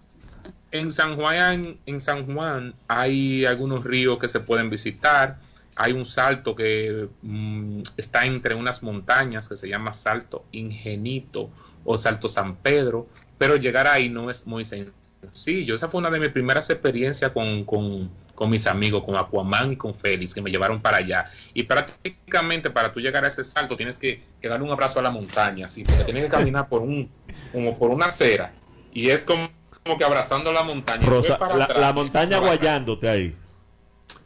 En 0.71 0.91
San 0.91 1.15
Juan, 1.15 1.77
en 1.85 2.01
San 2.01 2.25
Juan 2.33 2.73
hay 2.87 3.45
algunos 3.45 3.83
ríos 3.83 4.17
que 4.17 4.27
se 4.27 4.39
pueden 4.39 4.69
visitar. 4.69 5.37
Hay 5.75 5.91
un 5.93 6.05
salto 6.05 6.55
que 6.55 7.07
mm, 7.21 7.81
está 7.97 8.25
entre 8.25 8.55
unas 8.55 8.81
montañas 8.83 9.49
que 9.49 9.55
se 9.57 9.67
llama 9.67 9.91
Salto 9.93 10.45
Ingenito 10.51 11.49
o 11.85 11.97
Salto 11.97 12.29
San 12.29 12.55
Pedro, 12.55 13.07
pero 13.37 13.55
llegar 13.57 13.87
ahí 13.87 14.09
no 14.09 14.29
es 14.29 14.45
muy 14.47 14.63
sencillo. 14.65 15.75
Esa 15.75 15.87
fue 15.89 15.99
una 15.99 16.09
de 16.09 16.19
mis 16.19 16.29
primeras 16.29 16.69
experiencias 16.69 17.31
con, 17.31 17.63
con- 17.65 18.09
con 18.35 18.49
mis 18.49 18.65
amigos, 18.65 19.03
con 19.03 19.15
Aquaman 19.15 19.73
y 19.73 19.75
con 19.75 19.93
Félix, 19.93 20.33
que 20.33 20.41
me 20.41 20.49
llevaron 20.49 20.81
para 20.81 20.97
allá. 20.97 21.29
Y 21.53 21.63
prácticamente 21.63 22.71
para 22.71 22.91
tú 22.91 22.99
llegar 22.99 23.23
a 23.23 23.27
ese 23.27 23.43
salto 23.43 23.77
tienes 23.77 23.99
que, 23.99 24.23
que 24.41 24.47
darle 24.47 24.65
un 24.65 24.71
abrazo 24.71 24.97
a 24.99 25.03
la 25.03 25.11
montaña, 25.11 25.67
así, 25.67 25.83
porque 25.83 26.03
tienes 26.03 26.23
que 26.23 26.29
caminar 26.29 26.67
por 26.67 26.81
un, 26.81 27.09
como 27.51 27.77
por 27.77 27.91
una 27.91 28.07
acera. 28.07 28.51
Y 28.91 29.09
es 29.11 29.23
como, 29.23 29.49
como 29.83 29.97
que 29.99 30.03
abrazando 30.03 30.51
la 30.51 30.63
montaña. 30.63 31.05
Rosa- 31.07 31.37
para 31.37 31.55
la, 31.55 31.65
atrás, 31.65 31.79
la 31.79 31.89
y 31.91 31.93
montaña 31.93 32.37
guayándote 32.39 33.07
ahí. 33.07 33.35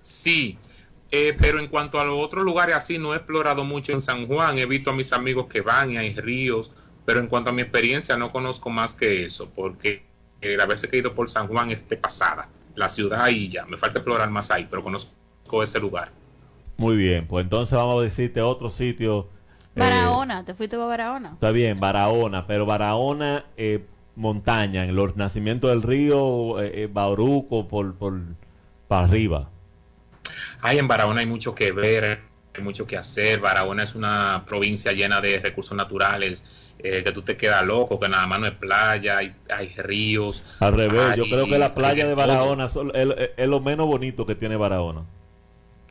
Sí, 0.02 0.58
eh, 1.12 1.36
pero 1.38 1.60
en 1.60 1.68
cuanto 1.68 2.00
a 2.00 2.06
los 2.06 2.24
otros 2.24 2.44
lugares 2.46 2.76
así, 2.76 2.98
no 2.98 3.14
he 3.14 3.18
explorado 3.18 3.64
mucho 3.66 3.92
en 3.92 4.02
San 4.02 4.26
Juan. 4.28 4.58
He 4.58 4.66
visto 4.66 4.90
a 4.90 4.94
mis 4.94 5.12
amigos 5.14 5.48
que 5.48 5.62
van 5.62 5.92
y 5.92 5.98
hay 5.98 6.14
ríos, 6.16 6.72
pero 7.08 7.22
en 7.22 7.28
cuanto 7.28 7.52
a 7.52 7.54
mi 7.54 7.62
experiencia 7.62 8.18
no 8.18 8.34
conozco 8.34 8.70
más 8.70 8.94
que 8.94 9.24
eso, 9.24 9.50
porque 9.56 10.04
eh, 10.42 10.58
la 10.58 10.66
vez 10.66 10.86
que 10.86 10.98
he 10.98 11.00
ido 11.00 11.14
por 11.16 11.30
San 11.30 11.48
Juan 11.48 11.72
es 11.72 11.88
de 11.88 11.96
pasada, 11.96 12.50
la 12.76 12.90
ciudad 12.90 13.30
y 13.30 13.48
ya. 13.48 13.66
Me 13.66 13.78
falta 13.78 14.00
explorar 14.00 14.30
más 14.30 14.52
ahí, 14.52 14.68
pero 14.70 14.84
conozco 14.84 15.64
ese 15.64 15.80
lugar. 15.80 16.12
Muy 16.76 16.98
bien, 16.98 17.26
pues 17.26 17.46
entonces 17.46 17.78
vamos 17.78 18.02
a 18.02 18.04
decirte 18.04 18.42
otro 18.42 18.70
sitio. 18.70 19.30
eh, 19.74 19.80
Barahona, 19.80 20.44
¿te 20.44 20.54
fuiste 20.54 20.76
para 20.76 20.90
Barahona? 20.90 21.32
Está 21.32 21.52
bien, 21.52 21.80
Barahona, 21.80 22.46
pero 22.46 22.66
Barahona, 22.66 23.46
eh, 23.56 23.86
montaña, 24.18 24.84
en 24.84 24.94
los 24.94 25.16
nacimientos 25.16 25.70
del 25.70 25.84
río, 25.84 26.62
eh, 26.62 26.84
eh, 26.84 26.90
Bauruco, 26.92 27.70
por, 27.70 27.96
por, 27.96 28.20
para 28.90 29.06
arriba. 29.06 29.50
Ay, 30.62 30.78
en 30.78 30.90
Barahona 30.90 31.22
hay 31.22 31.26
mucho 31.26 31.56
que 31.56 31.72
ver, 31.72 32.20
hay 32.54 32.62
mucho 32.62 32.86
que 32.86 32.98
hacer. 32.98 33.40
Barahona 33.40 33.84
es 33.84 33.96
una 33.96 34.44
provincia 34.46 34.92
llena 34.92 35.22
de 35.22 35.40
recursos 35.40 35.78
naturales, 35.78 36.44
eh, 36.90 37.04
que 37.04 37.12
tú 37.12 37.22
te 37.22 37.38
quedas 37.38 37.66
loco, 37.66 38.00
que 38.00 38.08
nada 38.10 38.26
más 38.28 38.40
no 38.40 38.48
es 38.48 38.54
playa, 38.54 39.18
hay, 39.18 39.34
hay 39.50 39.70
ríos. 39.78 40.44
Al 40.60 40.74
revés, 40.74 41.16
yo 41.16 41.26
creo 41.26 41.46
que 41.46 41.58
la 41.58 41.74
playa 41.76 42.08
de. 42.08 42.14
Barahona 42.14 42.68
son- 42.70 42.92
es, 42.96 43.08
es- 43.38 43.48
lo 43.48 43.60
menos 43.60 43.88
bonito 43.88 44.26
que 44.26 44.36
tiene 44.36 44.56
Barahona. 44.56 45.02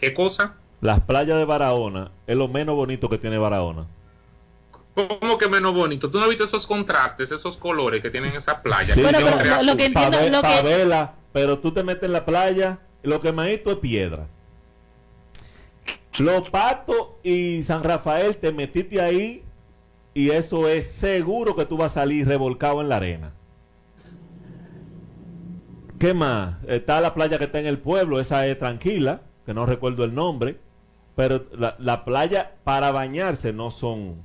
¿Qué 0.01 0.13
cosa? 0.15 0.55
Las 0.81 1.01
playas 1.01 1.39
de 1.39 1.45
Barahona 1.45 2.11
es 2.27 2.37
lo 2.37 2.49
menos 2.49 2.77
bonito 2.77 3.09
que 3.09 3.19
tiene 3.19 3.39
Barahona. 3.39 3.87
¿Cómo 4.95 5.37
que 5.37 5.49
menos 5.49 5.75
bonito? 5.75 6.11
¿Tú 6.11 6.17
no 6.19 6.25
has 6.25 6.31
visto 6.31 6.45
esos 6.45 6.67
contrastes, 6.67 7.31
esos 7.31 7.57
colores 7.59 8.03
que 8.03 8.11
tienen 8.11 8.35
esa 8.35 8.63
playa? 8.63 8.95
Sí, 8.95 9.01
Que 9.01 9.03
Bueno, 9.03 9.19
tiene 9.19 9.33
pero 9.37 9.63
lo- 9.63 9.77
que 9.77 9.85
entiendo- 9.87 10.19
Pa' 10.19 10.25
lo 10.31 10.41
pa' 10.43 10.57
que- 10.57 10.63
verla, 10.63 11.13
pero 11.33 11.59
tú 11.59 11.73
te 11.73 11.83
metes 11.83 12.05
en 12.05 12.13
la 12.13 12.25
playa, 12.25 12.79
lo 13.03 13.21
que 13.21 13.33
más 13.33 13.49
es 13.49 13.61
piedra. 13.81 14.27
Los 16.19 16.49
Patos 16.49 17.09
y 17.23 17.63
San 17.63 17.85
Rafael 17.85 18.37
te 18.39 18.53
metiste 18.53 19.01
ahí 19.01 19.43
y 20.17 20.31
eso 20.31 20.67
es 20.67 20.87
seguro 20.93 21.55
que 21.55 21.67
tú 21.67 21.77
vas 21.77 21.93
a 21.93 22.01
salir 22.01 22.27
revolcado 22.27 22.81
en 22.81 22.89
la 22.89 22.97
arena. 22.97 23.33
¿Qué 25.99 26.15
más? 26.15 26.57
Está 26.67 27.03
la 27.03 27.13
playa 27.13 27.37
que 27.37 27.45
está 27.45 27.59
en 27.61 27.67
el 27.67 27.79
pueblo, 27.79 28.19
esa 28.19 28.47
es 28.47 28.59
tranquila, 28.59 29.21
que 29.45 29.53
no 29.53 29.67
recuerdo 29.67 30.05
el 30.05 30.15
nombre, 30.15 30.59
pero 31.15 31.45
la, 31.53 31.77
la 31.79 32.07
playa 32.07 32.53
para 32.65 32.93
bañarse 32.93 33.53
no 33.53 33.71
son 33.71 34.23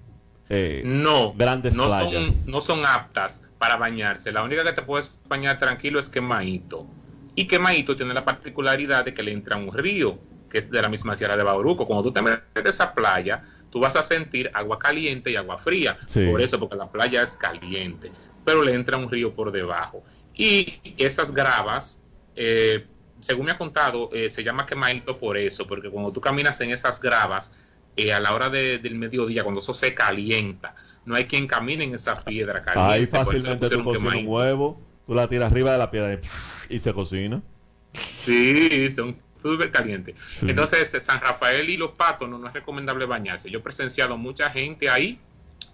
eh, 0.49 0.81
No, 0.85 1.33
grandes 1.33 1.75
no 1.75 1.87
playas. 1.87 2.35
son, 2.35 2.51
no 2.51 2.61
son 2.61 2.85
aptas 2.85 3.41
para 3.57 3.75
bañarse. 3.75 4.31
La 4.31 4.43
única 4.43 4.63
que 4.63 4.71
te 4.71 4.81
puedes 4.83 5.17
bañar 5.27 5.59
tranquilo 5.59 5.99
es 5.99 6.09
Quemaito. 6.09 6.87
Y 7.35 7.47
Quemaito 7.47 7.97
tiene 7.97 8.13
la 8.13 8.23
particularidad 8.23 9.03
de 9.03 9.13
que 9.13 9.23
le 9.23 9.33
entra 9.33 9.57
un 9.57 9.73
río, 9.73 10.19
que 10.49 10.57
es 10.57 10.71
de 10.71 10.81
la 10.81 10.87
misma 10.87 11.15
sierra 11.17 11.35
de 11.35 11.43
Bauruco. 11.43 11.85
Cuando 11.85 12.03
tú 12.03 12.11
te 12.13 12.21
metes 12.21 12.65
a 12.65 12.69
esa 12.69 12.93
playa, 12.93 13.43
tú 13.71 13.79
vas 13.79 13.95
a 13.95 14.03
sentir 14.03 14.51
agua 14.53 14.77
caliente 14.77 15.31
y 15.31 15.35
agua 15.35 15.57
fría. 15.57 15.97
Sí. 16.05 16.27
Por 16.29 16.41
eso, 16.41 16.59
porque 16.59 16.75
la 16.75 16.91
playa 16.91 17.23
es 17.23 17.37
caliente. 17.37 18.11
Pero 18.45 18.61
le 18.63 18.73
entra 18.73 18.97
un 18.97 19.09
río 19.09 19.33
por 19.33 19.51
debajo. 19.51 20.03
Y 20.35 20.79
esas 20.97 21.33
gravas, 21.33 21.99
eh, 22.35 22.85
según 23.19 23.45
me 23.47 23.51
ha 23.51 23.57
contado, 23.57 24.09
eh, 24.13 24.29
se 24.31 24.43
llama 24.43 24.65
Quemaito 24.65 25.17
por 25.17 25.37
eso, 25.37 25.65
porque 25.67 25.89
cuando 25.89 26.11
tú 26.11 26.21
caminas 26.21 26.59
en 26.61 26.71
esas 26.71 26.99
gravas, 27.01 27.51
eh, 27.95 28.13
a 28.13 28.19
la 28.19 28.33
hora 28.33 28.49
de- 28.49 28.79
del 28.79 28.95
mediodía, 28.95 29.43
cuando 29.43 29.59
eso 29.59 29.73
se 29.73 29.93
calienta, 29.93 30.75
no 31.05 31.15
hay 31.15 31.25
quien 31.25 31.45
camine 31.47 31.83
en 31.83 31.93
esa 31.95 32.15
piedra 32.15 32.63
caliente. 32.63 32.93
Ahí 32.93 33.05
fácilmente 33.05 33.69
tú 33.69 33.83
cocinas 33.83 34.15
un 34.15 34.27
huevo, 34.27 34.81
tú 35.05 35.13
la 35.13 35.27
tiras 35.27 35.51
arriba 35.51 35.71
de 35.73 35.77
la 35.77 35.91
piedra 35.91 36.19
y, 36.69 36.75
y 36.75 36.79
se 36.79 36.93
cocina. 36.93 37.41
Sí, 37.93 38.89
son 38.89 39.17
súper 39.41 39.71
calientes. 39.71 40.15
Sí. 40.39 40.47
Entonces, 40.49 40.95
San 41.03 41.19
Rafael 41.21 41.69
y 41.69 41.77
los 41.77 41.91
patos 41.91 42.29
no, 42.29 42.37
no 42.37 42.47
es 42.47 42.53
recomendable 42.53 43.05
bañarse. 43.05 43.49
Yo 43.49 43.59
he 43.59 43.61
presenciado 43.61 44.17
mucha 44.17 44.49
gente 44.49 44.89
ahí 44.89 45.19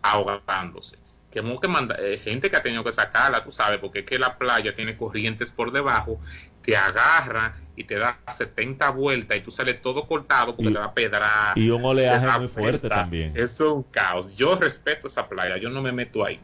ahogándose. 0.01 0.97
Que 1.31 1.43
que 1.61 1.67
manda- 1.67 1.97
eh, 1.99 2.17
gente 2.23 2.49
que 2.49 2.55
ha 2.55 2.63
tenido 2.63 2.83
que 2.83 2.91
sacarla, 2.91 3.43
tú 3.43 3.51
sabes, 3.51 3.79
porque 3.79 3.99
es 3.99 4.05
que 4.05 4.17
la 4.17 4.37
playa 4.37 4.73
tiene 4.73 4.95
corrientes 4.97 5.51
por 5.51 5.71
debajo, 5.71 6.19
te 6.63 6.75
agarra 6.75 7.57
y 7.75 7.83
te 7.83 7.95
da 7.95 8.17
70 8.31 8.89
vueltas 8.89 9.37
y 9.37 9.41
tú 9.41 9.51
sales 9.51 9.81
todo 9.81 10.07
cortado 10.07 10.55
porque 10.55 10.69
Y- 10.71 10.73
te 10.73 10.79
da 10.79 10.93
pedra. 10.93 11.53
y 11.55 11.69
un 11.69 11.83
oleaje 11.85 12.25
muy 12.39 12.47
fuerte 12.47 12.79
vuelta. 12.79 12.89
también. 12.89 13.33
Eso 13.35 13.43
es 13.43 13.59
un 13.75 13.83
caos. 13.83 14.35
Yo 14.35 14.55
respeto 14.55 15.07
esa 15.07 15.27
playa, 15.29 15.57
yo 15.57 15.69
no 15.69 15.81
me 15.81 15.91
meto 15.91 16.25
ahí. 16.25 16.39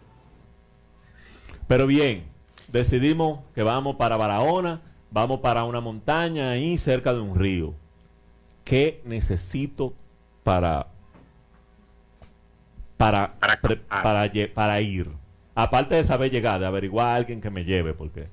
Pero 1.68 1.88
bien, 1.88 2.26
decidimos 2.68 3.40
que 3.56 3.64
vamos 3.64 3.96
para 3.96 4.18
Barahona, 4.18 4.82
vamos 5.14 5.40
para 5.42 5.64
una 5.64 5.80
montaña 5.80 6.50
ahí 6.52 6.78
cerca 6.78 7.14
de 7.14 7.20
un 7.22 7.36
río. 7.40 7.76
¿Qué 8.66 9.02
necesito 9.06 9.94
para 10.44 10.88
para 12.98 13.36
Para 13.40 13.62
pre- 13.62 13.78
para, 14.54 14.82
ir? 14.82 15.10
Aparte 15.56 15.96
de 15.96 16.04
saber 16.04 16.32
llegar, 16.32 16.60
de 16.60 16.66
averiguar 16.66 17.08
a 17.08 17.16
alguien 17.16 17.42
que 17.42 17.50
me 17.50 17.64
lleve, 17.66 17.94
porque 17.94 18.30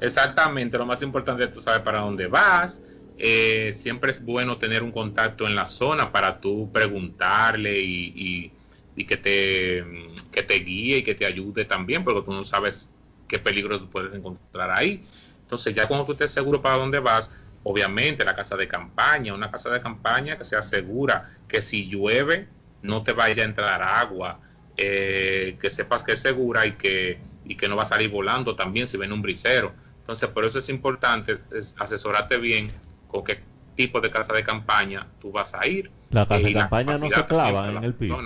Exactamente, 0.00 0.78
lo 0.78 0.86
más 0.86 1.02
importante 1.02 1.44
es 1.44 1.52
tú 1.52 1.60
sabes 1.60 1.80
para 1.82 2.00
dónde 2.00 2.26
vas. 2.28 2.82
Eh, 3.16 3.72
siempre 3.74 4.10
es 4.12 4.24
bueno 4.24 4.58
tener 4.58 4.82
un 4.84 4.92
contacto 4.92 5.46
en 5.46 5.56
la 5.56 5.66
zona 5.66 6.12
para 6.12 6.40
tú 6.40 6.70
preguntarle 6.72 7.80
y, 7.80 8.52
y, 8.94 9.04
que, 9.06 9.16
te, 9.16 9.84
que 10.30 10.42
te 10.44 10.54
guíe 10.60 10.98
y 10.98 11.02
que 11.04 11.14
te 11.16 11.26
ayude 11.26 11.64
también, 11.64 12.04
porque 12.04 12.22
tú 12.22 12.32
no 12.32 12.44
sabes 12.44 12.92
qué 13.26 13.38
peligro 13.40 13.78
tú 13.80 13.90
puedes 13.90 14.14
encontrar 14.14 14.70
ahí. 14.70 15.04
Entonces, 15.48 15.74
ya 15.74 15.88
cuando 15.88 16.04
tú 16.04 16.12
estés 16.12 16.30
seguro 16.30 16.60
para 16.60 16.76
dónde 16.76 16.98
vas, 16.98 17.30
obviamente 17.62 18.22
la 18.22 18.36
casa 18.36 18.54
de 18.54 18.68
campaña, 18.68 19.32
una 19.32 19.50
casa 19.50 19.70
de 19.70 19.80
campaña 19.80 20.36
que 20.36 20.44
sea 20.44 20.62
segura, 20.62 21.30
que 21.48 21.62
si 21.62 21.88
llueve 21.88 22.48
no 22.82 23.02
te 23.02 23.14
vaya 23.14 23.44
a 23.44 23.46
entrar 23.46 23.80
agua, 23.80 24.40
eh, 24.76 25.56
que 25.58 25.70
sepas 25.70 26.04
que 26.04 26.12
es 26.12 26.20
segura 26.20 26.66
y 26.66 26.72
que, 26.72 27.18
y 27.46 27.56
que 27.56 27.66
no 27.66 27.76
va 27.76 27.84
a 27.84 27.86
salir 27.86 28.10
volando 28.10 28.56
también 28.56 28.88
si 28.88 28.98
ven 28.98 29.10
un 29.10 29.22
brisero. 29.22 29.72
Entonces, 30.00 30.28
por 30.28 30.44
eso 30.44 30.58
es 30.58 30.68
importante 30.68 31.38
asesorarte 31.78 32.36
bien 32.36 32.70
con 33.08 33.24
qué 33.24 33.40
tipo 33.74 34.02
de 34.02 34.10
casa 34.10 34.34
de 34.34 34.44
campaña 34.44 35.06
tú 35.18 35.32
vas 35.32 35.54
a 35.54 35.66
ir. 35.66 35.90
La 36.10 36.28
casa 36.28 36.46
de 36.46 36.52
campaña 36.52 36.98
no 36.98 37.08
se 37.08 37.24
clava 37.24 37.70
en 37.70 37.84
el 37.84 37.94
piso. 37.94 38.18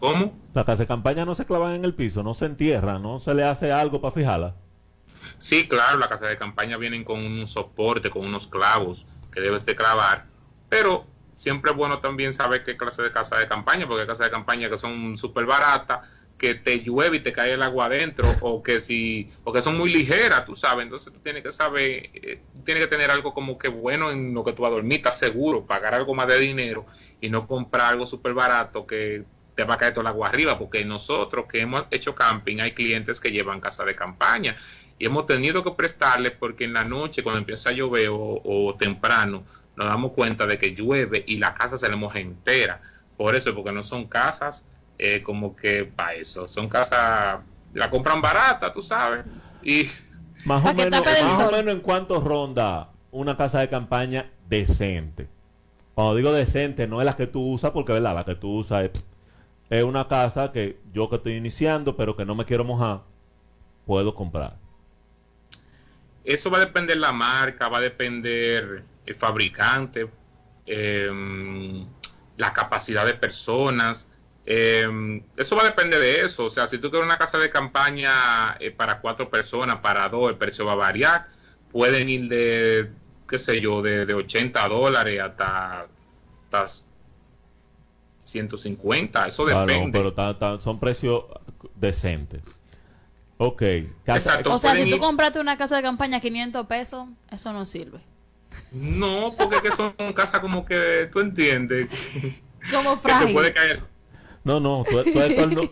¿Cómo? 0.00 0.32
La 0.54 0.64
casa 0.64 0.84
de 0.84 0.86
campaña 0.86 1.26
no 1.26 1.34
se 1.34 1.44
clava 1.44 1.74
en 1.74 1.84
el 1.84 1.92
piso, 1.92 2.22
no 2.22 2.32
se 2.32 2.46
entierra, 2.46 2.98
no 2.98 3.20
se 3.20 3.34
le 3.34 3.44
hace 3.44 3.70
algo 3.70 4.00
para 4.00 4.12
fijarla. 4.12 4.54
Sí, 5.38 5.68
claro, 5.68 5.98
la 5.98 6.08
casa 6.08 6.26
de 6.26 6.36
campaña 6.36 6.76
vienen 6.76 7.04
con 7.04 7.24
un 7.24 7.46
soporte, 7.46 8.10
con 8.10 8.26
unos 8.26 8.46
clavos 8.46 9.06
que 9.32 9.40
debes 9.40 9.66
de 9.66 9.76
clavar, 9.76 10.24
pero 10.68 11.06
siempre 11.34 11.70
es 11.70 11.76
bueno 11.76 11.98
también 11.98 12.32
saber 12.32 12.64
qué 12.64 12.76
clase 12.76 13.02
de 13.02 13.12
casa 13.12 13.36
de 13.36 13.46
campaña, 13.46 13.86
porque 13.86 14.02
hay 14.02 14.06
casas 14.06 14.26
de 14.26 14.30
campaña 14.30 14.70
que 14.70 14.78
son 14.78 15.18
súper 15.18 15.44
baratas, 15.44 16.00
que 16.38 16.54
te 16.54 16.80
llueve 16.80 17.18
y 17.18 17.20
te 17.20 17.32
cae 17.32 17.52
el 17.52 17.62
agua 17.62 17.86
adentro 17.86 18.34
o 18.40 18.62
que 18.62 18.80
si 18.80 19.30
o 19.44 19.52
que 19.52 19.62
son 19.62 19.76
muy 19.76 19.92
ligeras, 19.92 20.44
tú 20.44 20.54
sabes, 20.54 20.84
entonces 20.84 21.12
tú 21.12 21.20
tienes 21.20 21.42
que 21.42 21.52
saber, 21.52 22.10
eh, 22.12 22.40
tienes 22.64 22.84
que 22.84 22.88
tener 22.88 23.10
algo 23.10 23.32
como 23.32 23.58
que 23.58 23.68
bueno 23.68 24.10
en 24.10 24.34
lo 24.34 24.44
que 24.44 24.52
tú 24.52 24.62
vas 24.62 24.70
a 24.70 24.74
dormir, 24.74 24.98
estás 24.98 25.18
seguro, 25.18 25.64
pagar 25.64 25.94
algo 25.94 26.14
más 26.14 26.28
de 26.28 26.38
dinero 26.38 26.86
y 27.20 27.30
no 27.30 27.46
comprar 27.46 27.92
algo 27.92 28.06
súper 28.06 28.34
barato 28.34 28.86
que 28.86 29.24
te 29.54 29.64
va 29.64 29.74
a 29.74 29.78
caer 29.78 29.94
todo 29.94 30.02
el 30.02 30.08
agua 30.08 30.28
arriba, 30.28 30.58
porque 30.58 30.84
nosotros 30.84 31.46
que 31.50 31.60
hemos 31.60 31.84
hecho 31.90 32.14
camping 32.14 32.60
hay 32.60 32.72
clientes 32.72 33.20
que 33.20 33.30
llevan 33.30 33.60
casa 33.60 33.84
de 33.84 33.96
campaña 33.96 34.58
y 34.98 35.06
hemos 35.06 35.26
tenido 35.26 35.62
que 35.62 35.72
prestarles 35.72 36.32
porque 36.32 36.64
en 36.64 36.72
la 36.72 36.84
noche 36.84 37.22
cuando 37.22 37.40
empieza 37.40 37.70
a 37.70 37.72
llover 37.72 38.08
o, 38.08 38.40
o 38.44 38.74
temprano 38.76 39.44
nos 39.76 39.86
damos 39.86 40.12
cuenta 40.12 40.46
de 40.46 40.58
que 40.58 40.74
llueve 40.74 41.22
y 41.26 41.38
la 41.38 41.54
casa 41.54 41.76
se 41.76 41.88
le 41.88 41.96
moja 41.96 42.18
entera, 42.18 42.80
por 43.16 43.34
eso, 43.34 43.54
porque 43.54 43.72
no 43.72 43.82
son 43.82 44.06
casas 44.06 44.64
eh, 44.98 45.22
como 45.22 45.54
que 45.54 45.84
para 45.84 46.14
eso. 46.14 46.48
Son 46.48 46.68
casas, 46.68 47.40
la 47.74 47.90
compran 47.90 48.20
barata, 48.22 48.72
tú 48.72 48.82
sabes. 48.82 49.24
Y 49.62 49.90
más 50.44 50.64
o, 50.64 50.74
menos, 50.74 51.02
más 51.04 51.48
o 51.48 51.52
menos 51.52 51.74
en 51.74 51.80
cuánto 51.80 52.20
ronda 52.20 52.90
una 53.10 53.36
casa 53.36 53.60
de 53.60 53.68
campaña 53.68 54.30
decente. 54.48 55.28
Cuando 55.94 56.14
digo 56.14 56.32
decente, 56.32 56.86
no 56.86 57.00
es 57.00 57.06
la 57.06 57.16
que 57.16 57.26
tú 57.26 57.40
usas, 57.40 57.70
porque 57.70 57.92
verdad, 57.92 58.14
la 58.14 58.24
que 58.24 58.34
tú 58.34 58.50
usas 58.58 58.90
es, 59.70 59.84
una 59.84 60.06
casa 60.08 60.52
que 60.52 60.78
yo 60.92 61.10
que 61.10 61.16
estoy 61.16 61.34
iniciando, 61.34 61.96
pero 61.96 62.16
que 62.16 62.24
no 62.24 62.34
me 62.34 62.44
quiero 62.44 62.64
mojar, 62.64 63.00
puedo 63.86 64.14
comprar. 64.14 64.56
Eso 66.26 66.50
va 66.50 66.58
a 66.58 66.60
depender 66.60 66.96
la 66.96 67.12
marca, 67.12 67.68
va 67.68 67.78
a 67.78 67.80
depender 67.80 68.82
el 69.06 69.14
fabricante, 69.14 70.10
em, 70.66 71.86
la 72.36 72.52
capacidad 72.52 73.06
de 73.06 73.14
personas. 73.14 74.10
Eh, 74.44 75.22
eso 75.36 75.54
va 75.54 75.62
a 75.62 75.66
depender 75.66 76.00
de 76.00 76.22
eso. 76.22 76.46
O 76.46 76.50
sea, 76.50 76.66
si 76.66 76.78
tú 76.78 76.90
quieres 76.90 77.06
una 77.06 77.16
casa 77.16 77.38
de 77.38 77.48
campaña 77.48 78.56
eh, 78.58 78.72
para 78.72 79.00
cuatro 79.00 79.30
personas, 79.30 79.78
para 79.78 80.08
dos, 80.08 80.28
el 80.28 80.36
precio 80.36 80.66
va 80.66 80.72
a 80.72 80.76
variar. 80.76 81.28
Pueden 81.70 82.08
ir 82.08 82.28
de, 82.28 82.90
qué 83.28 83.38
sé 83.38 83.60
yo, 83.60 83.80
de, 83.80 84.12
80 84.12 84.68
dólares 84.68 85.20
hasta, 85.20 85.86
hasta 86.50 86.86
150. 88.24 89.28
Eso 89.28 89.44
depende. 89.46 90.12
pero 90.12 90.58
son 90.58 90.80
precios 90.80 91.24
decentes. 91.76 92.42
Ok. 93.38 93.62
o 94.06 94.58
sea, 94.58 94.76
si 94.76 94.90
tú 94.90 94.98
compraste 94.98 95.40
una 95.40 95.56
casa 95.56 95.76
de 95.76 95.82
campaña 95.82 96.18
a 96.18 96.20
500 96.20 96.66
pesos, 96.66 97.08
eso 97.30 97.52
no 97.52 97.66
sirve. 97.66 98.00
No, 98.72 99.34
porque 99.36 99.60
que 99.60 99.72
son 99.72 99.92
casas 100.14 100.40
como 100.40 100.64
que 100.64 101.08
tú 101.12 101.20
entiendes. 101.20 101.88
Como 102.72 102.96
frágil. 102.96 103.34
puede 103.34 103.52
caer 103.52 103.80
no, 104.46 104.60
no, 104.60 104.84
tú, 104.88 105.02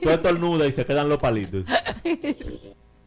tú, 0.02 0.10
estornudas 0.10 0.68
y 0.68 0.72
se 0.72 0.84
quedan 0.84 1.08
los 1.08 1.18
palitos. 1.18 1.64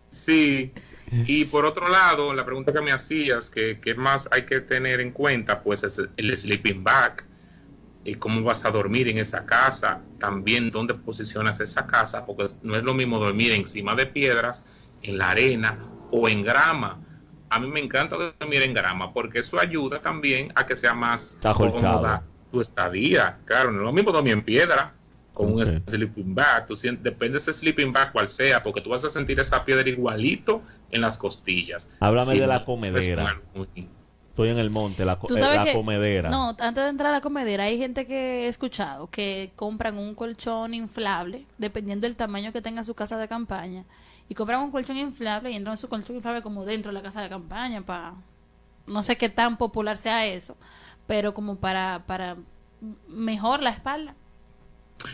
Sí. 0.09 0.71
Y 1.11 1.45
por 1.45 1.65
otro 1.65 1.89
lado, 1.89 2.33
la 2.33 2.45
pregunta 2.45 2.71
que 2.71 2.79
me 2.79 2.93
hacías, 2.93 3.49
que, 3.49 3.77
más 3.97 4.29
hay 4.31 4.43
que 4.43 4.61
tener 4.61 5.01
en 5.01 5.11
cuenta, 5.11 5.61
pues 5.61 5.83
es 5.83 6.01
el 6.15 6.37
sleeping 6.37 6.85
bag. 6.85 7.25
Y 8.07 8.15
cómo 8.15 8.41
vas 8.41 8.63
a 8.65 8.71
dormir 8.71 9.09
en 9.09 9.17
esa 9.17 9.45
casa. 9.45 10.01
También 10.17 10.71
dónde 10.71 10.93
posicionas 10.93 11.59
esa 11.59 11.85
casa, 11.85 12.25
porque 12.25 12.47
no 12.63 12.75
es 12.75 12.83
lo 12.83 12.93
mismo 12.93 13.19
dormir 13.19 13.51
encima 13.51 13.95
de 13.95 14.05
piedras, 14.05 14.63
en 15.01 15.17
la 15.17 15.31
arena 15.31 15.77
o 16.09 16.29
en 16.29 16.43
grama. 16.43 16.99
A 17.49 17.59
mí 17.59 17.67
me 17.67 17.79
encanta 17.79 18.15
dormir 18.15 18.61
en 18.61 18.73
grama 18.73 19.13
porque 19.13 19.39
eso 19.39 19.59
ayuda 19.59 20.01
también 20.01 20.51
a 20.55 20.65
que 20.65 20.75
sea 20.75 20.93
más 20.93 21.37
cómoda 21.41 22.23
tu 22.51 22.61
estadía. 22.61 23.37
Claro, 23.45 23.71
no 23.71 23.79
es 23.79 23.83
lo 23.83 23.93
mismo 23.93 24.11
dormir 24.11 24.33
en 24.33 24.41
piedra 24.41 24.93
con 25.33 25.53
un 25.53 25.83
sleeping 25.87 26.33
bag. 26.33 26.67
Tú 26.67 26.75
depende 26.75 27.33
de 27.33 27.37
ese 27.37 27.53
sleeping 27.53 27.93
bag 27.93 28.11
cual 28.11 28.27
sea, 28.27 28.63
porque 28.63 28.81
tú 28.81 28.89
vas 28.89 29.05
a 29.05 29.09
sentir 29.09 29.39
esa 29.39 29.63
piedra 29.63 29.87
igualito 29.87 30.61
en 30.91 31.01
las 31.01 31.17
costillas. 31.17 31.91
Háblame 31.99 32.39
de 32.39 32.47
la 32.47 32.65
comedera. 32.65 33.39
Estoy 34.37 34.49
en 34.49 34.59
el 34.59 34.69
monte, 34.69 35.03
la, 35.03 35.13
eh, 35.13 35.73
comedera. 35.73 36.29
No, 36.29 36.49
antes 36.59 36.83
de 36.83 36.89
entrar 36.91 37.09
a 37.09 37.15
la 37.15 37.21
comedera, 37.21 37.63
hay 37.63 37.79
gente 37.79 38.05
que 38.05 38.45
he 38.45 38.47
escuchado 38.47 39.09
que 39.09 39.51
compran 39.55 39.97
un 39.97 40.13
colchón 40.13 40.75
inflable, 40.75 41.47
dependiendo 41.57 42.05
del 42.05 42.15
tamaño 42.15 42.53
que 42.53 42.61
tenga 42.61 42.83
su 42.83 42.93
casa 42.93 43.17
de 43.17 43.27
campaña, 43.27 43.83
y 44.29 44.35
compran 44.35 44.61
un 44.61 44.69
colchón 44.69 44.97
inflable 44.97 45.49
y 45.49 45.55
entran 45.55 45.73
en 45.73 45.77
su 45.77 45.89
colchón 45.89 46.17
inflable 46.17 46.43
como 46.43 46.65
dentro 46.65 46.91
de 46.91 46.93
la 46.93 47.01
casa 47.01 47.23
de 47.23 47.29
campaña, 47.29 47.81
para 47.81 48.13
no 48.85 49.01
sé 49.01 49.17
qué 49.17 49.27
tan 49.27 49.57
popular 49.57 49.97
sea 49.97 50.27
eso, 50.27 50.55
pero 51.07 51.33
como 51.33 51.55
para, 51.55 52.03
para 52.05 52.37
mejor 53.07 53.63
la 53.63 53.71
espalda. 53.71 54.13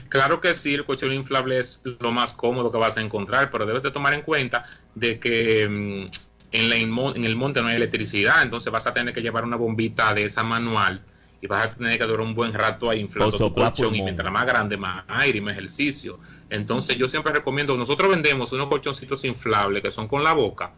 Claro 0.09 0.41
que 0.41 0.53
sí, 0.53 0.73
el 0.73 0.83
colchón 0.83 1.13
inflable 1.13 1.59
es 1.59 1.79
lo 2.01 2.11
más 2.11 2.33
cómodo 2.33 2.73
que 2.73 2.77
vas 2.77 2.97
a 2.97 3.01
encontrar, 3.01 3.51
pero 3.51 3.65
debes 3.65 3.83
de 3.83 3.91
tomar 3.91 4.13
en 4.15 4.23
cuenta 4.23 4.65
de 4.95 5.17
que 5.17 6.09
en, 6.53 6.71
en, 6.71 7.25
el 7.25 7.35
monte 7.35 7.61
no 7.61 7.67
hay 7.67 7.75
electricidad, 7.75 8.43
entonces 8.43 8.71
vas 8.71 8.87
a 8.87 8.93
tener 8.93 9.13
que 9.13 9.21
llevar 9.21 9.43
una 9.43 9.57
bombita 9.57 10.13
de 10.13 10.23
esa 10.23 10.43
manual 10.43 11.01
y 11.41 11.47
vas 11.47 11.65
a 11.65 11.71
tener 11.71 11.97
que 11.97 12.05
durar 12.05 12.21
un 12.21 12.33
buen 12.33 12.53
rato 12.53 12.89
ahí 12.89 13.01
inflando 13.01 13.37
tu 13.37 13.53
colchón 13.53 13.93
y 13.95 14.01
mientras 14.01 14.31
más 14.31 14.45
grande, 14.45 14.77
más 14.77 15.03
aire 15.07 15.39
y 15.39 15.41
más 15.41 15.53
ejercicio. 15.53 16.19
Entonces 16.49 16.95
yo 16.95 17.09
siempre 17.09 17.33
recomiendo, 17.33 17.75
nosotros 17.75 18.09
vendemos 18.09 18.53
unos 18.53 18.67
colchoncitos 18.67 19.25
inflables 19.25 19.81
que 19.81 19.91
son 19.91 20.07
con 20.07 20.23
la 20.23 20.33
boca, 20.33 20.71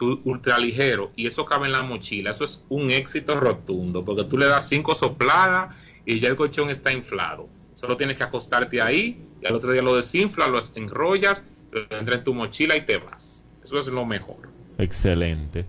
ultra 0.00 0.58
ligero 0.58 1.12
y 1.16 1.26
eso 1.26 1.44
cabe 1.44 1.66
en 1.66 1.72
la 1.72 1.82
mochila. 1.82 2.30
Eso 2.30 2.44
es 2.44 2.64
un 2.68 2.90
éxito 2.90 3.38
rotundo 3.38 4.04
porque 4.04 4.24
tú 4.24 4.38
le 4.38 4.46
das 4.46 4.68
cinco 4.68 4.94
sopladas 4.94 5.74
y 6.06 6.20
ya 6.20 6.28
el 6.28 6.36
colchón 6.36 6.70
está 6.70 6.92
inflado. 6.92 7.48
Solo 7.74 7.96
tienes 7.96 8.16
que 8.16 8.22
acostarte 8.22 8.80
ahí 8.80 9.20
y 9.42 9.46
al 9.46 9.54
otro 9.54 9.72
día 9.72 9.82
lo 9.82 9.94
desinflas, 9.94 10.48
lo 10.48 10.60
enrollas, 10.74 11.46
lo 11.70 11.80
entras 11.98 12.18
en 12.18 12.24
tu 12.24 12.34
mochila 12.34 12.76
y 12.76 12.82
te 12.82 12.98
vas. 12.98 13.44
Eso 13.62 13.78
es 13.78 13.88
lo 13.88 14.06
mejor. 14.06 14.48
Excelente. 14.78 15.66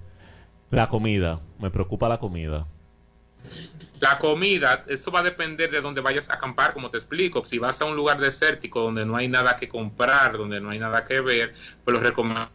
La 0.70 0.88
comida, 0.88 1.40
me 1.60 1.72
preocupa 1.72 2.08
la 2.08 2.20
comida. 2.20 2.68
La 4.00 4.18
comida, 4.20 4.86
eso 4.88 5.12
va 5.12 5.20
a 5.20 5.24
depender 5.24 5.72
de 5.72 5.82
dónde 5.82 6.00
vayas 6.00 6.30
a 6.30 6.36
acampar, 6.36 6.74
como 6.74 6.90
te 6.90 6.98
explico. 6.98 7.44
Si 7.44 7.58
vas 7.58 7.82
a 7.82 7.86
un 7.86 7.96
lugar 7.96 8.20
desértico 8.20 8.82
donde 8.82 9.06
no 9.06 9.18
hay 9.18 9.28
nada 9.28 9.58
que 9.58 9.68
comprar, 9.68 10.38
donde 10.38 10.62
no 10.62 10.70
hay 10.70 10.80
nada 10.80 11.04
que 11.04 11.20
ver, 11.20 11.54
pues 11.84 11.98
lo 11.98 12.02
recomendable 12.02 12.50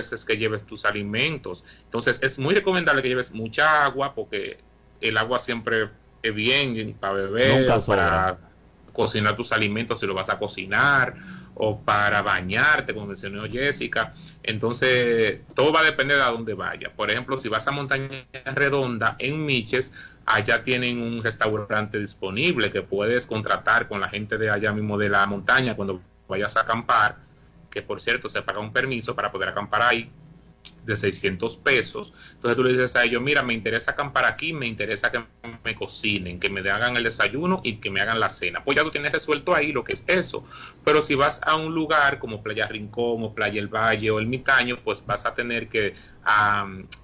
es 0.00 0.24
que 0.24 0.36
lleves 0.36 0.64
tus 0.64 0.84
alimentos. 0.86 1.64
Entonces 1.84 2.18
es 2.22 2.38
muy 2.38 2.54
recomendable 2.54 3.02
que 3.02 3.08
lleves 3.08 3.32
mucha 3.32 3.84
agua 3.84 4.14
porque 4.14 4.58
el 5.00 5.16
agua 5.18 5.38
siempre 5.38 5.90
es 6.22 6.34
bien 6.34 6.96
para 6.98 7.12
beber, 7.12 7.68
para 7.86 8.38
cocinar 8.92 9.36
tus 9.36 9.52
alimentos 9.52 10.00
si 10.00 10.06
lo 10.06 10.14
vas 10.14 10.28
a 10.30 10.38
cocinar 10.38 11.14
o 11.58 11.80
para 11.80 12.22
bañarte, 12.22 12.94
como 12.94 13.06
mencionó 13.06 13.44
Jessica. 13.46 14.14
Entonces, 14.42 15.40
todo 15.54 15.72
va 15.72 15.80
a 15.80 15.84
depender 15.84 16.16
de 16.16 16.22
a 16.22 16.30
dónde 16.30 16.54
vaya. 16.54 16.90
Por 16.94 17.10
ejemplo, 17.10 17.38
si 17.38 17.48
vas 17.48 17.66
a 17.68 17.72
Montaña 17.72 18.24
Redonda, 18.44 19.16
en 19.18 19.44
Miches, 19.44 19.92
allá 20.24 20.62
tienen 20.62 21.02
un 21.02 21.22
restaurante 21.22 21.98
disponible 21.98 22.70
que 22.70 22.82
puedes 22.82 23.26
contratar 23.26 23.88
con 23.88 24.00
la 24.00 24.08
gente 24.08 24.38
de 24.38 24.50
allá 24.50 24.72
mismo 24.72 24.96
de 24.96 25.08
la 25.08 25.26
montaña 25.26 25.74
cuando 25.74 26.00
vayas 26.28 26.56
a 26.56 26.60
acampar, 26.60 27.16
que 27.70 27.82
por 27.82 28.00
cierto 28.00 28.28
se 28.28 28.42
paga 28.42 28.60
un 28.60 28.72
permiso 28.72 29.14
para 29.14 29.32
poder 29.32 29.48
acampar 29.48 29.82
ahí 29.82 30.10
de 30.88 30.96
600 30.96 31.56
pesos. 31.58 32.12
Entonces 32.32 32.56
tú 32.56 32.64
le 32.64 32.72
dices 32.72 32.96
a 32.96 33.04
ellos, 33.04 33.22
mira, 33.22 33.42
me 33.42 33.54
interesa 33.54 33.92
acampar 33.92 34.24
aquí, 34.24 34.52
me 34.52 34.66
interesa 34.66 35.12
que 35.12 35.22
me 35.62 35.74
cocinen, 35.74 36.40
que 36.40 36.50
me 36.50 36.68
hagan 36.68 36.96
el 36.96 37.04
desayuno 37.04 37.60
y 37.62 37.76
que 37.76 37.90
me 37.90 38.00
hagan 38.00 38.18
la 38.18 38.28
cena. 38.28 38.64
Pues 38.64 38.76
ya 38.76 38.82
tú 38.82 38.90
tienes 38.90 39.12
resuelto 39.12 39.54
ahí 39.54 39.70
lo 39.72 39.84
que 39.84 39.92
es 39.92 40.04
eso. 40.08 40.44
Pero 40.84 41.02
si 41.02 41.14
vas 41.14 41.40
a 41.44 41.54
un 41.54 41.74
lugar 41.74 42.18
como 42.18 42.42
Playa 42.42 42.66
Rincón 42.66 43.22
o 43.22 43.34
Playa 43.34 43.60
El 43.60 43.68
Valle 43.68 44.10
o 44.10 44.18
El 44.18 44.26
Mitaño, 44.26 44.78
pues 44.82 45.04
vas 45.06 45.26
a 45.26 45.34
tener 45.34 45.68
que 45.68 45.94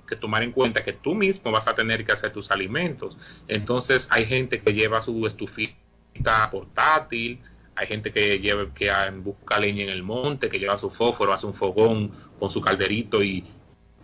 que 0.07 0.17
tomar 0.17 0.43
en 0.43 0.53
cuenta 0.53 0.85
que 0.85 0.93
tú 0.93 1.15
mismo 1.15 1.51
vas 1.51 1.67
a 1.67 1.75
tener 1.75 2.05
que 2.05 2.13
hacer 2.13 2.31
tus 2.33 2.51
alimentos. 2.51 3.17
Entonces 3.49 4.09
hay 4.11 4.27
gente 4.27 4.61
que 4.61 4.75
lleva 4.75 5.01
su 5.01 5.27
estufita 5.27 6.51
portátil, 6.51 7.41
hay 7.77 7.87
gente 7.87 8.13
que 8.13 8.39
lleva 8.39 8.73
que 8.75 8.91
busca 9.17 9.59
leña 9.59 9.85
en 9.85 9.91
el 9.91 10.03
monte, 10.03 10.49
que 10.49 10.59
lleva 10.59 10.79
su 10.79 10.91
fósforo, 10.91 11.33
hace 11.33 11.47
un 11.47 11.55
fogón 11.55 12.13
con 12.39 12.51
su 12.51 12.61
calderito 12.61 13.23
y, 13.23 13.45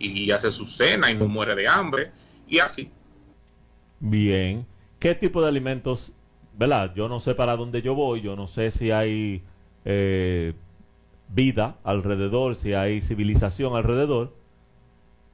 y 0.01 0.31
hace 0.31 0.51
su 0.51 0.65
cena 0.65 1.11
y 1.11 1.15
no 1.15 1.27
muere 1.27 1.55
de 1.55 1.67
hambre 1.67 2.11
y 2.47 2.59
así. 2.59 2.89
Bien. 3.99 4.65
¿Qué 4.99 5.15
tipo 5.15 5.41
de 5.41 5.47
alimentos, 5.47 6.13
verdad? 6.57 6.93
Yo 6.95 7.07
no 7.07 7.19
sé 7.19 7.35
para 7.35 7.55
dónde 7.55 7.81
yo 7.81 7.95
voy, 7.95 8.21
yo 8.21 8.35
no 8.35 8.47
sé 8.47 8.71
si 8.71 8.91
hay 8.91 9.43
eh, 9.85 10.53
vida 11.29 11.77
alrededor, 11.83 12.55
si 12.55 12.73
hay 12.73 13.01
civilización 13.01 13.75
alrededor, 13.75 14.33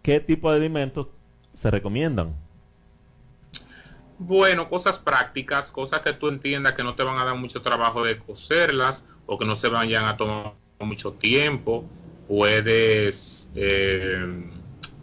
¿qué 0.02 0.20
tipo 0.20 0.52
de 0.52 0.58
alimentos 0.58 1.08
se 1.54 1.72
recomiendan? 1.72 2.36
Bueno, 4.20 4.70
cosas 4.70 4.98
prácticas, 4.98 5.72
cosas 5.72 6.02
que 6.02 6.14
tú 6.14 6.28
entiendas 6.28 6.74
que 6.74 6.84
no 6.84 6.96
te 6.96 7.04
van 7.04 7.20
a 7.20 7.26
dar 7.26 7.36
mucho 7.36 7.62
trabajo 7.62 8.04
de 8.04 8.18
cocerlas 8.18 9.06
o 9.26 9.38
que 9.38 9.46
no 9.46 9.56
se 9.56 9.70
vayan 9.70 10.06
a 10.06 10.18
tomar 10.18 10.54
mucho 10.80 11.12
tiempo. 11.14 11.86
Puedes, 12.28 13.52
eh, 13.56 14.44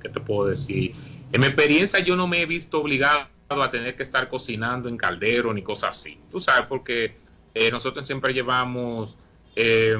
¿qué 0.05 0.11
te 0.11 0.20
puedo 0.20 0.48
decir? 0.48 0.94
En 1.32 1.40
mi 1.40 1.46
experiencia 1.46 1.98
yo 2.00 2.14
no 2.14 2.26
me 2.26 2.42
he 2.42 2.46
visto 2.46 2.80
obligado 2.80 3.26
a 3.48 3.70
tener 3.70 3.96
que 3.96 4.02
estar 4.02 4.28
cocinando 4.28 4.88
en 4.88 4.98
caldero 4.98 5.52
ni 5.55 5.62
cosas 5.62 5.98
así. 5.98 6.20
Tú 6.30 6.38
sabes, 6.40 6.66
porque 6.66 7.16
eh, 7.55 7.70
nosotros 7.70 8.07
siempre 8.07 8.34
llevamos 8.34 9.16
eh, 9.57 9.96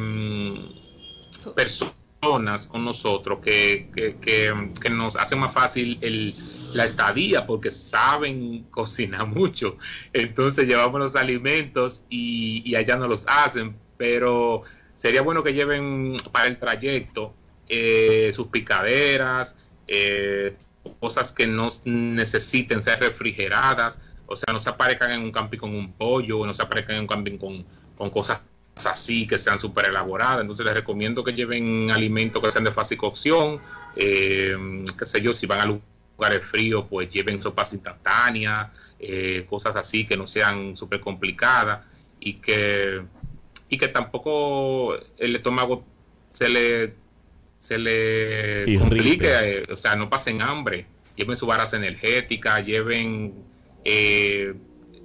personas 1.57 2.67
con 2.67 2.85
nosotros 2.85 3.39
que, 3.43 3.91
que, 4.21 4.91
nos 4.91 5.17
hacen 5.17 5.39
más 5.39 5.53
fácil 5.53 5.99
la 6.73 6.85
estadía 6.85 7.47
porque 7.47 7.71
saben 7.71 8.65
cocinar 8.71 9.27
mucho. 9.39 9.79
Entonces 10.13 10.67
llevamos 10.67 11.01
los 11.01 11.17
alimentos 11.17 12.03
y, 12.11 12.75
allá 12.75 12.97
no 12.97 13.07
los 13.07 13.25
hacen, 13.27 13.77
pero 13.97 14.63
sería 14.97 15.23
bueno 15.23 15.43
que 15.43 15.55
lleven 15.55 16.17
para 16.33 16.47
el 16.47 16.59
trayecto 16.59 17.35
eh, 17.69 18.31
sus 18.35 18.49
picaderas, 18.49 19.57
eh, 19.87 20.57
cosas 21.01 21.33
que 21.33 21.47
no 21.47 21.69
necesiten 21.85 22.83
ser 22.83 23.01
refrigeradas, 23.01 24.01
o 24.27 24.37
sea, 24.37 24.53
no 24.53 24.61
se 24.61 24.71
aparezcan 24.71 25.13
en 25.13 25.21
un 25.23 25.33
camping 25.33 25.59
con 25.59 25.75
un 25.75 25.93
pollo, 25.93 26.47
no 26.47 26.55
se 26.55 26.63
aparezcan 26.63 26.97
en 26.97 27.03
un 27.03 27.07
camping 27.07 27.39
con, 27.39 27.65
con 27.97 28.11
cosas 28.11 28.43
así 28.85 29.27
que 29.27 29.39
sean 29.39 29.59
súper 29.59 29.87
elaboradas. 29.87 30.41
Entonces 30.41 30.65
les 30.67 30.75
recomiendo 30.75 31.23
que 31.23 31.33
lleven 31.33 31.91
alimentos 31.91 32.43
que 32.43 32.51
sean 32.51 32.65
de 32.65 32.73
fácil 32.73 32.99
cocción, 32.99 33.61
eh, 33.97 34.57
qué 34.99 35.07
sé 35.07 35.21
yo, 35.21 35.33
si 35.33 35.47
van 35.47 35.61
a 35.61 35.67
lugares 35.67 36.47
fríos, 36.47 36.87
pues 36.89 37.11
lleven 37.11 37.41
sopas 37.41 37.73
instantáneas, 37.73 38.69
eh, 38.99 39.47
cosas 39.49 39.77
así 39.77 40.07
que 40.07 40.17
no 40.17 40.27
sean 40.27 40.77
súper 40.77 41.01
complicadas 41.01 41.85
y 42.21 42.35
que, 42.35 43.03
y 43.69 43.79
que 43.79 43.89
tampoco 43.89 44.97
el 45.19 45.37
estómago 45.37 45.85
se 46.31 46.49
le, 46.49 46.95
se 47.65 47.79
le 47.79 48.79
complique, 48.79 49.27
eh, 49.27 49.73
o 49.73 49.77
sea, 49.79 49.97
no 49.97 50.11
pasen 50.11 50.43
hambre. 50.43 50.85
Lleven 51.17 51.35
sus 51.35 51.49
varas 51.49 51.73
energéticas, 51.73 52.67
lleven 52.67 53.33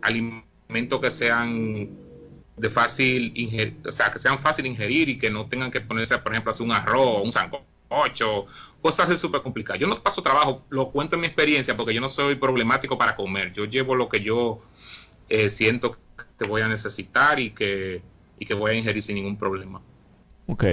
alimentos 0.01 0.99
que 0.99 1.09
sean 1.09 1.89
de 2.57 2.69
fácil 2.69 3.31
ingerir, 3.33 3.77
o 3.87 3.91
sea, 3.93 4.11
que 4.11 4.19
sean 4.19 4.37
fácil 4.37 4.65
ingerir 4.65 5.07
y 5.07 5.17
que 5.17 5.29
no 5.29 5.47
tengan 5.47 5.71
que 5.71 5.79
ponerse, 5.79 6.17
por 6.17 6.33
ejemplo, 6.33 6.51
hacer 6.51 6.65
un 6.65 6.73
arroz, 6.73 7.23
un 7.23 7.31
sancocho, 7.31 8.47
cosas 8.81 9.09
es 9.09 9.21
súper 9.21 9.41
complicadas. 9.41 9.79
Yo 9.79 9.87
no 9.87 10.03
paso 10.03 10.21
trabajo, 10.21 10.65
lo 10.69 10.91
cuento 10.91 11.15
en 11.15 11.21
mi 11.21 11.27
experiencia 11.27 11.77
porque 11.77 11.93
yo 11.93 12.01
no 12.01 12.09
soy 12.09 12.35
problemático 12.35 12.97
para 12.97 13.15
comer. 13.15 13.53
Yo 13.53 13.63
llevo 13.63 13.95
lo 13.95 14.09
que 14.09 14.19
yo 14.19 14.59
eh, 15.29 15.47
siento 15.47 15.97
que 16.37 16.45
voy 16.45 16.59
a 16.59 16.67
necesitar 16.67 17.39
y 17.39 17.51
que, 17.51 18.01
y 18.37 18.45
que 18.45 18.53
voy 18.53 18.71
a 18.71 18.73
ingerir 18.73 19.01
sin 19.01 19.15
ningún 19.15 19.37
problema. 19.37 19.81
Ok. 20.47 20.65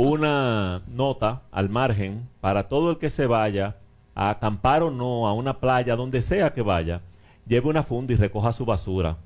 Una 0.00 0.82
nota 0.88 1.42
al 1.52 1.68
margen 1.68 2.28
para 2.40 2.68
todo 2.68 2.90
el 2.90 2.98
que 2.98 3.10
se 3.10 3.26
vaya 3.26 3.76
a 4.14 4.30
acampar 4.30 4.82
o 4.82 4.90
no 4.90 5.28
a 5.28 5.32
una 5.32 5.58
playa, 5.58 5.96
donde 5.96 6.22
sea 6.22 6.52
que 6.52 6.62
vaya, 6.62 7.00
lleve 7.46 7.68
una 7.68 7.82
funda 7.82 8.12
y 8.12 8.16
recoja 8.16 8.52
su 8.52 8.64
basura 8.64 9.16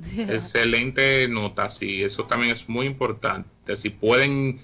Excelente 0.16 1.28
nota, 1.28 1.68
sí, 1.68 2.02
eso 2.02 2.24
también 2.24 2.52
es 2.52 2.68
muy 2.68 2.86
importante. 2.86 3.76
Si 3.76 3.90
pueden 3.90 4.60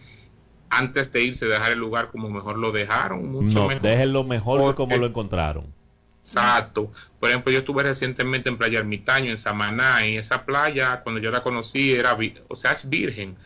antes 0.69 1.13
de 1.13 1.23
irse 1.23 1.47
dejar 1.47 1.73
el 1.73 1.79
lugar 1.79 2.11
como 2.11 2.29
mejor 2.29 2.59
lo 2.59 2.73
dejaron, 2.73 3.31
mucho 3.31 3.61
no, 3.61 3.69
mejor. 3.69 3.83
Déjenlo 3.83 4.25
mejor 4.25 4.75
como 4.75 4.97
lo 4.97 5.07
encontraron. 5.07 5.67
Exacto. 6.21 6.91
Por 7.21 7.29
ejemplo, 7.29 7.53
yo 7.53 7.61
estuve 7.61 7.85
recientemente 7.85 8.49
en 8.49 8.59
Playa 8.59 8.81
Ermitaño, 8.81 9.31
en 9.31 9.39
Samaná, 9.39 10.07
y 10.07 10.17
esa 10.17 10.45
playa, 10.45 11.03
cuando 11.03 11.21
yo 11.21 11.31
la 11.31 11.43
conocí, 11.43 11.93
era, 11.93 12.19
o 12.49 12.57
sea, 12.57 12.73
es 12.73 12.89
virgen, 12.89 13.37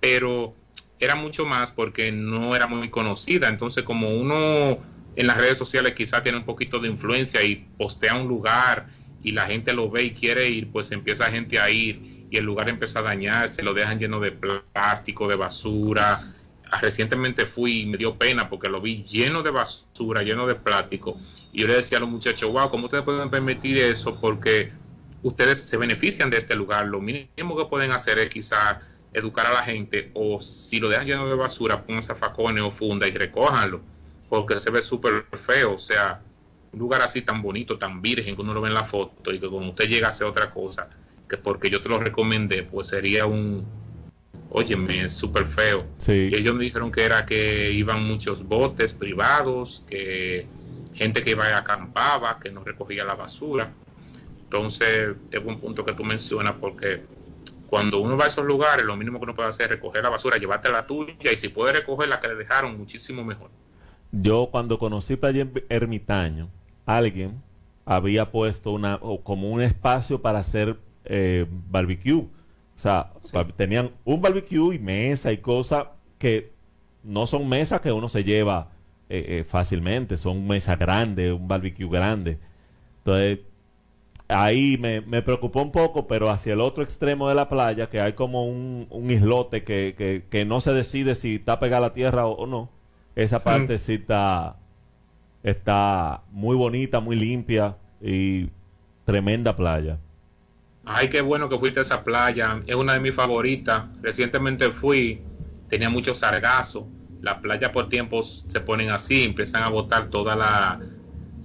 pero 0.00 0.54
era 1.00 1.16
mucho 1.16 1.46
más 1.46 1.70
porque 1.70 2.12
no 2.12 2.54
era 2.54 2.66
muy 2.66 2.90
conocida. 2.90 3.48
Entonces, 3.48 3.84
como 3.84 4.10
uno 4.10 4.78
en 5.16 5.26
las 5.26 5.38
redes 5.38 5.58
sociales 5.58 5.94
quizá 5.94 6.22
tiene 6.22 6.38
un 6.38 6.44
poquito 6.44 6.78
de 6.78 6.88
influencia 6.88 7.42
y 7.42 7.66
postea 7.76 8.14
un 8.14 8.28
lugar 8.28 8.88
y 9.22 9.32
la 9.32 9.46
gente 9.46 9.72
lo 9.72 9.90
ve 9.90 10.04
y 10.04 10.10
quiere 10.12 10.48
ir, 10.48 10.70
pues 10.70 10.92
empieza 10.92 11.30
gente 11.30 11.58
a 11.58 11.70
ir 11.70 12.26
y 12.30 12.36
el 12.36 12.44
lugar 12.44 12.68
empieza 12.68 13.00
a 13.00 13.02
dañarse, 13.02 13.62
lo 13.62 13.74
dejan 13.74 13.98
lleno 13.98 14.20
de 14.20 14.32
plástico, 14.32 15.26
de 15.26 15.36
basura. 15.36 16.34
Ah, 16.70 16.80
recientemente 16.80 17.46
fui 17.46 17.80
y 17.80 17.86
me 17.86 17.96
dio 17.96 18.14
pena 18.14 18.48
porque 18.48 18.68
lo 18.68 18.80
vi 18.80 19.04
lleno 19.04 19.42
de 19.42 19.50
basura, 19.50 20.22
lleno 20.22 20.46
de 20.46 20.54
plástico. 20.54 21.18
Y 21.52 21.62
yo 21.62 21.66
le 21.66 21.74
decía 21.74 21.98
a 21.98 22.00
los 22.00 22.10
muchachos, 22.10 22.52
wow, 22.52 22.70
¿cómo 22.70 22.84
ustedes 22.84 23.02
pueden 23.02 23.28
permitir 23.30 23.78
eso? 23.78 24.20
Porque 24.20 24.70
ustedes 25.22 25.60
se 25.60 25.76
benefician 25.76 26.30
de 26.30 26.36
este 26.36 26.54
lugar. 26.54 26.86
Lo 26.86 27.00
mínimo 27.00 27.56
que 27.56 27.64
pueden 27.64 27.90
hacer 27.90 28.18
es 28.18 28.28
quizás 28.28 28.76
educar 29.12 29.46
a 29.46 29.52
la 29.52 29.62
gente 29.62 30.10
o 30.14 30.40
si 30.40 30.78
lo 30.78 30.88
dejan 30.88 31.06
lleno 31.06 31.28
de 31.28 31.34
basura, 31.34 31.82
pónganse 31.82 32.14
facones 32.14 32.62
o 32.62 32.70
funda 32.70 33.08
y 33.08 33.12
recójanlo 33.12 33.80
porque 34.30 34.60
se 34.60 34.70
ve 34.70 34.80
súper 34.80 35.26
feo. 35.32 35.74
O 35.74 35.78
sea, 35.78 36.22
un 36.72 36.78
lugar 36.78 37.02
así 37.02 37.20
tan 37.20 37.42
bonito, 37.42 37.76
tan 37.76 38.00
virgen, 38.00 38.34
que 38.34 38.40
uno 38.40 38.54
lo 38.54 38.62
ve 38.62 38.68
en 38.68 38.74
la 38.74 38.84
foto 38.84 39.34
y 39.34 39.40
que 39.40 39.48
cuando 39.48 39.70
usted 39.70 39.88
llega 39.88 40.06
a 40.06 40.10
hacer 40.10 40.26
otra 40.26 40.50
cosa, 40.50 40.88
que 41.28 41.36
porque 41.36 41.68
yo 41.68 41.82
te 41.82 41.88
lo 41.88 41.98
recomendé, 41.98 42.62
pues 42.62 42.86
sería 42.86 43.26
un, 43.26 43.66
óyeme, 44.50 45.04
es 45.04 45.12
súper 45.12 45.46
feo. 45.46 45.84
Y 46.06 46.34
ellos 46.34 46.54
me 46.54 46.64
dijeron 46.64 46.92
que 46.92 47.02
era 47.02 47.26
que 47.26 47.72
iban 47.72 48.04
muchos 48.04 48.44
botes 48.44 48.94
privados, 48.94 49.84
que 49.88 50.46
gente 50.94 51.22
que 51.22 51.30
iba 51.32 51.50
y 51.50 51.52
acampaba, 51.52 52.38
que 52.38 52.50
no 52.50 52.62
recogía 52.62 53.04
la 53.04 53.14
basura. 53.14 53.72
Entonces, 54.44 55.16
es 55.30 55.40
un 55.44 55.58
punto 55.60 55.84
que 55.84 55.92
tú 55.92 56.04
mencionas 56.04 56.54
porque 56.60 57.02
cuando 57.70 58.00
uno 58.00 58.16
va 58.16 58.24
a 58.24 58.26
esos 58.26 58.44
lugares, 58.44 58.84
lo 58.84 58.96
mínimo 58.96 59.20
que 59.20 59.24
uno 59.24 59.34
puede 59.36 59.48
hacer 59.48 59.66
es 59.66 59.76
recoger 59.76 60.02
la 60.02 60.10
basura, 60.10 60.36
llevarte 60.38 60.68
la 60.70 60.88
tuya 60.88 61.32
y 61.32 61.36
si 61.36 61.48
puede 61.48 61.72
recoger 61.72 62.08
la 62.08 62.20
que 62.20 62.26
le 62.26 62.34
dejaron, 62.34 62.76
muchísimo 62.76 63.24
mejor. 63.24 63.48
Yo 64.10 64.48
cuando 64.50 64.76
conocí 64.76 65.14
Playa 65.14 65.46
Ermitaño, 65.68 66.50
alguien 66.84 67.40
había 67.84 68.32
puesto 68.32 68.72
una 68.72 68.98
como 69.22 69.50
un 69.50 69.62
espacio 69.62 70.20
para 70.20 70.40
hacer 70.40 70.78
eh, 71.04 71.46
barbecue. 71.70 72.16
O 72.16 72.28
sea, 72.74 73.12
tenían 73.56 73.92
un 74.04 74.20
barbecue 74.20 74.74
y 74.74 74.78
mesa 74.80 75.30
y 75.30 75.38
cosas 75.38 75.86
que 76.18 76.50
no 77.04 77.28
son 77.28 77.48
mesas 77.48 77.80
que 77.80 77.92
uno 77.92 78.08
se 78.08 78.24
lleva 78.24 78.72
eh, 79.08 79.26
eh, 79.28 79.44
fácilmente, 79.44 80.16
son 80.16 80.44
mesas 80.44 80.76
grandes, 80.76 81.32
un 81.32 81.46
barbecue 81.46 81.88
grande. 81.88 82.38
Entonces, 82.98 83.38
ahí 84.30 84.78
me, 84.78 85.00
me, 85.00 85.22
preocupó 85.22 85.62
un 85.62 85.72
poco, 85.72 86.06
pero 86.06 86.30
hacia 86.30 86.52
el 86.52 86.60
otro 86.60 86.82
extremo 86.82 87.28
de 87.28 87.34
la 87.34 87.48
playa, 87.48 87.90
que 87.90 88.00
hay 88.00 88.12
como 88.14 88.46
un, 88.46 88.86
un 88.90 89.10
islote 89.10 89.64
que, 89.64 89.94
que, 89.96 90.24
que, 90.30 90.44
no 90.44 90.60
se 90.60 90.72
decide 90.72 91.14
si 91.14 91.36
está 91.36 91.58
pegada 91.60 91.86
a 91.86 91.88
la 91.88 91.94
tierra 91.94 92.26
o, 92.26 92.46
no, 92.46 92.70
esa 93.16 93.42
parte 93.42 93.78
sí 93.78 93.94
está 93.94 94.56
Está 95.42 96.22
muy 96.30 96.54
bonita, 96.54 97.00
muy 97.00 97.16
limpia 97.16 97.76
y 98.00 98.50
tremenda 99.06 99.56
playa. 99.56 99.98
Ay, 100.84 101.08
qué 101.08 101.22
bueno 101.22 101.48
que 101.48 101.58
fuiste 101.58 101.80
a 101.80 101.82
esa 101.82 102.04
playa. 102.04 102.62
Es 102.66 102.74
una 102.74 102.92
de 102.92 103.00
mis 103.00 103.14
favoritas. 103.14 103.84
Recientemente 104.02 104.70
fui, 104.70 105.22
tenía 105.70 105.88
mucho 105.88 106.14
sargazo. 106.14 106.86
Las 107.22 107.38
playas 107.38 107.70
por 107.70 107.88
tiempos 107.88 108.44
se 108.48 108.60
ponen 108.60 108.90
así, 108.90 109.24
empiezan 109.24 109.62
a 109.62 109.68
botar 109.68 110.08
toda 110.08 110.36
la, 110.36 110.80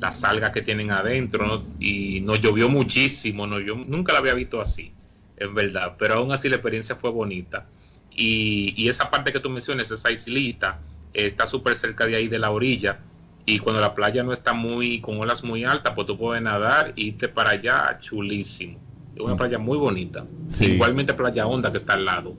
las 0.05 0.23
algas 0.23 0.51
que 0.51 0.61
tienen 0.61 0.91
adentro. 0.91 1.63
Y 1.79 2.21
nos 2.21 2.39
llovió 2.39 2.69
muchísimo. 2.69 3.47
No, 3.47 3.59
yo 3.59 3.75
nunca 3.75 4.13
la 4.13 4.19
había 4.19 4.33
visto 4.33 4.61
así, 4.61 4.91
en 5.37 5.53
verdad. 5.53 5.95
Pero 5.97 6.15
aún 6.15 6.31
así 6.31 6.49
la 6.49 6.55
experiencia 6.55 6.95
fue 6.95 7.09
bonita. 7.09 7.65
Y, 8.11 8.73
y 8.77 8.87
esa 8.87 9.09
parte 9.09 9.33
que 9.33 9.39
tú 9.39 9.49
mencionas, 9.49 9.91
esa 9.91 10.11
islita, 10.11 10.79
está 11.13 11.47
súper 11.47 11.75
cerca 11.75 12.05
de 12.05 12.15
ahí 12.15 12.27
de 12.27 12.39
la 12.39 12.51
orilla 12.51 12.99
y 13.45 13.59
cuando 13.59 13.79
la 13.79 13.93
playa 13.93 14.23
no 14.23 14.33
está 14.33 14.53
muy 14.53 15.01
con 15.01 15.19
olas 15.19 15.43
muy 15.43 15.63
altas, 15.63 15.93
pues 15.93 16.07
tú 16.07 16.17
puedes 16.17 16.41
nadar 16.41 16.93
y 16.95 17.09
irte 17.09 17.27
para 17.27 17.51
allá 17.51 17.99
chulísimo. 18.01 18.79
Es 19.15 19.21
una 19.21 19.37
playa 19.37 19.59
muy 19.59 19.77
bonita. 19.77 20.25
Igualmente 20.59 21.13
Playa 21.13 21.45
Honda 21.47 21.71
que 21.71 21.77
está 21.77 21.93
al 21.93 22.05
lado. 22.05 22.35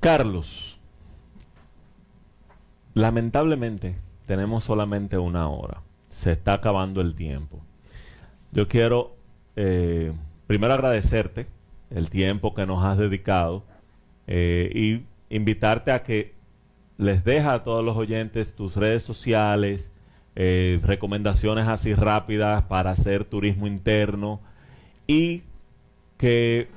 Carlos, 0.00 0.78
lamentablemente 2.94 3.96
tenemos 4.26 4.64
solamente 4.64 5.18
una 5.18 5.48
hora. 5.48 5.82
Se 6.08 6.32
está 6.32 6.54
acabando 6.54 7.00
el 7.00 7.14
tiempo. 7.14 7.60
Yo 8.52 8.68
quiero 8.68 9.14
eh, 9.56 10.12
primero 10.46 10.74
agradecerte 10.74 11.46
el 11.90 12.10
tiempo 12.10 12.54
que 12.54 12.66
nos 12.66 12.82
has 12.84 12.98
dedicado 12.98 13.64
eh, 14.26 14.70
y 14.74 15.34
invitarte 15.34 15.92
a 15.92 16.02
que 16.02 16.34
les 16.98 17.24
deja 17.24 17.54
a 17.54 17.64
todos 17.64 17.84
los 17.84 17.96
oyentes 17.96 18.54
tus 18.54 18.76
redes 18.76 19.02
sociales, 19.02 19.90
eh, 20.36 20.80
recomendaciones 20.82 21.68
así 21.68 21.94
rápidas 21.94 22.64
para 22.64 22.90
hacer 22.90 23.24
turismo 23.24 23.66
interno 23.66 24.40
y 25.06 25.42
que, 26.16 26.68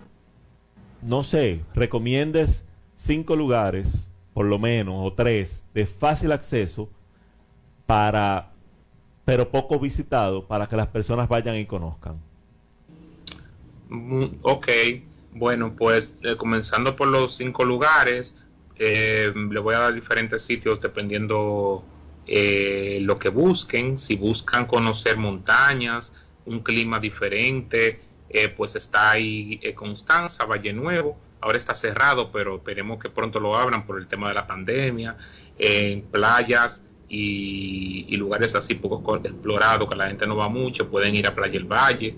no 1.01 1.23
sé, 1.23 1.61
recomiendes 1.73 2.65
cinco 2.95 3.35
lugares, 3.35 4.07
por 4.33 4.45
lo 4.45 4.59
menos, 4.59 4.95
o 4.99 5.13
tres, 5.13 5.65
de 5.73 5.85
fácil 5.85 6.31
acceso 6.31 6.89
para, 7.87 8.51
pero 9.25 9.49
poco 9.49 9.79
visitado, 9.79 10.45
para 10.45 10.67
que 10.67 10.75
las 10.75 10.87
personas 10.87 11.27
vayan 11.27 11.55
y 11.55 11.65
conozcan. 11.65 12.17
Mm, 13.89 14.25
ok, 14.41 14.67
bueno, 15.33 15.73
pues 15.75 16.15
eh, 16.21 16.35
comenzando 16.35 16.95
por 16.95 17.07
los 17.07 17.35
cinco 17.35 17.63
lugares, 17.63 18.35
eh, 18.75 19.33
le 19.33 19.59
voy 19.59 19.73
a 19.73 19.79
dar 19.79 19.93
diferentes 19.93 20.43
sitios 20.43 20.81
dependiendo 20.81 21.83
eh, 22.27 22.99
lo 23.01 23.17
que 23.17 23.29
busquen. 23.29 23.97
Si 23.97 24.17
buscan 24.17 24.65
conocer 24.65 25.17
montañas, 25.17 26.13
un 26.45 26.59
clima 26.59 26.99
diferente, 26.99 28.01
pues 28.57 28.75
está 28.75 29.11
ahí 29.11 29.59
Constanza, 29.73 30.45
Valle 30.45 30.73
Nuevo. 30.73 31.17
Ahora 31.39 31.57
está 31.57 31.73
cerrado, 31.73 32.31
pero 32.31 32.57
esperemos 32.57 32.99
que 32.99 33.09
pronto 33.09 33.39
lo 33.39 33.55
abran 33.55 33.85
por 33.85 33.97
el 33.97 34.07
tema 34.07 34.27
de 34.27 34.33
la 34.33 34.45
pandemia. 34.45 35.15
En 35.57 36.01
playas 36.01 36.83
y, 37.09 38.15
lugares 38.17 38.55
así 38.55 38.75
poco 38.75 39.15
explorados, 39.17 39.87
que 39.87 39.95
la 39.95 40.07
gente 40.07 40.27
no 40.27 40.35
va 40.35 40.49
mucho, 40.49 40.89
pueden 40.89 41.15
ir 41.15 41.27
a 41.27 41.35
Playa 41.35 41.57
El 41.57 41.65
Valle. 41.65 42.15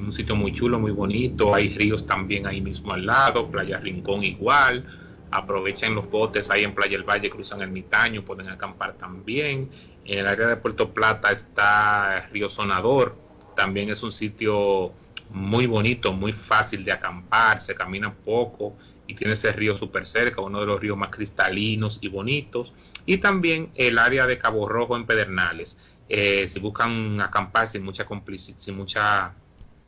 un 0.00 0.12
sitio 0.12 0.36
muy 0.36 0.52
chulo, 0.52 0.78
muy 0.78 0.92
bonito. 0.92 1.54
Hay 1.54 1.70
ríos 1.70 2.06
también 2.06 2.46
ahí 2.46 2.60
mismo 2.60 2.92
al 2.92 3.04
lado, 3.04 3.50
Playa 3.50 3.78
Rincón 3.78 4.24
igual 4.24 4.84
aprovechen 5.30 5.94
los 5.94 6.10
botes 6.10 6.50
ahí 6.50 6.64
en 6.64 6.74
Playa 6.74 6.96
del 6.96 7.08
Valle, 7.08 7.30
cruzan 7.30 7.62
el 7.62 7.70
Mitaño, 7.70 8.24
pueden 8.24 8.48
acampar 8.48 8.94
también. 8.94 9.70
En 10.04 10.18
el 10.18 10.26
área 10.26 10.46
de 10.46 10.56
Puerto 10.56 10.92
Plata 10.92 11.30
está 11.30 12.28
Río 12.32 12.48
Sonador, 12.48 13.16
también 13.54 13.90
es 13.90 14.02
un 14.02 14.12
sitio 14.12 14.92
muy 15.30 15.66
bonito, 15.66 16.12
muy 16.12 16.32
fácil 16.32 16.84
de 16.84 16.92
acampar, 16.92 17.60
se 17.60 17.74
camina 17.74 18.12
poco 18.12 18.74
y 19.06 19.14
tiene 19.14 19.34
ese 19.34 19.52
río 19.52 19.76
súper 19.76 20.06
cerca, 20.06 20.40
uno 20.40 20.60
de 20.60 20.66
los 20.66 20.80
ríos 20.80 20.96
más 20.96 21.10
cristalinos 21.10 21.98
y 22.00 22.08
bonitos. 22.08 22.72
Y 23.06 23.18
también 23.18 23.70
el 23.74 23.98
área 23.98 24.26
de 24.26 24.38
Cabo 24.38 24.68
Rojo 24.68 24.96
en 24.96 25.06
Pedernales. 25.06 25.76
Eh, 26.08 26.48
si 26.48 26.58
buscan 26.58 27.20
acampar 27.20 27.68
sin 27.68 27.84
mucha, 27.84 28.06
sin 28.58 28.76
mucha 28.76 29.32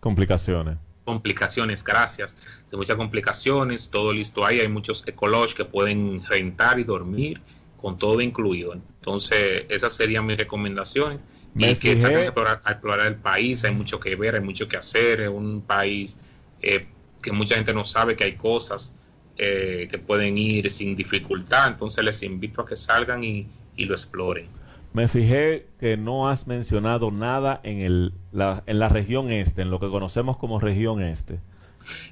complicaciones 0.00 0.78
complicaciones, 1.04 1.82
gracias, 1.82 2.36
de 2.70 2.76
muchas 2.76 2.96
complicaciones, 2.96 3.90
todo 3.90 4.12
listo 4.12 4.44
ahí, 4.44 4.60
hay 4.60 4.68
muchos 4.68 5.06
ecolodge 5.06 5.54
que 5.54 5.64
pueden 5.64 6.24
rentar 6.24 6.78
y 6.78 6.84
dormir 6.84 7.40
con 7.80 7.98
todo 7.98 8.20
incluido. 8.20 8.74
Entonces, 8.74 9.64
esa 9.68 9.90
sería 9.90 10.22
mi 10.22 10.36
recomendación. 10.36 11.20
y 11.54 11.74
que 11.74 11.96
salgan 11.96 12.32
a 12.64 12.70
explorar, 12.70 13.06
el 13.06 13.16
país, 13.16 13.64
hay 13.64 13.74
mucho 13.74 14.00
que 14.00 14.16
ver, 14.16 14.36
hay 14.36 14.40
mucho 14.40 14.68
que 14.68 14.76
hacer, 14.76 15.20
es 15.20 15.28
un 15.28 15.60
país 15.60 16.18
eh, 16.62 16.86
que 17.20 17.32
mucha 17.32 17.56
gente 17.56 17.74
no 17.74 17.84
sabe 17.84 18.16
que 18.16 18.24
hay 18.24 18.36
cosas 18.36 18.94
eh, 19.42 19.88
que 19.90 19.98
pueden 19.98 20.38
ir 20.38 20.70
sin 20.70 20.96
dificultad, 20.96 21.68
entonces 21.68 22.04
les 22.04 22.22
invito 22.22 22.62
a 22.62 22.66
que 22.66 22.76
salgan 22.76 23.24
y 23.24 23.46
lo 23.76 23.94
exploren. 23.94 24.62
Me 24.92 25.08
fijé 25.08 25.66
que 25.80 25.96
no 25.96 26.28
has 26.28 26.46
mencionado 26.46 27.10
nada 27.10 27.60
en, 27.62 27.80
el, 27.80 28.12
la, 28.30 28.62
en 28.66 28.78
la 28.78 28.88
región 28.88 29.32
este, 29.32 29.62
en 29.62 29.70
lo 29.70 29.80
que 29.80 29.88
conocemos 29.88 30.36
como 30.36 30.60
región 30.60 31.02
este. 31.02 31.40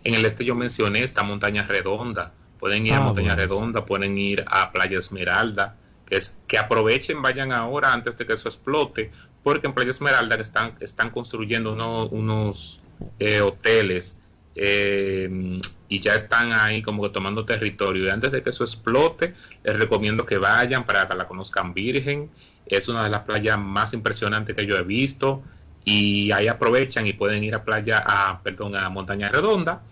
En 0.02 0.14
el 0.14 0.24
este 0.24 0.44
yo 0.46 0.54
mencioné 0.54 1.02
esta 1.02 1.22
montaña 1.22 1.66
redonda. 1.66 2.32
Pueden 2.58 2.86
ir 2.86 2.94
a 2.94 2.98
ah, 2.98 3.00
Montaña 3.00 3.34
Redonda, 3.34 3.86
pueden 3.86 4.18
ir 4.18 4.44
a 4.46 4.70
Playa 4.70 4.98
Esmeralda, 4.98 5.76
que, 6.04 6.16
es, 6.16 6.38
que 6.46 6.58
aprovechen, 6.58 7.22
vayan 7.22 7.52
ahora 7.52 7.92
antes 7.92 8.18
de 8.18 8.26
que 8.26 8.34
eso 8.34 8.48
explote, 8.48 9.10
porque 9.42 9.66
en 9.66 9.72
Playa 9.72 9.90
Esmeralda 9.90 10.36
están, 10.36 10.74
están 10.80 11.08
construyendo 11.08 11.72
unos 12.10 12.82
eh, 13.18 13.40
hoteles 13.40 14.19
eh, 14.62 15.58
y 15.88 16.00
ya 16.00 16.14
están 16.16 16.52
ahí 16.52 16.82
como 16.82 17.02
que 17.02 17.08
tomando 17.08 17.46
territorio. 17.46 18.04
Y 18.04 18.08
antes 18.10 18.30
de 18.30 18.42
que 18.42 18.50
eso 18.50 18.62
explote, 18.62 19.34
les 19.64 19.78
recomiendo 19.78 20.26
que 20.26 20.36
vayan 20.36 20.84
para 20.84 21.08
que 21.08 21.14
la 21.14 21.26
conozcan 21.26 21.72
virgen. 21.72 22.30
Es 22.66 22.86
una 22.88 23.02
de 23.02 23.08
las 23.08 23.22
playas 23.22 23.58
más 23.58 23.94
impresionantes 23.94 24.54
que 24.54 24.66
yo 24.66 24.76
he 24.76 24.82
visto. 24.82 25.42
Y 25.82 26.30
ahí 26.32 26.46
aprovechan 26.46 27.06
y 27.06 27.14
pueden 27.14 27.42
ir 27.42 27.54
a 27.54 27.64
playa, 27.64 28.04
a, 28.06 28.42
perdón, 28.42 28.76
a 28.76 28.90
Montaña 28.90 29.30
Redonda, 29.30 29.82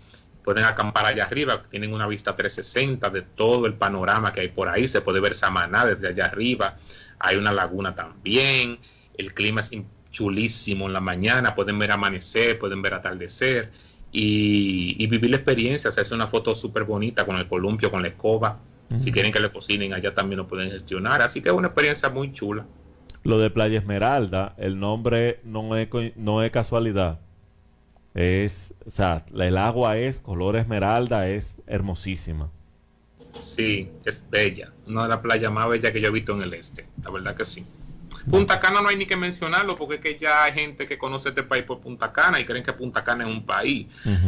pueden 0.43 0.63
acampar 0.63 1.07
allá 1.07 1.23
arriba, 1.23 1.63
tienen 1.71 1.91
una 1.91 2.05
vista 2.05 2.35
360 2.35 3.09
de 3.09 3.23
todo 3.23 3.65
el 3.65 3.73
panorama 3.73 4.31
que 4.31 4.41
hay 4.41 4.49
por 4.49 4.69
ahí, 4.69 4.87
se 4.87 5.01
puede 5.01 5.19
ver 5.19 5.33
Samaná 5.33 5.85
desde 5.85 6.09
allá 6.09 6.25
arriba, 6.25 6.77
hay 7.17 7.37
una 7.37 7.51
laguna 7.51 7.95
también, 7.95 8.77
el 9.17 9.33
clima 9.33 9.61
es 9.61 9.71
chulísimo 10.11 10.85
en 10.85 10.93
la 10.93 11.01
mañana, 11.01 11.55
pueden 11.55 11.79
ver 11.79 11.91
amanecer, 11.91 12.59
pueden 12.59 12.83
ver 12.83 12.93
atardecer 12.93 13.71
y, 14.11 15.05
vivir 15.07 15.29
la 15.29 15.37
experiencia, 15.37 15.91
se 15.91 16.01
hace 16.01 16.15
una 16.15 16.27
foto 16.27 16.55
súper 16.55 16.83
bonita 16.83 17.25
con 17.25 17.37
el 17.37 17.47
columpio, 17.47 17.91
con 17.91 18.01
la 18.01 18.09
escoba, 18.09 18.59
si 18.95 19.11
quieren 19.11 19.31
que 19.31 19.39
le 19.39 19.51
cocinen, 19.51 19.93
allá 19.93 20.15
también 20.15 20.37
lo 20.37 20.47
pueden 20.47 20.71
gestionar. 20.71 21.21
Así 21.21 21.41
que 21.41 21.49
es 21.49 21.55
una 21.55 21.67
experiencia 21.67 22.09
muy 22.09 22.33
chula. 22.33 22.65
Lo 23.23 23.37
de 23.37 23.51
Playa 23.51 23.77
Esmeralda, 23.77 24.55
el 24.57 24.79
nombre 24.79 25.41
no 25.43 25.75
es, 25.75 25.89
no 26.15 26.41
es 26.41 26.51
casualidad. 26.51 27.19
Es, 28.15 28.73
o 28.85 28.89
sea, 28.89 29.25
el 29.35 29.57
agua 29.57 29.97
es 29.97 30.17
color 30.17 30.55
esmeralda, 30.55 31.29
es 31.29 31.55
hermosísima. 31.67 32.49
Sí, 33.35 33.91
es 34.05 34.25
bella. 34.29 34.71
Una 34.87 35.03
de 35.03 35.09
las 35.09 35.19
playas 35.19 35.51
más 35.51 35.69
bellas 35.69 35.91
que 35.91 36.01
yo 36.01 36.07
he 36.07 36.11
visto 36.11 36.33
en 36.33 36.41
el 36.41 36.53
este. 36.53 36.87
La 37.03 37.11
verdad 37.11 37.35
que 37.35 37.45
sí. 37.45 37.63
Punta 38.29 38.59
Cana 38.59 38.81
no 38.81 38.89
hay 38.89 38.95
ni 38.95 39.05
que 39.05 39.17
mencionarlo 39.17 39.75
porque 39.75 39.95
es 39.95 40.01
que 40.01 40.19
ya 40.19 40.43
hay 40.43 40.53
gente 40.53 40.87
que 40.87 40.97
conoce 40.97 41.29
este 41.29 41.43
país 41.43 41.63
por 41.63 41.79
Punta 41.79 42.11
Cana 42.11 42.39
y 42.39 42.45
creen 42.45 42.63
que 42.63 42.73
Punta 42.73 43.03
Cana 43.03 43.27
es 43.27 43.31
un 43.31 43.45
país 43.45 43.87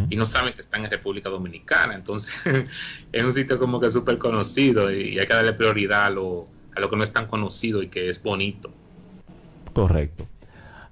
y 0.10 0.16
no 0.16 0.26
saben 0.26 0.54
que 0.54 0.62
están 0.62 0.84
en 0.86 0.92
República 0.92 1.30
Dominicana. 1.30 1.96
Entonces 1.96 2.34
es 3.12 3.24
un 3.24 3.34
sitio 3.34 3.60
como 3.60 3.80
que 3.80 3.92
súper 3.92 4.18
conocido 4.18 4.92
y 4.92 5.20
hay 5.20 5.28
que 5.28 5.34
darle 5.34 5.54
prioridad 5.54 6.06
a 6.06 6.10
lo, 6.10 6.48
a 6.76 6.80
lo 6.80 6.90
que 6.90 6.96
no 6.96 7.04
es 7.04 7.12
tan 7.12 7.28
conocido 7.28 7.84
y 7.84 7.88
que 7.88 8.10
es 8.10 8.22
bonito. 8.22 8.72
Correcto. 9.74 10.28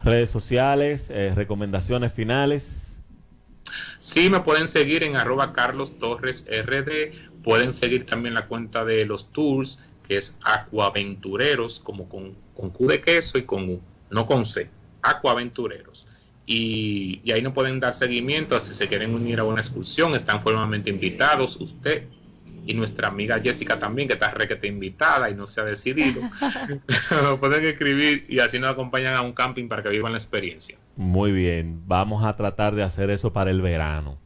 Redes 0.03 0.30
sociales, 0.30 1.10
eh, 1.10 1.34
recomendaciones 1.36 2.14
finales. 2.14 2.97
Sí, 3.99 4.30
me 4.30 4.39
pueden 4.39 4.68
seguir 4.68 5.03
en 5.03 5.16
arroba 5.16 5.51
Carlos 5.51 5.99
Torres 5.99 6.45
RD. 6.47 7.43
Pueden 7.43 7.74
seguir 7.74 8.05
también 8.05 8.34
la 8.34 8.47
cuenta 8.47 8.86
de 8.86 9.05
los 9.05 9.32
tours, 9.32 9.80
que 10.10 10.18
es 10.18 10.38
Acuaventureros, 10.43 11.80
como 11.80 12.10
con 12.10 12.36
con 12.60 12.72
Q 12.72 12.88
de 12.88 13.01
queso 13.01 13.38
y 13.38 13.43
con 13.43 13.70
U, 13.70 13.82
no 14.10 14.26
con 14.26 14.43
C, 14.43 14.70
Acuaventureros. 15.01 16.05
Y, 16.45 17.22
y 17.24 17.32
ahí 17.32 17.41
no 17.41 17.53
pueden 17.53 17.80
dar 17.80 17.93
seguimiento, 17.93 18.60
si 18.60 18.74
se 18.74 18.88
quieren 18.88 19.14
unir 19.14 19.39
a 19.39 19.45
una 19.45 19.62
excursión, 19.62 20.14
están 20.14 20.41
formalmente 20.41 20.89
invitados, 20.89 21.55
usted 21.62 22.03
y 22.66 22.74
nuestra 22.74 23.07
amiga 23.07 23.39
Jessica 23.39 23.80
también, 23.80 24.07
que 24.07 24.16
está 24.16 24.32
requete 24.32 24.68
invitada 24.68 25.30
y 25.30 25.36
no 25.36 25.47
se 25.47 25.62
ha 25.62 25.64
decidido. 25.64 26.22
pueden 27.39 27.66
escribir 27.66 28.26
y 28.28 28.39
así 28.39 28.60
nos 28.60 28.72
acompañan 28.72 29.14
a 29.14 29.22
un 29.22 29.32
camping 29.32 29.70
para 29.70 29.82
que 29.82 29.89
vivan 29.89 30.12
la 30.12 30.18
experiencia. 30.18 30.78
Muy 30.97 31.32
bien, 31.32 31.82
vamos 31.88 32.26
a 32.26 32.36
tratar 32.36 32.76
de 32.76 32.84
hacer 32.84 33.10
eso 33.10 33.32
para 33.32 33.51
el 33.51 33.62
verano. 33.62 34.20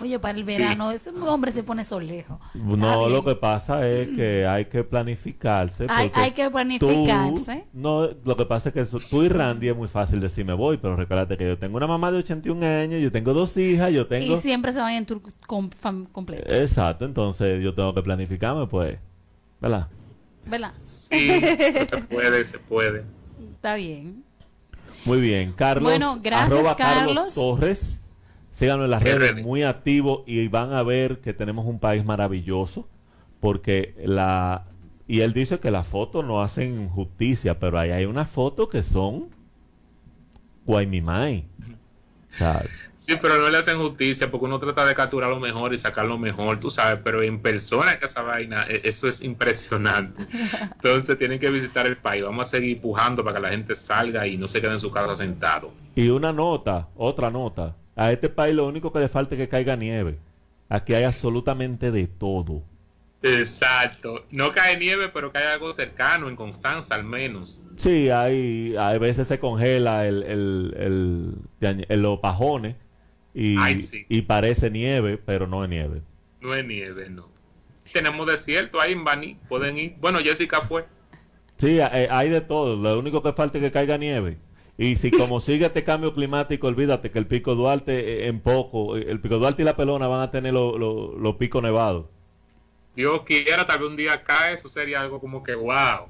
Oye, 0.00 0.18
para 0.18 0.38
el 0.38 0.44
verano, 0.44 0.90
ese 0.90 1.10
hombre 1.10 1.52
se 1.52 1.62
pone 1.62 1.84
solejo. 1.84 2.40
No, 2.54 3.08
lo 3.08 3.22
que 3.24 3.34
pasa 3.34 3.86
es 3.86 4.08
que 4.08 4.46
hay 4.46 4.64
que 4.64 4.84
planificarse. 4.84 5.86
Hay, 5.88 6.10
hay 6.14 6.30
que 6.32 6.48
planificarse. 6.50 7.64
no, 7.74 8.08
lo 8.24 8.36
que 8.36 8.46
pasa 8.46 8.70
es 8.70 8.74
que 8.74 8.98
tú 9.10 9.22
y 9.22 9.28
Randy 9.28 9.68
es 9.68 9.76
muy 9.76 9.88
fácil 9.88 10.18
decir 10.20 10.46
me 10.46 10.54
voy, 10.54 10.78
pero 10.78 10.96
recuérdate 10.96 11.36
que 11.36 11.46
yo 11.46 11.58
tengo 11.58 11.76
una 11.76 11.86
mamá 11.86 12.10
de 12.10 12.18
81 12.18 12.64
años, 12.66 13.02
yo 13.02 13.12
tengo 13.12 13.34
dos 13.34 13.56
hijas, 13.58 13.92
yo 13.92 14.06
tengo... 14.06 14.32
Y 14.32 14.36
siempre 14.38 14.72
se 14.72 14.80
van 14.80 14.94
en 14.94 15.04
tour 15.04 15.20
completo. 15.46 16.52
Exacto, 16.52 17.04
entonces 17.04 17.62
yo 17.62 17.74
tengo 17.74 17.92
que 17.92 18.02
planificarme, 18.02 18.66
pues, 18.66 18.98
¿verdad? 19.60 19.88
¿Verdad? 20.46 20.72
Sí, 20.84 21.28
se 21.28 21.86
puede, 22.10 22.44
se 22.44 22.58
puede. 22.58 23.04
Está 23.54 23.74
bien. 23.74 24.24
Muy 25.04 25.20
bien, 25.20 25.52
Carlos. 25.52 25.84
Bueno, 25.84 26.18
gracias, 26.22 26.74
Carlos 26.76 27.34
Torres 27.34 28.01
Síganos 28.52 28.84
en 28.84 28.90
las 28.90 29.02
redes, 29.02 29.42
muy 29.42 29.64
activos 29.64 30.22
y 30.26 30.46
van 30.48 30.72
a 30.72 30.82
ver 30.82 31.18
que 31.18 31.32
tenemos 31.32 31.66
un 31.66 31.80
país 31.80 32.04
maravilloso 32.04 32.86
porque 33.40 33.94
la 34.04 34.66
y 35.08 35.20
él 35.22 35.32
dice 35.32 35.58
que 35.58 35.70
las 35.70 35.86
fotos 35.86 36.24
no 36.24 36.42
hacen 36.42 36.88
justicia, 36.88 37.58
pero 37.58 37.78
ahí 37.78 37.90
hay 37.90 38.04
unas 38.04 38.30
fotos 38.30 38.68
que 38.68 38.82
son 38.82 39.30
guaymimay. 40.64 41.44
O 42.32 42.36
sea, 42.38 42.64
Sí, 43.02 43.16
pero 43.20 43.36
no 43.36 43.50
le 43.50 43.58
hacen 43.58 43.78
justicia 43.78 44.30
porque 44.30 44.44
uno 44.44 44.60
trata 44.60 44.86
de 44.86 44.94
capturar 44.94 45.28
lo 45.28 45.40
mejor 45.40 45.74
y 45.74 45.78
sacar 45.78 46.06
lo 46.06 46.18
mejor, 46.18 46.60
tú 46.60 46.70
sabes, 46.70 47.00
pero 47.02 47.20
en 47.20 47.40
persona 47.40 47.98
que 47.98 48.04
esa 48.04 48.22
vaina, 48.22 48.64
e, 48.68 48.80
eso 48.84 49.08
es 49.08 49.22
impresionante. 49.22 50.22
Entonces 50.76 51.18
tienen 51.18 51.40
que 51.40 51.50
visitar 51.50 51.84
el 51.84 51.96
país. 51.96 52.22
Vamos 52.22 52.46
a 52.46 52.50
seguir 52.52 52.76
empujando 52.76 53.24
para 53.24 53.38
que 53.38 53.42
la 53.42 53.48
gente 53.50 53.74
salga 53.74 54.24
y 54.28 54.36
no 54.36 54.46
se 54.46 54.60
quede 54.60 54.74
en 54.74 54.78
su 54.78 54.92
casa 54.92 55.16
sentado. 55.16 55.72
Y 55.96 56.10
una 56.10 56.32
nota, 56.32 56.90
otra 56.94 57.28
nota. 57.28 57.74
A 57.96 58.12
este 58.12 58.28
país 58.28 58.54
lo 58.54 58.66
único 58.66 58.92
que 58.92 59.00
le 59.00 59.08
falta 59.08 59.34
es 59.34 59.40
que 59.40 59.48
caiga 59.48 59.76
nieve. 59.76 60.18
Aquí 60.68 60.94
hay 60.94 61.04
absolutamente 61.04 61.90
de 61.90 62.06
todo. 62.06 62.62
Exacto. 63.22 64.24
No 64.30 64.50
cae 64.52 64.76
nieve, 64.78 65.08
pero 65.08 65.30
cae 65.30 65.46
algo 65.46 65.72
cercano, 65.72 66.28
en 66.28 66.34
Constanza 66.34 66.94
al 66.94 67.04
menos. 67.04 67.64
Sí, 67.76 68.10
hay, 68.10 68.74
a 68.76 68.96
veces 68.98 69.28
se 69.28 69.38
congela 69.38 70.06
el, 70.08 70.22
el, 70.22 71.36
el, 71.88 72.02
los 72.02 72.18
pajones 72.20 72.76
y, 73.34 73.56
y 74.08 74.22
parece 74.22 74.70
nieve, 74.70 75.18
pero 75.24 75.46
no 75.46 75.62
es 75.62 75.70
nieve. 75.70 76.02
No 76.40 76.54
es 76.54 76.64
nieve, 76.64 77.10
no. 77.10 77.28
Tenemos 77.92 78.26
desierto 78.26 78.80
ahí 78.80 78.92
en 78.92 79.04
Bani, 79.04 79.36
pueden 79.48 79.78
ir. 79.78 79.94
Bueno, 80.00 80.18
Jessica 80.20 80.62
fue. 80.62 80.86
Sí, 81.58 81.78
hay 81.80 82.28
de 82.28 82.40
todo. 82.40 82.74
Lo 82.74 82.98
único 82.98 83.22
que 83.22 83.32
falta 83.32 83.58
es 83.58 83.64
que 83.64 83.70
caiga 83.70 83.98
nieve. 83.98 84.38
Y 84.78 84.96
si 84.96 85.10
como 85.10 85.40
sigue 85.40 85.66
este 85.66 85.84
cambio 85.84 86.14
climático, 86.14 86.66
olvídate 86.66 87.10
que 87.10 87.18
el 87.18 87.26
Pico 87.26 87.54
Duarte 87.54 87.92
eh, 88.24 88.26
en 88.26 88.40
poco, 88.40 88.96
el 88.96 89.20
Pico 89.20 89.38
Duarte 89.38 89.62
y 89.62 89.64
la 89.64 89.76
Pelona 89.76 90.06
van 90.06 90.22
a 90.22 90.30
tener 90.30 90.52
los 90.54 90.78
lo, 90.78 91.38
picos 91.38 91.62
nevados. 91.62 92.06
Dios 92.96 93.22
quiera, 93.24 93.66
tal 93.66 93.80
vez 93.80 93.88
un 93.88 93.96
día 93.96 94.22
cae, 94.22 94.54
eso 94.54 94.68
sería 94.68 95.00
algo 95.00 95.20
como 95.20 95.42
que 95.42 95.54
wow. 95.54 96.08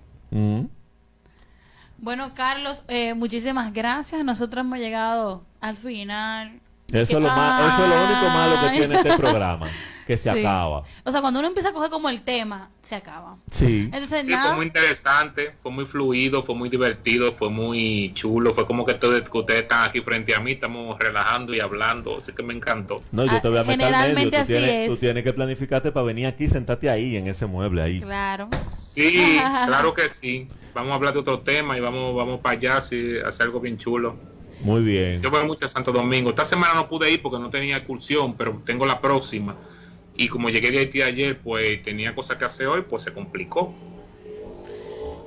Bueno, 1.99 2.35
Carlos, 2.35 2.83
eh, 2.89 3.15
muchísimas 3.15 3.73
gracias. 3.73 4.25
Nosotros 4.25 4.65
hemos 4.65 4.79
llegado 4.79 5.45
al 5.61 5.77
final. 5.77 6.61
Eso, 6.93 7.17
es 7.17 7.23
lo, 7.23 7.29
eso 7.29 7.85
es 7.85 7.89
lo 7.89 8.05
único 8.05 8.31
malo 8.31 8.61
que 8.61 8.77
tiene 8.77 8.95
este 8.97 9.17
programa. 9.17 9.67
que 10.07 10.17
se 10.17 10.31
acaba. 10.31 10.85
O 11.05 11.13
sea, 11.13 11.21
cuando 11.21 11.41
uno 11.41 11.49
empieza 11.49 11.71
a 11.71 11.73
coger 11.73 11.91
como 11.91 12.09
el 12.09 12.23
tema, 12.23 12.71
se 12.83 12.95
acaba. 12.95 13.37
Sí. 13.51 13.89
Entonces, 13.93 14.25
Fue 14.27 14.57
muy 14.57 14.67
interesante, 14.67 15.55
fue 15.63 15.73
muy 15.73 15.87
fluido, 15.87 16.43
fue 16.43 16.55
muy 16.55 16.69
divertido, 16.69 17.33
fue 17.33 17.51
muy 17.51 18.13
chulo. 18.15 18.53
Fue 18.55 18.67
como 18.67 18.85
que, 18.85 18.95
todos, 18.95 19.23
ustedes 19.33 19.63
están 19.63 19.89
aquí 19.89 20.01
frente 20.01 20.35
a 20.35 20.41
mí, 20.41 20.53
estamos 20.53 20.99
relajando 20.99 21.55
y 21.55 21.61
hablando. 21.61 22.17
Así 22.17 22.33
que 22.33 22.43
me 22.43 22.55
encantó. 22.55 23.03
No, 23.13 23.25
yo 23.25 23.41
te 23.41 23.49
voy 23.49 23.59
a 23.59 23.65
meter 23.65 23.87
Generalmente 23.87 24.39
medio. 24.39 24.41
Tú, 24.41 24.47
tienes, 24.47 24.89
tú 24.91 24.97
tienes 24.97 25.25
que 25.25 25.33
planificarte 25.33 25.93
para 25.93 26.05
venir 26.05 26.27
aquí, 26.27 26.49
sentarte 26.49 26.91
ahí, 26.91 27.17
en 27.17 27.27
ese 27.29 27.47
mueble 27.47 27.83
ahí. 27.83 28.01
Claro. 28.01 28.49
Sí, 28.69 29.41
claro 29.67 29.95
que 29.95 30.09
sí. 30.09 30.49
Vamos 30.75 30.93
a 30.93 30.95
hablar 30.97 31.15
de 31.15 31.21
otro 31.21 31.41
tema 31.41 31.77
y 31.77 31.81
vamos, 31.81 32.15
vamos 32.15 32.41
para 32.41 32.57
allá, 32.57 32.81
sí, 32.81 33.15
hacer 33.25 33.47
algo 33.47 33.61
bien 33.61 33.79
chulo. 33.79 34.32
Muy 34.63 34.83
bien. 34.83 35.21
Yo 35.23 35.31
voy 35.31 35.45
mucho 35.45 35.67
a 35.67 35.69
Santo 35.69 35.93
Domingo. 35.93 36.31
Esta 36.31 36.45
semana 36.45 36.75
no 36.75 36.89
pude 36.89 37.11
ir 37.11 37.21
porque 37.21 37.39
no 37.39 37.51
tenía 37.51 37.77
excursión, 37.77 38.35
pero 38.37 38.63
tengo 38.65 38.87
la 38.87 39.01
próxima. 39.01 39.57
Y 40.17 40.29
como 40.29 40.51
llegué 40.51 40.71
de 40.71 40.79
Haití 40.79 41.03
ayer, 41.03 41.39
pues 41.39 41.83
tenía 41.83 42.15
cosas 42.15 42.37
que 42.37 42.45
hacer 42.45 42.67
hoy, 42.69 42.83
pues 42.89 43.03
se 43.03 43.13
complicó. 43.13 43.75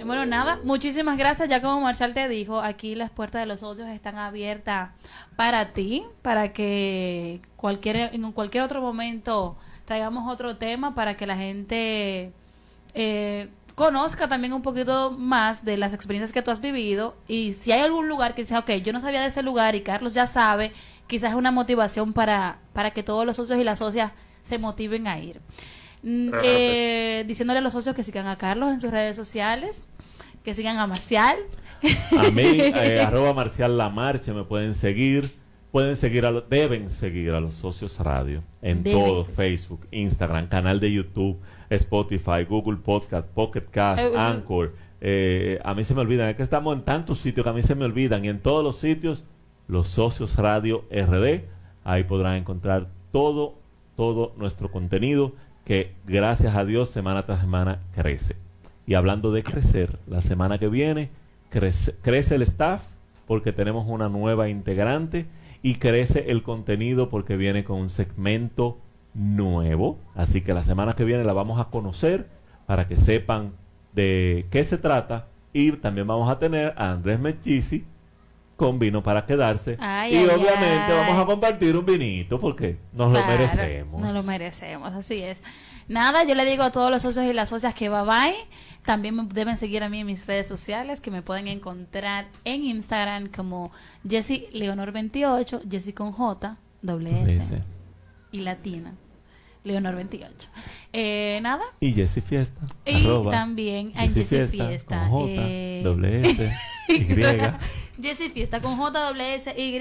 Bueno, 0.05 0.23
nada, 0.27 0.59
muchísimas 0.63 1.17
gracias. 1.17 1.49
Ya 1.49 1.61
como 1.63 1.81
Marcial 1.81 2.13
te 2.13 2.29
dijo, 2.29 2.61
aquí 2.61 2.93
las 2.93 3.09
puertas 3.09 3.41
de 3.41 3.47
los 3.47 3.61
socios 3.61 3.87
están 3.89 4.17
abiertas 4.17 4.91
para 5.35 5.73
ti, 5.73 6.03
para 6.21 6.53
que 6.53 7.41
cualquier, 7.55 8.13
en 8.13 8.31
cualquier 8.31 8.63
otro 8.63 8.81
momento 8.81 9.57
traigamos 9.85 10.31
otro 10.31 10.57
tema 10.57 10.93
para 10.93 11.17
que 11.17 11.25
la 11.25 11.35
gente 11.35 12.31
eh, 12.93 13.47
conozca 13.75 14.27
también 14.29 14.53
un 14.53 14.61
poquito 14.61 15.11
más 15.11 15.65
de 15.65 15.77
las 15.77 15.93
experiencias 15.93 16.31
que 16.31 16.41
tú 16.41 16.49
has 16.49 16.61
vivido. 16.61 17.15
Y 17.27 17.53
si 17.53 17.71
hay 17.71 17.81
algún 17.81 18.07
lugar 18.07 18.33
que 18.33 18.41
dice, 18.41 18.57
ok, 18.57 18.71
yo 18.83 18.93
no 18.93 19.01
sabía 19.01 19.21
de 19.21 19.27
ese 19.27 19.43
lugar 19.43 19.75
y 19.75 19.81
Carlos 19.81 20.13
ya 20.13 20.27
sabe, 20.27 20.71
quizás 21.07 21.31
es 21.31 21.35
una 21.35 21.51
motivación 21.51 22.13
para, 22.13 22.59
para 22.73 22.91
que 22.91 23.03
todos 23.03 23.25
los 23.25 23.35
socios 23.35 23.59
y 23.59 23.63
las 23.63 23.79
socias 23.79 24.13
se 24.41 24.57
motiven 24.57 25.07
a 25.07 25.19
ir. 25.19 25.41
Mm, 26.03 26.29
eh, 26.43 27.23
diciéndole 27.27 27.59
a 27.59 27.61
los 27.61 27.73
socios 27.73 27.95
que 27.95 28.03
sigan 28.03 28.27
a 28.27 28.37
Carlos 28.37 28.71
en 28.71 28.79
sus 28.79 28.91
redes 28.91 29.15
sociales, 29.15 29.85
que 30.43 30.53
sigan 30.53 30.77
a 30.77 30.87
Marcial. 30.87 31.35
A 32.17 32.31
mí, 32.31 32.43
eh, 32.43 33.01
arroba 33.01 33.33
Marcial 33.33 33.77
La 33.77 33.89
Marcha, 33.89 34.33
me 34.33 34.45
pueden 34.45 34.73
seguir. 34.73 35.44
Pueden 35.75 35.97
seguir, 35.97 36.25
a 36.25 36.31
deben 36.31 36.89
seguir 36.89 37.31
a 37.31 37.41
los 37.41 37.55
socios 37.55 37.99
radio 37.99 38.41
en 38.61 38.81
todo, 38.81 39.25
Facebook, 39.25 39.85
Instagram, 39.91 40.47
canal 40.47 40.79
de 40.79 40.89
YouTube, 40.89 41.37
Spotify, 41.69 42.45
Google 42.47 42.77
Podcast, 42.77 43.27
Pocket 43.27 43.65
Cast, 43.71 44.01
eh, 44.01 44.13
Anchor. 44.15 44.73
a 45.61 45.73
mí 45.73 45.83
se 45.83 45.93
me 45.93 45.99
olvidan, 45.99 46.29
es 46.29 46.37
que 46.37 46.43
estamos 46.43 46.77
en 46.77 46.83
tantos 46.83 47.19
sitios 47.19 47.43
que 47.43 47.49
a 47.49 47.51
mí 47.51 47.61
se 47.61 47.75
me 47.75 47.83
olvidan. 47.83 48.23
Y 48.23 48.29
en 48.29 48.39
todos 48.39 48.63
los 48.63 48.77
sitios, 48.77 49.25
los 49.67 49.89
socios 49.89 50.37
radio 50.37 50.85
RD, 50.89 51.41
ahí 51.83 52.05
podrán 52.05 52.35
encontrar 52.35 52.87
todo 53.11 53.55
todo 53.97 54.31
nuestro 54.37 54.71
contenido 54.71 55.33
que 55.65 55.91
gracias 56.05 56.55
a 56.55 56.63
Dios 56.63 56.87
semana 56.87 57.25
tras 57.25 57.41
semana 57.41 57.81
crece. 57.93 58.37
Y 58.87 58.93
hablando 58.93 59.33
de 59.33 59.43
crecer, 59.43 59.99
la 60.07 60.21
semana 60.21 60.57
que 60.57 60.69
viene 60.69 61.09
crece, 61.49 61.95
crece 62.01 62.35
el 62.35 62.43
staff 62.43 62.81
porque 63.27 63.51
tenemos 63.51 63.85
una 63.89 64.07
nueva 64.07 64.47
integrante 64.47 65.25
y 65.65 65.77
crece 65.77 66.25
el 66.29 66.43
contenido 66.43 67.09
porque 67.09 67.37
viene 67.37 67.63
con 67.63 67.79
un 67.79 67.89
segmento 67.89 68.77
nuevo. 69.15 69.97
Así 70.13 70.41
que 70.41 70.53
la 70.53 70.61
semana 70.61 70.93
que 70.93 71.03
viene 71.05 71.23
la 71.23 71.33
vamos 71.33 71.59
a 71.59 71.71
conocer 71.71 72.29
para 72.67 72.87
que 72.87 72.95
sepan 72.95 73.53
de 73.91 74.45
qué 74.51 74.63
se 74.63 74.77
trata. 74.77 75.25
Y 75.53 75.71
también 75.71 76.05
vamos 76.05 76.29
a 76.29 76.37
tener 76.37 76.75
a 76.77 76.91
Andrés 76.91 77.19
Mechisi, 77.19 77.83
con 78.55 78.77
vino 78.77 79.01
para 79.01 79.25
quedarse. 79.25 79.73
y 80.11 80.17
obviamente 80.25 80.93
vamos 80.93 81.23
a 81.23 81.25
compartir 81.25 81.75
un 81.75 81.83
vinito 81.83 82.39
porque 82.39 82.77
nos 82.93 83.11
lo 83.11 83.25
merecemos. 83.25 84.03
Nos 84.03 84.13
lo 84.13 84.21
merecemos, 84.21 84.93
así 84.93 85.23
es. 85.23 85.41
Nada, 85.87 86.23
yo 86.23 86.33
le 86.33 86.45
digo 86.45 86.63
a 86.63 86.71
todos 86.71 86.89
los 86.89 87.03
socios 87.03 87.25
y 87.25 87.33
las 87.33 87.49
socias 87.49 87.75
que 87.75 87.89
bye 87.89 88.03
bye. 88.03 88.35
También 88.83 89.15
me 89.15 89.23
deben 89.23 89.57
seguir 89.57 89.83
a 89.83 89.89
mí 89.89 89.99
en 89.99 90.07
mis 90.07 90.25
redes 90.25 90.47
sociales 90.47 90.99
que 90.99 91.11
me 91.11 91.21
pueden 91.21 91.47
encontrar 91.47 92.27
en 92.43 92.65
Instagram 92.65 93.27
como 93.27 93.71
Jessy 94.07 94.47
Leonor 94.51 94.91
28, 94.91 95.61
Jessy 95.69 95.93
con 95.93 96.11
J, 96.11 96.57
doble 96.81 97.35
S, 97.37 97.61
y 98.31 98.39
latina. 98.41 98.93
Leonor 99.63 99.95
28. 99.95 100.49
Eh, 100.93 101.39
nada. 101.41 101.63
Y 101.79 101.91
Jessy 101.93 102.21
Fiesta. 102.21 102.61
Y 102.85 103.07
también 103.29 103.91
a 103.95 104.07
Jessy 104.07 104.47
Fiesta. 104.47 105.07
J, 105.07 105.25
eh, 105.27 105.81
doble 105.83 106.21
S, 106.21 106.51
Y. 106.87 108.01
Jessy 108.01 108.29
Fiesta 108.29 108.61
con 108.61 108.77
Y 108.77 109.79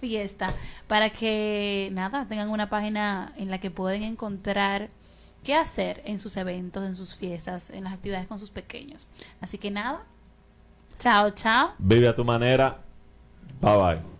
Fiesta 0.00 0.46
para 0.86 1.10
que 1.10 1.90
nada 1.92 2.26
tengan 2.26 2.48
una 2.48 2.70
página 2.70 3.32
en 3.36 3.50
la 3.50 3.58
que 3.58 3.70
pueden 3.70 4.04
encontrar 4.04 4.90
qué 5.48 5.54
hacer 5.54 6.02
en 6.04 6.18
sus 6.18 6.36
eventos, 6.36 6.84
en 6.84 6.94
sus 6.94 7.14
fiestas, 7.14 7.70
en 7.70 7.84
las 7.84 7.94
actividades 7.94 8.26
con 8.26 8.38
sus 8.38 8.50
pequeños. 8.50 9.08
Así 9.40 9.56
que 9.56 9.70
nada, 9.70 10.04
chao, 10.98 11.30
chao. 11.30 11.72
Vive 11.78 12.06
a 12.06 12.14
tu 12.14 12.22
manera. 12.22 12.82
Bye 13.58 13.76
bye. 13.78 14.18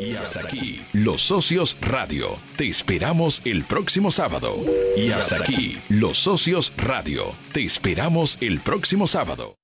Y 0.00 0.16
hasta 0.16 0.40
aquí, 0.40 0.82
Los 0.94 1.20
Socios 1.20 1.76
Radio. 1.82 2.38
Te 2.56 2.66
esperamos 2.66 3.42
el 3.44 3.64
próximo 3.64 4.10
sábado. 4.10 4.56
Y 4.96 5.10
hasta 5.10 5.42
aquí, 5.42 5.78
Los 5.90 6.16
Socios 6.16 6.72
Radio. 6.78 7.34
Te 7.52 7.62
esperamos 7.62 8.38
el 8.40 8.60
próximo 8.60 9.06
sábado. 9.06 9.57